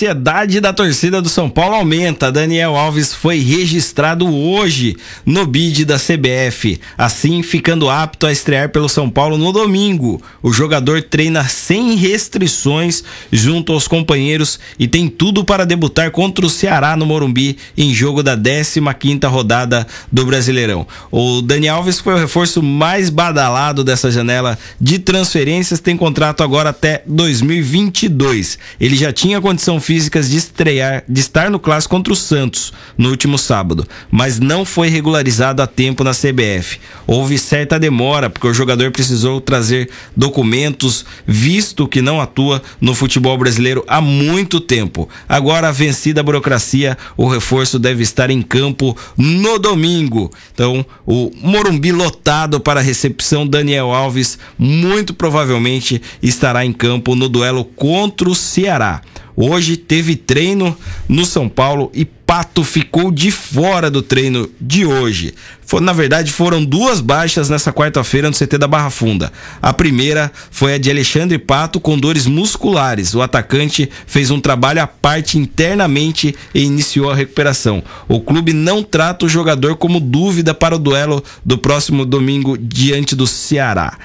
Ansiedade 0.00 0.60
da 0.60 0.72
torcida 0.72 1.20
do 1.20 1.28
São 1.28 1.50
Paulo 1.50 1.74
aumenta. 1.74 2.32
Daniel 2.32 2.74
Alves 2.74 3.12
foi 3.12 3.38
registrado 3.38 4.26
hoje 4.26 4.96
no 5.26 5.46
bid 5.46 5.84
da 5.84 5.98
CBF, 5.98 6.80
assim 6.96 7.42
ficando 7.42 7.90
apto 7.90 8.26
a 8.26 8.32
estrear 8.32 8.70
pelo 8.70 8.88
São 8.88 9.10
Paulo 9.10 9.36
no 9.36 9.52
domingo. 9.52 10.22
O 10.42 10.54
jogador 10.54 11.02
treina 11.02 11.44
sem 11.44 11.96
restrições 11.96 13.04
junto 13.30 13.74
aos 13.74 13.86
companheiros 13.86 14.58
e 14.78 14.88
tem 14.88 15.06
tudo 15.06 15.44
para 15.44 15.66
debutar 15.66 16.10
contra 16.10 16.46
o 16.46 16.50
Ceará 16.50 16.96
no 16.96 17.04
Morumbi 17.04 17.58
em 17.76 17.92
jogo 17.92 18.22
da 18.22 18.38
15ª 18.38 19.28
rodada 19.28 19.86
do 20.10 20.24
Brasileirão. 20.24 20.86
O 21.10 21.42
Daniel 21.42 21.76
Alves 21.76 22.00
foi 22.00 22.14
o 22.14 22.18
reforço 22.18 22.62
mais 22.62 23.10
badalado 23.10 23.84
dessa 23.84 24.10
janela 24.10 24.58
de 24.80 24.98
transferências, 24.98 25.78
tem 25.78 25.94
contrato 25.94 26.42
agora 26.42 26.70
até 26.70 27.02
2022. 27.06 28.58
Ele 28.80 28.96
já 28.96 29.12
tinha 29.12 29.42
condição 29.42 29.78
física 29.78 29.89
de 29.94 30.36
estrear, 30.36 31.02
de 31.08 31.20
estar 31.20 31.50
no 31.50 31.58
clássico 31.58 31.96
contra 31.96 32.12
o 32.12 32.16
Santos 32.16 32.72
no 32.96 33.10
último 33.10 33.36
sábado, 33.36 33.86
mas 34.10 34.38
não 34.38 34.64
foi 34.64 34.88
regularizado 34.88 35.60
a 35.62 35.66
tempo 35.66 36.04
na 36.04 36.12
CBF. 36.12 36.78
Houve 37.06 37.36
certa 37.36 37.78
demora 37.78 38.30
porque 38.30 38.46
o 38.46 38.54
jogador 38.54 38.92
precisou 38.92 39.40
trazer 39.40 39.90
documentos, 40.16 41.04
visto 41.26 41.88
que 41.88 42.00
não 42.00 42.20
atua 42.20 42.62
no 42.80 42.94
futebol 42.94 43.36
brasileiro 43.36 43.84
há 43.88 44.00
muito 44.00 44.60
tempo. 44.60 45.08
Agora, 45.28 45.72
vencida 45.72 46.20
a 46.20 46.24
burocracia, 46.24 46.96
o 47.16 47.26
reforço 47.28 47.78
deve 47.78 48.02
estar 48.02 48.30
em 48.30 48.42
campo 48.42 48.96
no 49.16 49.58
domingo. 49.58 50.30
Então, 50.54 50.86
o 51.04 51.32
Morumbi 51.42 51.90
lotado 51.90 52.60
para 52.60 52.78
a 52.78 52.82
recepção 52.82 53.46
Daniel 53.46 53.92
Alves 53.92 54.38
muito 54.56 55.12
provavelmente 55.12 56.00
estará 56.22 56.64
em 56.64 56.72
campo 56.72 57.16
no 57.16 57.28
duelo 57.28 57.64
contra 57.64 58.28
o 58.28 58.34
Ceará. 58.34 59.02
Hoje 59.42 59.78
teve 59.78 60.16
treino 60.16 60.76
no 61.08 61.24
São 61.24 61.48
Paulo 61.48 61.90
e 61.94 62.04
Pato 62.04 62.62
ficou 62.62 63.10
de 63.10 63.30
fora 63.30 63.90
do 63.90 64.02
treino 64.02 64.50
de 64.60 64.84
hoje. 64.84 65.32
For, 65.64 65.80
na 65.80 65.94
verdade, 65.94 66.30
foram 66.30 66.62
duas 66.62 67.00
baixas 67.00 67.48
nessa 67.48 67.72
quarta-feira 67.72 68.28
no 68.28 68.36
CT 68.36 68.58
da 68.58 68.68
Barra 68.68 68.90
Funda. 68.90 69.32
A 69.62 69.72
primeira 69.72 70.30
foi 70.50 70.74
a 70.74 70.78
de 70.78 70.90
Alexandre 70.90 71.38
Pato 71.38 71.80
com 71.80 71.98
dores 71.98 72.26
musculares. 72.26 73.14
O 73.14 73.22
atacante 73.22 73.88
fez 74.06 74.30
um 74.30 74.38
trabalho 74.38 74.82
à 74.82 74.86
parte 74.86 75.38
internamente 75.38 76.34
e 76.54 76.60
iniciou 76.60 77.10
a 77.10 77.14
recuperação. 77.14 77.82
O 78.06 78.20
clube 78.20 78.52
não 78.52 78.82
trata 78.82 79.24
o 79.24 79.28
jogador 79.28 79.74
como 79.76 80.00
dúvida 80.00 80.52
para 80.52 80.76
o 80.76 80.78
duelo 80.78 81.24
do 81.42 81.56
próximo 81.56 82.04
domingo 82.04 82.58
diante 82.58 83.16
do 83.16 83.26
Ceará. 83.26 83.96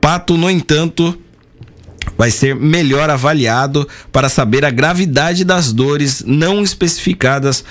Pato, 0.00 0.36
no 0.36 0.48
entanto, 0.48 1.18
vai 2.18 2.32
ser 2.32 2.56
melhor 2.56 3.08
avaliado 3.08 3.86
para 4.10 4.28
saber 4.28 4.64
a 4.64 4.70
gravidade 4.70 5.44
das 5.44 5.72
dores 5.72 6.24
não 6.26 6.64
especificadas 6.64 7.64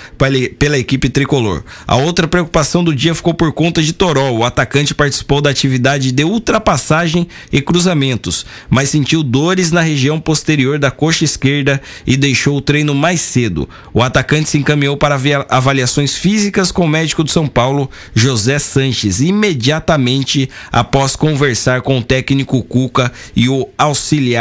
pela 0.58 0.78
equipe 0.78 1.10
tricolor. 1.10 1.62
A 1.86 1.96
outra 1.96 2.26
preocupação 2.26 2.82
do 2.82 2.94
dia 2.94 3.14
ficou 3.14 3.34
por 3.34 3.52
conta 3.52 3.82
de 3.82 3.92
Toró. 3.92 4.30
O 4.30 4.44
atacante 4.44 4.94
participou 4.94 5.42
da 5.42 5.50
atividade 5.50 6.10
de 6.10 6.24
ultrapassagem 6.24 7.28
e 7.52 7.60
cruzamentos, 7.60 8.46
mas 8.70 8.88
sentiu 8.88 9.22
dores 9.22 9.70
na 9.70 9.82
região 9.82 10.18
posterior 10.18 10.78
da 10.78 10.90
coxa 10.90 11.24
esquerda 11.24 11.80
e 12.06 12.16
deixou 12.16 12.56
o 12.56 12.62
treino 12.62 12.94
mais 12.94 13.20
cedo. 13.20 13.68
O 13.92 14.02
atacante 14.02 14.48
se 14.48 14.56
encaminhou 14.56 14.96
para 14.96 15.18
avaliações 15.50 16.14
físicas 16.14 16.72
com 16.72 16.86
o 16.86 16.88
médico 16.88 17.22
de 17.22 17.30
São 17.30 17.46
Paulo, 17.46 17.90
José 18.14 18.58
Sanches, 18.58 19.20
imediatamente 19.20 20.48
após 20.72 21.14
conversar 21.14 21.82
com 21.82 21.98
o 21.98 22.02
técnico 22.02 22.62
Cuca 22.62 23.12
e 23.36 23.48
o 23.48 23.68
auxiliar 23.76 24.37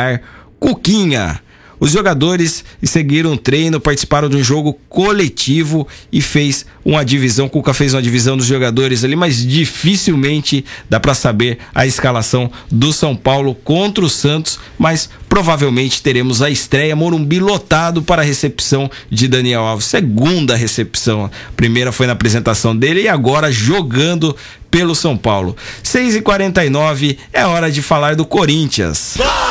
Cuquinha. 0.60 1.42
Os 1.80 1.92
jogadores 1.92 2.64
seguiram 2.82 3.34
o 3.34 3.38
treino, 3.38 3.80
participaram 3.80 4.28
de 4.30 4.36
um 4.36 4.44
jogo 4.44 4.80
coletivo 4.90 5.88
e 6.12 6.22
fez 6.22 6.66
uma 6.84 7.06
divisão. 7.06 7.48
Cuca 7.48 7.74
fez 7.74 7.94
uma 7.94 8.02
divisão 8.02 8.36
dos 8.36 8.48
jogadores 8.48 9.04
ali, 9.04 9.16
mas 9.16 9.46
dificilmente 9.46 10.66
dá 10.90 11.00
para 11.00 11.14
saber 11.14 11.60
a 11.76 11.86
escalação 11.86 12.52
do 12.72 12.92
São 12.92 13.16
Paulo 13.16 13.54
contra 13.54 14.04
o 14.04 14.10
Santos. 14.10 14.60
Mas 14.78 15.08
provavelmente 15.30 16.02
teremos 16.02 16.42
a 16.42 16.50
estreia 16.50 16.96
Morumbi 16.96 17.40
lotado 17.40 18.02
para 18.02 18.24
a 18.24 18.26
recepção 18.26 18.90
de 19.10 19.28
Daniel 19.28 19.62
Alves. 19.62 19.86
Segunda 19.86 20.56
recepção. 20.56 21.26
A 21.26 21.52
primeira 21.56 21.92
foi 21.92 22.08
na 22.08 22.14
apresentação 22.14 22.76
dele 22.76 23.04
e 23.04 23.08
agora 23.08 23.52
jogando 23.52 24.36
pelo 24.72 24.96
São 24.96 25.16
Paulo. 25.16 25.56
6h49 25.84 27.18
é 27.32 27.46
hora 27.46 27.70
de 27.72 27.84
falar 27.84 28.16
do 28.16 28.26
Corinthians. 28.26 29.14
Corinthians! 29.18 29.47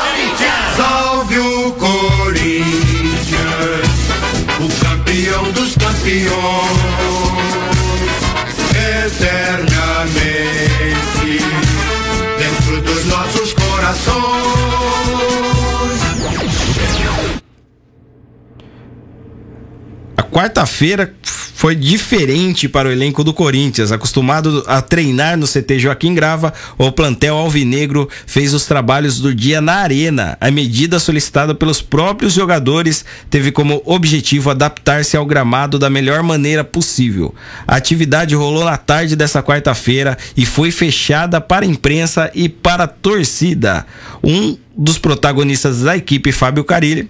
O 1.67 1.71
Corinthians, 1.73 3.27
o 4.57 4.69
campeão 4.85 5.51
dos 5.51 5.75
campeões, 5.75 6.31
eternamente 9.05 10.07
dentro 12.37 12.81
dos 12.83 13.05
nossos 13.07 13.51
corações. 13.51 14.15
A 20.15 20.23
quarta-feira 20.23 21.13
foi 21.57 21.73
diferente 21.73 22.69
para 22.69 22.87
o 22.87 22.91
elenco 22.91 23.23
do 23.23 23.33
Corinthians. 23.33 23.91
Acostumado 23.91 24.63
a 24.67 24.79
treinar 24.79 25.35
no 25.35 25.47
CT 25.47 25.79
Joaquim 25.79 26.13
Grava, 26.13 26.53
o 26.77 26.91
plantel 26.91 27.35
alvinegro 27.35 28.07
fez 28.27 28.53
os 28.53 28.67
trabalhos 28.67 29.19
do 29.19 29.33
dia 29.33 29.59
na 29.59 29.77
arena. 29.77 30.37
A 30.39 30.51
medida 30.51 30.99
solicitada 30.99 31.55
pelos 31.55 31.81
próprios 31.81 32.33
jogadores 32.33 33.03
teve 33.27 33.51
como 33.51 33.81
objetivo 33.85 34.51
adaptar-se 34.51 35.17
ao 35.17 35.25
gramado 35.25 35.79
da 35.79 35.89
melhor 35.89 36.21
maneira 36.21 36.63
possível. 36.63 37.33
A 37.67 37.77
atividade 37.77 38.35
rolou 38.35 38.63
na 38.63 38.77
tarde 38.77 39.15
dessa 39.15 39.41
quarta-feira 39.41 40.15
e 40.37 40.45
foi 40.45 40.69
fechada 40.69 41.41
para 41.41 41.65
a 41.65 41.67
imprensa 41.67 42.29
e 42.35 42.47
para 42.47 42.83
a 42.83 42.87
torcida. 42.87 43.83
Um 44.23 44.55
dos 44.77 44.99
protagonistas 44.99 45.81
da 45.81 45.97
equipe, 45.97 46.31
Fábio 46.31 46.63
Carilli, 46.63 47.09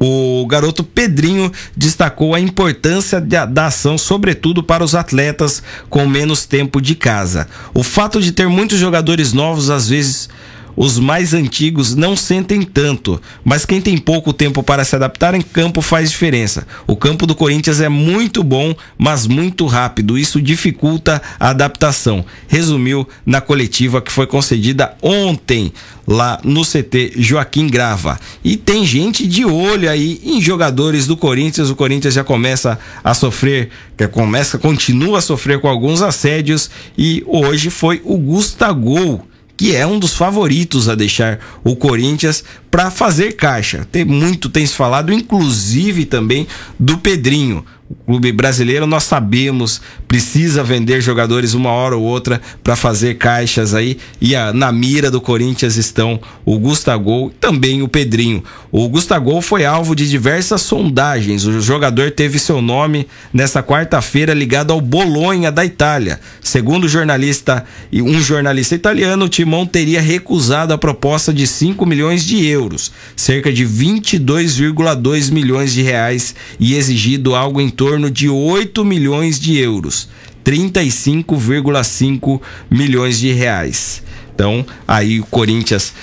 o 0.00 0.46
garoto 0.46 0.82
Pedrinho 0.82 1.52
destacou 1.76 2.34
a 2.34 2.40
importância 2.40 3.20
da, 3.20 3.66
ação, 3.66 3.98
sobretudo 3.98 4.62
para 4.62 4.82
os 4.82 4.94
atletas 4.94 5.62
com 5.90 6.06
menos 6.06 6.46
tempo 6.46 6.80
de 6.80 6.94
casa. 6.94 7.46
O 7.74 7.82
fato 7.82 8.20
de 8.22 8.32
ter 8.32 8.48
muitos 8.48 8.78
jogadores 8.78 9.34
novos, 9.34 9.68
às 9.68 9.86
vezes, 9.86 10.30
os 10.76 10.98
mais 10.98 11.34
antigos 11.34 11.94
não 11.94 12.16
sentem 12.16 12.62
tanto, 12.62 13.20
mas 13.44 13.64
quem 13.64 13.80
tem 13.80 13.96
pouco 13.96 14.32
tempo 14.32 14.62
para 14.62 14.84
se 14.84 14.96
adaptar 14.96 15.34
em 15.34 15.42
campo 15.42 15.80
faz 15.80 16.10
diferença. 16.10 16.66
O 16.86 16.96
campo 16.96 17.26
do 17.26 17.34
Corinthians 17.34 17.80
é 17.80 17.88
muito 17.88 18.42
bom, 18.42 18.74
mas 18.98 19.26
muito 19.26 19.66
rápido. 19.66 20.18
Isso 20.18 20.40
dificulta 20.40 21.22
a 21.38 21.50
adaptação. 21.50 22.24
Resumiu 22.48 23.06
na 23.24 23.40
coletiva 23.40 24.00
que 24.00 24.12
foi 24.12 24.26
concedida 24.26 24.94
ontem 25.02 25.72
lá 26.06 26.40
no 26.42 26.62
CT 26.64 27.12
Joaquim 27.16 27.68
Grava. 27.68 28.18
E 28.42 28.56
tem 28.56 28.84
gente 28.84 29.26
de 29.26 29.44
olho 29.44 29.88
aí 29.88 30.20
em 30.24 30.40
jogadores 30.40 31.06
do 31.06 31.16
Corinthians. 31.16 31.70
O 31.70 31.76
Corinthians 31.76 32.14
já 32.14 32.24
começa 32.24 32.78
a 33.04 33.14
sofrer, 33.14 33.70
começa, 34.10 34.58
continua 34.58 35.18
a 35.18 35.22
sofrer 35.22 35.60
com 35.60 35.68
alguns 35.68 36.02
assédios 36.02 36.70
e 36.96 37.22
hoje 37.26 37.70
foi 37.70 38.00
o 38.04 38.16
Gustavo 38.16 39.29
que 39.60 39.76
é 39.76 39.86
um 39.86 39.98
dos 39.98 40.14
favoritos 40.14 40.88
a 40.88 40.94
deixar 40.94 41.38
o 41.62 41.76
Corinthians 41.76 42.42
para 42.70 42.90
fazer 42.90 43.32
caixa. 43.32 43.86
Tem 43.92 44.06
muito 44.06 44.48
tem 44.48 44.64
se 44.64 44.72
falado, 44.72 45.12
inclusive 45.12 46.06
também 46.06 46.46
do 46.78 46.96
Pedrinho 46.96 47.62
o 47.90 47.94
clube 48.06 48.30
brasileiro 48.30 48.86
nós 48.86 49.02
sabemos 49.02 49.80
precisa 50.06 50.62
vender 50.62 51.00
jogadores 51.00 51.54
uma 51.54 51.70
hora 51.70 51.96
ou 51.96 52.04
outra 52.04 52.40
para 52.62 52.76
fazer 52.76 53.14
caixas 53.18 53.74
aí 53.74 53.98
e 54.20 54.36
a, 54.36 54.52
na 54.52 54.70
mira 54.70 55.10
do 55.10 55.20
Corinthians 55.20 55.76
estão 55.76 56.20
o 56.44 56.56
Gustavo 56.58 57.32
e 57.34 57.40
também 57.40 57.82
o 57.82 57.88
Pedrinho. 57.88 58.44
O 58.70 58.88
Gustavo 58.88 59.40
foi 59.40 59.64
alvo 59.64 59.96
de 59.96 60.08
diversas 60.08 60.62
sondagens. 60.62 61.44
O 61.44 61.60
jogador 61.60 62.12
teve 62.12 62.38
seu 62.38 62.62
nome 62.62 63.08
nesta 63.32 63.62
quarta-feira 63.62 64.32
ligado 64.32 64.72
ao 64.72 64.80
Bolonha 64.80 65.50
da 65.50 65.64
Itália. 65.64 66.20
Segundo 66.40 66.84
o 66.84 66.88
jornalista 66.88 67.64
e 67.90 68.00
um 68.00 68.20
jornalista 68.20 68.74
italiano, 68.74 69.24
o 69.24 69.28
Timão 69.28 69.66
teria 69.66 70.00
recusado 70.00 70.72
a 70.72 70.78
proposta 70.78 71.32
de 71.32 71.46
5 71.46 71.84
milhões 71.84 72.24
de 72.24 72.46
euros, 72.46 72.92
cerca 73.16 73.52
de 73.52 73.66
22,2 73.66 75.32
milhões 75.32 75.72
de 75.72 75.82
reais 75.82 76.34
e 76.58 76.74
exigido 76.74 77.34
algo 77.34 77.60
em 77.60 77.68
torno 77.80 78.10
de 78.10 78.28
8 78.28 78.84
milhões 78.84 79.40
de 79.40 79.56
euros, 79.56 80.06
35,5 80.44 82.38
milhões 82.70 83.18
de 83.18 83.32
reais. 83.32 84.02
Então, 84.34 84.66
aí 84.86 85.18
o 85.18 85.24
Corinthians 85.24 85.94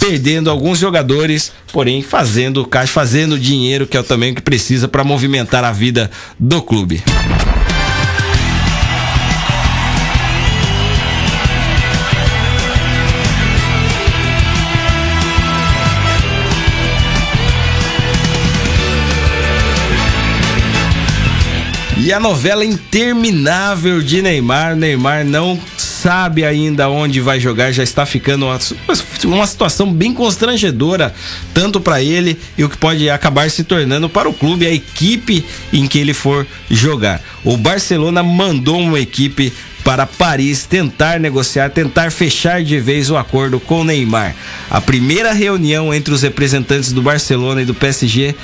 perdendo 0.00 0.50
alguns 0.50 0.80
jogadores, 0.80 1.52
porém 1.72 2.02
fazendo 2.02 2.66
caixa, 2.66 2.92
fazendo 2.92 3.38
dinheiro, 3.38 3.86
que 3.86 3.96
é 3.96 4.02
também 4.02 4.32
o 4.32 4.34
que 4.34 4.42
precisa 4.42 4.88
para 4.88 5.04
movimentar 5.04 5.62
a 5.62 5.70
vida 5.70 6.10
do 6.40 6.60
clube. 6.60 7.00
E 22.12 22.14
a 22.14 22.20
novela 22.20 22.62
interminável 22.62 24.02
de 24.02 24.20
Neymar. 24.20 24.76
Neymar 24.76 25.24
não 25.24 25.58
sabe 25.78 26.44
ainda 26.44 26.90
onde 26.90 27.22
vai 27.22 27.40
jogar, 27.40 27.72
já 27.72 27.82
está 27.82 28.04
ficando 28.04 28.44
uma, 28.44 28.58
uma 29.24 29.46
situação 29.46 29.90
bem 29.90 30.12
constrangedora, 30.12 31.14
tanto 31.54 31.80
para 31.80 32.02
ele 32.02 32.38
e 32.58 32.64
o 32.64 32.68
que 32.68 32.76
pode 32.76 33.08
acabar 33.08 33.50
se 33.50 33.64
tornando 33.64 34.10
para 34.10 34.28
o 34.28 34.34
clube, 34.34 34.66
a 34.66 34.70
equipe 34.70 35.42
em 35.72 35.86
que 35.86 35.98
ele 35.98 36.12
for 36.12 36.46
jogar. 36.70 37.22
O 37.42 37.56
Barcelona 37.56 38.22
mandou 38.22 38.78
uma 38.78 39.00
equipe 39.00 39.50
para 39.84 40.06
Paris 40.06 40.64
tentar 40.64 41.18
negociar, 41.18 41.70
tentar 41.70 42.10
fechar 42.10 42.62
de 42.62 42.78
vez 42.78 43.10
o 43.10 43.16
acordo 43.16 43.58
com 43.58 43.84
Neymar. 43.84 44.34
A 44.70 44.80
primeira 44.80 45.32
reunião 45.32 45.92
entre 45.92 46.14
os 46.14 46.22
representantes 46.22 46.92
do 46.92 47.02
Barcelona 47.02 47.62
e 47.62 47.64
do 47.64 47.74
PSG 47.74 48.34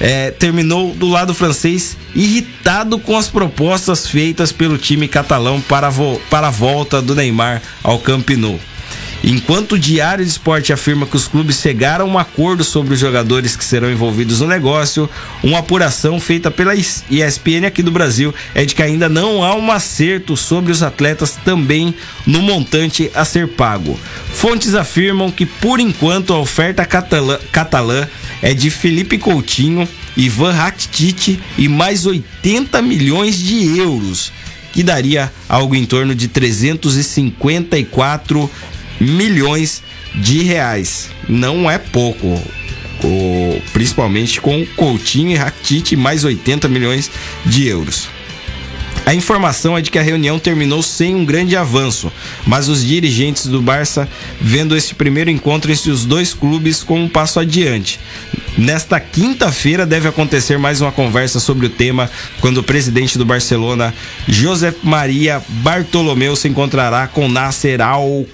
é, 0.00 0.30
terminou 0.30 0.94
do 0.94 1.08
lado 1.08 1.34
francês 1.34 1.96
irritado 2.14 2.98
com 2.98 3.16
as 3.16 3.28
propostas 3.28 4.06
feitas 4.06 4.50
pelo 4.52 4.78
time 4.78 5.06
catalão 5.06 5.60
para, 5.60 5.90
para 6.28 6.48
a 6.48 6.50
volta 6.50 7.00
do 7.00 7.14
Neymar 7.14 7.62
ao 7.82 7.98
Camp 7.98 8.28
Nou. 8.30 8.58
Enquanto 9.22 9.72
o 9.72 9.78
Diário 9.78 10.24
de 10.24 10.30
Esporte 10.30 10.72
afirma 10.72 11.04
que 11.04 11.14
os 11.14 11.28
clubes 11.28 11.60
chegaram 11.60 12.06
a 12.06 12.08
um 12.08 12.18
acordo 12.18 12.64
sobre 12.64 12.94
os 12.94 13.00
jogadores 13.00 13.54
que 13.54 13.62
serão 13.62 13.92
envolvidos 13.92 14.40
no 14.40 14.46
negócio, 14.46 15.10
uma 15.42 15.58
apuração 15.58 16.18
feita 16.18 16.50
pela 16.50 16.74
ESPN 16.74 17.66
aqui 17.66 17.82
do 17.82 17.90
Brasil 17.90 18.34
é 18.54 18.64
de 18.64 18.74
que 18.74 18.82
ainda 18.82 19.10
não 19.10 19.44
há 19.44 19.54
um 19.54 19.70
acerto 19.70 20.38
sobre 20.38 20.72
os 20.72 20.82
atletas 20.82 21.38
também 21.44 21.94
no 22.26 22.40
montante 22.40 23.10
a 23.14 23.26
ser 23.26 23.48
pago. 23.48 24.00
Fontes 24.32 24.74
afirmam 24.74 25.30
que, 25.30 25.44
por 25.44 25.80
enquanto, 25.80 26.32
a 26.32 26.38
oferta 26.38 26.86
catalã, 26.86 27.38
catalã 27.52 28.08
é 28.40 28.54
de 28.54 28.70
Felipe 28.70 29.18
Coutinho, 29.18 29.86
Ivan 30.16 30.52
Rakitic 30.52 31.38
e 31.58 31.68
mais 31.68 32.06
80 32.06 32.80
milhões 32.80 33.38
de 33.38 33.78
euros, 33.78 34.32
que 34.72 34.82
daria 34.82 35.30
algo 35.46 35.74
em 35.74 35.84
torno 35.84 36.14
de 36.14 36.26
354 36.26 38.50
milhões 39.00 39.82
de 40.14 40.42
reais. 40.42 41.10
Não 41.28 41.70
é 41.70 41.78
pouco. 41.78 42.40
O, 43.02 43.62
principalmente 43.72 44.40
com 44.42 44.66
Coutinho 44.76 45.30
e 45.30 45.34
Rakitic 45.34 45.96
mais 45.96 46.22
80 46.22 46.68
milhões 46.68 47.10
de 47.46 47.66
euros. 47.66 48.10
A 49.06 49.14
informação 49.14 49.76
é 49.76 49.80
de 49.80 49.90
que 49.90 49.98
a 49.98 50.02
reunião 50.02 50.38
terminou 50.38 50.82
sem 50.82 51.14
um 51.14 51.24
grande 51.24 51.56
avanço, 51.56 52.12
mas 52.46 52.68
os 52.68 52.84
dirigentes 52.84 53.46
do 53.46 53.60
Barça 53.60 54.08
vendo 54.40 54.76
esse 54.76 54.94
primeiro 54.94 55.30
encontro 55.30 55.72
entre 55.72 55.90
os 55.90 56.04
dois 56.04 56.34
clubes 56.34 56.82
como 56.82 57.04
um 57.04 57.08
passo 57.08 57.40
adiante. 57.40 57.98
Nesta 58.56 59.00
quinta-feira 59.00 59.86
deve 59.86 60.06
acontecer 60.06 60.58
mais 60.58 60.80
uma 60.80 60.92
conversa 60.92 61.40
sobre 61.40 61.66
o 61.66 61.70
tema, 61.70 62.10
quando 62.40 62.58
o 62.58 62.62
presidente 62.62 63.16
do 63.16 63.24
Barcelona, 63.24 63.94
José 64.28 64.74
Maria 64.82 65.42
Bartolomeu, 65.48 66.36
se 66.36 66.46
encontrará 66.46 67.08
com 67.08 67.28
Nasser 67.28 67.80
Al 67.80 68.26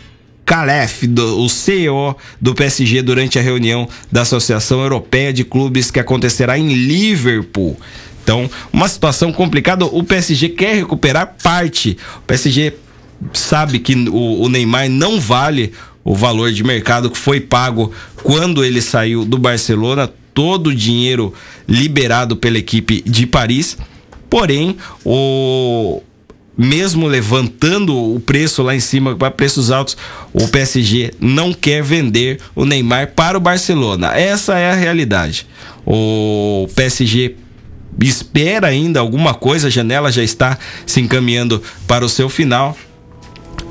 Calef, 0.47 1.09
do, 1.09 1.43
o 1.43 1.49
CEO 1.49 2.17
do 2.41 2.55
PSG, 2.55 3.03
durante 3.03 3.37
a 3.37 3.43
reunião 3.43 3.89
da 4.11 4.23
Associação 4.23 4.81
Europeia 4.81 5.33
de 5.33 5.43
Clubes 5.43 5.91
que 5.91 5.99
acontecerá 5.99 6.57
em 6.57 6.73
Liverpool. 6.73 7.77
Então, 8.23 8.49
uma 8.73 8.89
situação 8.89 9.33
complicada. 9.33 9.85
O 9.85 10.05
PSG 10.05 10.51
quer 10.51 10.77
recuperar 10.77 11.35
parte. 11.43 11.99
O 12.19 12.23
PSG 12.23 12.75
sabe 13.33 13.81
que 13.81 13.95
o, 14.09 14.43
o 14.43 14.49
Neymar 14.49 14.89
não 14.89 15.19
vale 15.19 15.73
o 16.05 16.15
valor 16.15 16.53
de 16.53 16.63
mercado 16.63 17.11
que 17.11 17.19
foi 17.19 17.41
pago 17.41 17.93
quando 18.23 18.65
ele 18.65 18.81
saiu 18.81 19.25
do 19.25 19.39
Barcelona, 19.39 20.09
todo 20.33 20.69
o 20.69 20.75
dinheiro 20.75 21.35
liberado 21.69 22.37
pela 22.37 22.59
equipe 22.59 23.03
de 23.05 23.27
Paris. 23.27 23.77
Porém, 24.31 24.77
o, 25.05 26.03
mesmo 26.57 27.07
levantando 27.07 27.95
o 27.95 28.19
preço 28.19 28.63
lá 28.63 28.75
em 28.75 28.81
cima 28.81 29.15
para 29.15 29.31
preços 29.31 29.71
altos, 29.71 29.97
o 30.33 30.49
PSG 30.49 31.13
não 31.21 31.53
quer 31.53 31.83
vender 31.83 32.41
o 32.55 32.65
Neymar 32.65 33.13
para 33.15 33.37
o 33.37 33.41
Barcelona. 33.41 34.17
Essa 34.17 34.59
é 34.59 34.71
a 34.71 34.75
realidade. 34.75 35.47
O 35.85 36.69
PSG 36.75 37.37
espera 38.01 38.69
ainda 38.69 39.01
alguma 39.01 39.35
coisa, 39.35 39.69
a 39.69 39.71
janela 39.71 40.11
já 40.11 40.23
está 40.23 40.59
se 40.87 41.01
encaminhando 41.01 41.63
para 41.87 42.05
o 42.05 42.09
seu 42.09 42.29
final. 42.29 42.77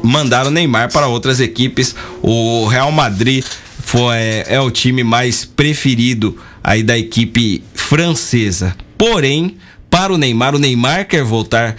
Mandaram 0.04 0.50
o 0.50 0.54
Neymar 0.54 0.92
para 0.92 1.08
outras 1.08 1.40
equipes. 1.40 1.96
O 2.22 2.68
Real 2.68 2.92
Madrid 2.92 3.44
foi, 3.80 4.16
é, 4.16 4.46
é 4.50 4.62
o 4.62 4.70
time 4.70 5.04
mais 5.04 5.46
preferido 5.46 6.38
aí 6.64 6.84
da 6.84 6.98
equipe 6.98 7.64
francesa. 7.74 8.76
Porém, 8.98 9.58
para 9.90 10.14
o 10.14 10.18
Neymar, 10.18 10.56
o 10.56 10.60
Neymar 10.60 11.08
quer 11.08 11.24
voltar 11.24 11.76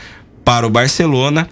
para 0.47 0.65
o 0.65 0.71
Barcelona. 0.71 1.49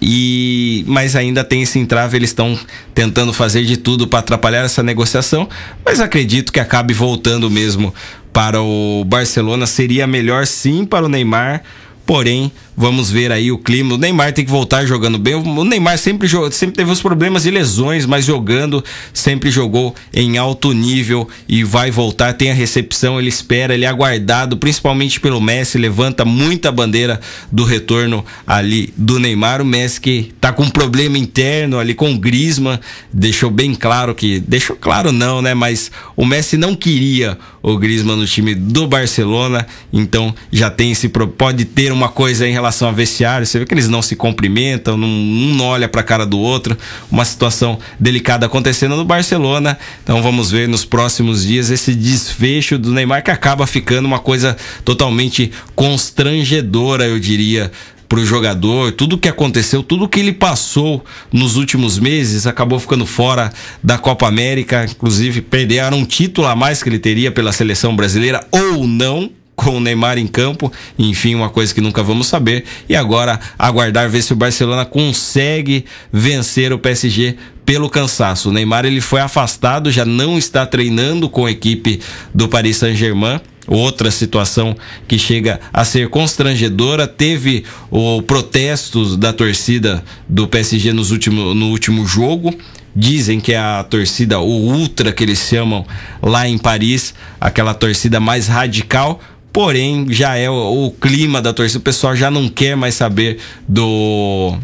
E 0.00 0.82
mas 0.88 1.14
ainda 1.14 1.44
tem 1.44 1.60
esse 1.60 1.78
entrave, 1.78 2.16
eles 2.16 2.30
estão 2.30 2.58
tentando 2.94 3.34
fazer 3.34 3.66
de 3.66 3.76
tudo 3.76 4.08
para 4.08 4.20
atrapalhar 4.20 4.64
essa 4.64 4.82
negociação, 4.82 5.46
mas 5.84 6.00
acredito 6.00 6.50
que 6.50 6.58
acabe 6.58 6.94
voltando 6.94 7.50
mesmo 7.50 7.92
para 8.32 8.62
o 8.62 9.04
Barcelona. 9.04 9.66
Seria 9.66 10.06
melhor 10.06 10.46
sim 10.46 10.86
para 10.86 11.04
o 11.04 11.08
Neymar, 11.08 11.62
porém 12.06 12.50
Vamos 12.80 13.10
ver 13.10 13.30
aí 13.30 13.52
o 13.52 13.58
clima. 13.58 13.94
O 13.94 13.98
Neymar 13.98 14.32
tem 14.32 14.42
que 14.42 14.50
voltar 14.50 14.86
jogando 14.86 15.18
bem. 15.18 15.34
O 15.34 15.64
Neymar 15.64 15.98
sempre, 15.98 16.26
sempre 16.50 16.76
teve 16.76 16.90
os 16.90 17.02
problemas 17.02 17.42
de 17.42 17.50
lesões, 17.50 18.06
mas 18.06 18.24
jogando, 18.24 18.82
sempre 19.12 19.50
jogou 19.50 19.94
em 20.14 20.38
alto 20.38 20.72
nível 20.72 21.28
e 21.46 21.62
vai 21.62 21.90
voltar. 21.90 22.32
Tem 22.32 22.50
a 22.50 22.54
recepção, 22.54 23.18
ele 23.18 23.28
espera, 23.28 23.74
ele 23.74 23.84
é 23.84 23.86
aguardado, 23.86 24.56
principalmente 24.56 25.20
pelo 25.20 25.42
Messi. 25.42 25.76
Levanta 25.76 26.24
muita 26.24 26.72
bandeira 26.72 27.20
do 27.52 27.64
retorno 27.64 28.24
ali 28.46 28.94
do 28.96 29.18
Neymar. 29.18 29.60
O 29.60 29.64
Messi 29.66 30.00
que 30.00 30.32
tá 30.40 30.50
com 30.50 30.62
um 30.62 30.70
problema 30.70 31.18
interno 31.18 31.78
ali 31.78 31.92
com 31.92 32.10
o 32.10 32.18
Grisman. 32.18 32.80
Deixou 33.12 33.50
bem 33.50 33.74
claro 33.74 34.14
que. 34.14 34.40
Deixou 34.40 34.74
claro 34.74 35.12
não, 35.12 35.42
né? 35.42 35.52
Mas 35.52 35.90
o 36.16 36.24
Messi 36.24 36.56
não 36.56 36.74
queria 36.74 37.36
o 37.62 37.76
Grisman 37.76 38.16
no 38.16 38.26
time 38.26 38.54
do 38.54 38.86
Barcelona. 38.86 39.66
Então 39.92 40.34
já 40.50 40.70
tem 40.70 40.92
esse. 40.92 41.10
Pode 41.10 41.66
ter 41.66 41.92
uma 41.92 42.08
coisa 42.08 42.48
em 42.48 42.52
relação 42.52 42.69
a 42.70 42.92
vestiário, 42.92 43.46
você 43.46 43.58
vê 43.58 43.66
que 43.66 43.74
eles 43.74 43.88
não 43.88 44.02
se 44.02 44.16
cumprimentam, 44.16 44.96
não, 44.96 45.08
um 45.08 45.60
olha 45.62 45.88
para 45.88 46.00
a 46.00 46.04
cara 46.04 46.24
do 46.24 46.38
outro, 46.38 46.76
uma 47.10 47.24
situação 47.24 47.78
delicada 47.98 48.46
acontecendo 48.46 48.96
no 48.96 49.04
Barcelona. 49.04 49.78
Então 50.02 50.22
vamos 50.22 50.50
ver 50.50 50.68
nos 50.68 50.84
próximos 50.84 51.44
dias 51.44 51.70
esse 51.70 51.94
desfecho 51.94 52.78
do 52.78 52.92
Neymar 52.92 53.22
que 53.22 53.30
acaba 53.30 53.66
ficando 53.66 54.06
uma 54.06 54.18
coisa 54.18 54.56
totalmente 54.84 55.52
constrangedora, 55.74 57.06
eu 57.06 57.18
diria, 57.18 57.70
para 58.10 58.18
o 58.18 58.26
jogador, 58.26 58.90
tudo 58.90 59.16
que 59.16 59.28
aconteceu, 59.28 59.84
tudo 59.84 60.08
que 60.08 60.18
ele 60.18 60.32
passou 60.32 61.04
nos 61.32 61.56
últimos 61.56 61.96
meses, 61.96 62.44
acabou 62.44 62.80
ficando 62.80 63.06
fora 63.06 63.52
da 63.80 63.96
Copa 63.98 64.26
América, 64.26 64.84
inclusive 64.84 65.40
perderam 65.40 65.98
um 65.98 66.04
título 66.04 66.48
a 66.48 66.56
mais 66.56 66.82
que 66.82 66.88
ele 66.88 66.98
teria 66.98 67.30
pela 67.30 67.52
seleção 67.52 67.94
brasileira 67.94 68.44
ou 68.50 68.84
não, 68.84 69.30
com 69.60 69.76
o 69.76 69.80
Neymar 69.80 70.16
em 70.16 70.26
campo, 70.26 70.72
enfim, 70.98 71.34
uma 71.34 71.50
coisa 71.50 71.74
que 71.74 71.82
nunca 71.82 72.02
vamos 72.02 72.28
saber. 72.28 72.64
E 72.88 72.96
agora 72.96 73.38
aguardar 73.58 74.08
ver 74.08 74.22
se 74.22 74.32
o 74.32 74.36
Barcelona 74.36 74.86
consegue 74.86 75.84
vencer 76.10 76.72
o 76.72 76.78
PSG 76.78 77.36
pelo 77.66 77.90
cansaço. 77.90 78.48
O 78.48 78.52
Neymar 78.52 78.86
ele 78.86 79.02
foi 79.02 79.20
afastado, 79.20 79.90
já 79.90 80.06
não 80.06 80.38
está 80.38 80.64
treinando 80.64 81.28
com 81.28 81.44
a 81.44 81.50
equipe 81.50 82.00
do 82.34 82.48
Paris 82.48 82.78
Saint-Germain. 82.78 83.38
Outra 83.66 84.10
situação 84.10 84.74
que 85.06 85.18
chega 85.18 85.60
a 85.70 85.84
ser 85.84 86.08
constrangedora, 86.08 87.06
teve 87.06 87.64
o 87.90 88.22
protestos 88.22 89.14
da 89.14 89.32
torcida 89.32 90.02
do 90.26 90.48
PSG 90.48 90.94
nos 90.94 91.10
último, 91.10 91.54
no 91.54 91.66
último 91.66 92.06
jogo. 92.06 92.52
Dizem 92.96 93.38
que 93.38 93.52
é 93.52 93.58
a 93.58 93.84
torcida, 93.84 94.40
o 94.40 94.50
Ultra 94.50 95.12
que 95.12 95.22
eles 95.22 95.38
chamam 95.38 95.86
lá 96.20 96.48
em 96.48 96.58
Paris, 96.58 97.14
aquela 97.40 97.72
torcida 97.72 98.18
mais 98.18 98.48
radical, 98.48 99.20
porém 99.52 100.06
já 100.10 100.36
é 100.36 100.48
o, 100.48 100.86
o, 100.86 100.90
clima 100.90 101.40
da 101.42 101.52
torcida, 101.52 101.78
o 101.78 101.82
pessoal 101.82 102.14
já 102.14 102.30
não 102.30 102.48
quer 102.48 102.76
mais 102.76 102.94
saber 102.94 103.38
do 103.68 104.56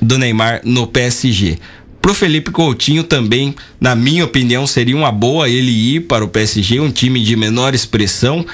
do 0.00 0.18
Neymar 0.18 0.60
no 0.64 0.86
PSG. 0.86 1.58
Pro 2.02 2.12
Felipe 2.12 2.50
Coutinho 2.50 3.02
também, 3.02 3.54
na 3.80 3.94
minha 3.94 4.26
opinião, 4.26 4.66
seria 4.66 4.94
uma 4.94 5.10
boa 5.10 5.48
ele 5.48 5.70
ir 5.70 6.00
para 6.00 6.22
o 6.22 6.28
PSG, 6.28 6.78
um 6.78 6.90
time 6.90 7.22
de 7.22 7.34
menor 7.34 7.74
expressão 7.74 8.44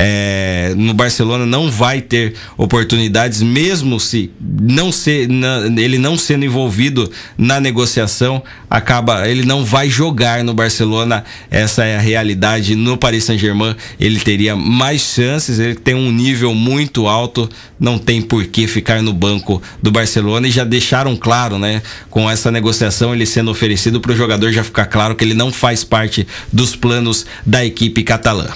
é, 0.00 0.74
no 0.76 0.94
Barcelona 0.94 1.44
não 1.44 1.68
vai 1.68 2.00
ter 2.00 2.34
oportunidades, 2.56 3.42
mesmo 3.42 3.98
se 3.98 4.30
não 4.40 4.92
ser, 4.92 5.28
na, 5.28 5.62
ele 5.76 5.98
não 5.98 6.16
sendo 6.16 6.44
envolvido 6.44 7.10
na 7.36 7.58
negociação, 7.58 8.40
acaba 8.70 9.28
ele 9.28 9.44
não 9.44 9.64
vai 9.64 9.90
jogar 9.90 10.44
no 10.44 10.54
Barcelona. 10.54 11.24
Essa 11.50 11.84
é 11.84 11.96
a 11.96 12.00
realidade. 12.00 12.76
No 12.76 12.96
Paris 12.96 13.24
Saint-Germain 13.24 13.74
ele 13.98 14.20
teria 14.20 14.54
mais 14.54 15.00
chances, 15.00 15.58
ele 15.58 15.74
tem 15.74 15.96
um 15.96 16.12
nível 16.12 16.54
muito 16.54 17.08
alto, 17.08 17.50
não 17.80 17.98
tem 17.98 18.22
por 18.22 18.46
que 18.46 18.68
ficar 18.68 19.02
no 19.02 19.12
banco 19.12 19.60
do 19.82 19.90
Barcelona 19.90 20.46
e 20.46 20.52
já 20.52 20.62
deixaram 20.62 21.16
claro, 21.16 21.58
né, 21.58 21.82
com 22.08 22.30
essa 22.30 22.52
negociação 22.52 23.12
ele 23.12 23.26
sendo 23.26 23.50
oferecido 23.50 24.00
para 24.00 24.12
o 24.12 24.16
jogador 24.16 24.52
já 24.52 24.62
ficar 24.62 24.86
claro 24.86 25.16
que 25.16 25.24
ele 25.24 25.34
não 25.34 25.50
faz 25.50 25.82
parte 25.82 26.24
dos 26.52 26.76
planos 26.76 27.26
da 27.44 27.64
equipe 27.64 28.04
catalã. 28.04 28.46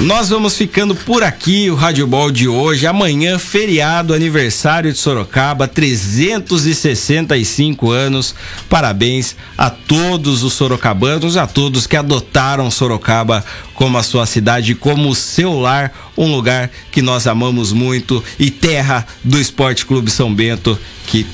Nós 0.00 0.30
vamos 0.30 0.56
ficando 0.56 0.96
por 0.96 1.22
aqui, 1.22 1.70
o 1.70 1.74
Rádio 1.74 2.06
Ball 2.06 2.30
de 2.30 2.48
hoje. 2.48 2.86
Amanhã, 2.86 3.38
feriado, 3.38 4.14
aniversário 4.14 4.90
de 4.90 4.98
Sorocaba, 4.98 5.68
365 5.68 7.90
anos. 7.90 8.34
Parabéns 8.66 9.36
a 9.58 9.68
todos 9.68 10.42
os 10.42 10.54
sorocabanos, 10.54 11.36
a 11.36 11.46
todos 11.46 11.86
que 11.86 11.98
adotaram 11.98 12.70
Sorocaba 12.70 13.44
como 13.74 13.98
a 13.98 14.02
sua 14.02 14.24
cidade, 14.24 14.74
como 14.74 15.10
o 15.10 15.14
seu 15.14 15.60
lar, 15.60 15.92
um 16.16 16.34
lugar 16.34 16.70
que 16.90 17.02
nós 17.02 17.26
amamos 17.26 17.70
muito 17.70 18.24
e 18.38 18.50
terra 18.50 19.06
do 19.22 19.38
Esporte 19.38 19.84
Clube 19.84 20.10
São 20.10 20.34
Bento, 20.34 20.78
que 21.06 21.26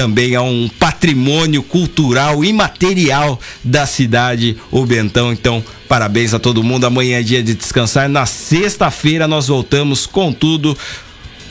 também 0.00 0.32
é 0.32 0.40
um 0.40 0.66
patrimônio 0.78 1.62
cultural 1.62 2.42
imaterial 2.42 3.38
da 3.62 3.84
cidade, 3.84 4.56
o 4.70 4.86
Bentão. 4.86 5.30
Então, 5.30 5.62
parabéns 5.86 6.32
a 6.32 6.38
todo 6.38 6.64
mundo. 6.64 6.86
Amanhã 6.86 7.18
é 7.18 7.22
dia 7.22 7.42
de 7.42 7.52
descansar. 7.52 8.08
Na 8.08 8.24
sexta-feira 8.24 9.28
nós 9.28 9.48
voltamos 9.48 10.06
com 10.06 10.32
tudo. 10.32 10.74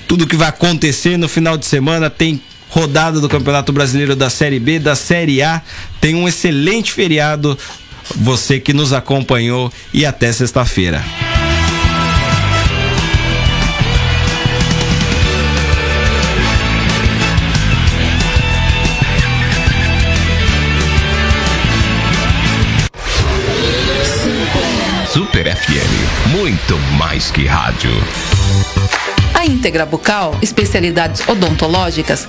Tudo 0.08 0.26
que 0.26 0.36
vai 0.36 0.50
acontecer 0.50 1.16
no 1.16 1.30
final 1.30 1.60
de 1.60 1.68
semana 1.68 2.10
tem 2.10 2.42
rodada 2.72 3.22
do 3.22 3.30
Campeonato 3.30 3.72
Brasileiro 3.72 4.16
da 4.16 4.32
Série 4.32 4.60
B, 4.60 4.80
da 4.80 4.96
Série 4.96 5.44
A. 5.44 5.62
Tem 6.02 6.16
um 6.16 6.28
excelente 6.28 6.92
feriado. 6.92 7.56
Você 8.16 8.60
que 8.60 8.74
nos 8.74 8.94
acompanhou 8.94 9.72
e 9.94 10.08
até 10.08 10.32
sexta-feira. 10.32 11.06
Super 25.40 25.56
FM, 25.56 26.32
muito 26.38 26.78
mais 26.98 27.32
que 27.32 27.46
rádio. 27.46 27.92
A 29.34 29.46
Íntegra 29.46 29.86
Bucal, 29.86 30.38
especialidades 30.42 31.26
odontológicas, 31.30 32.18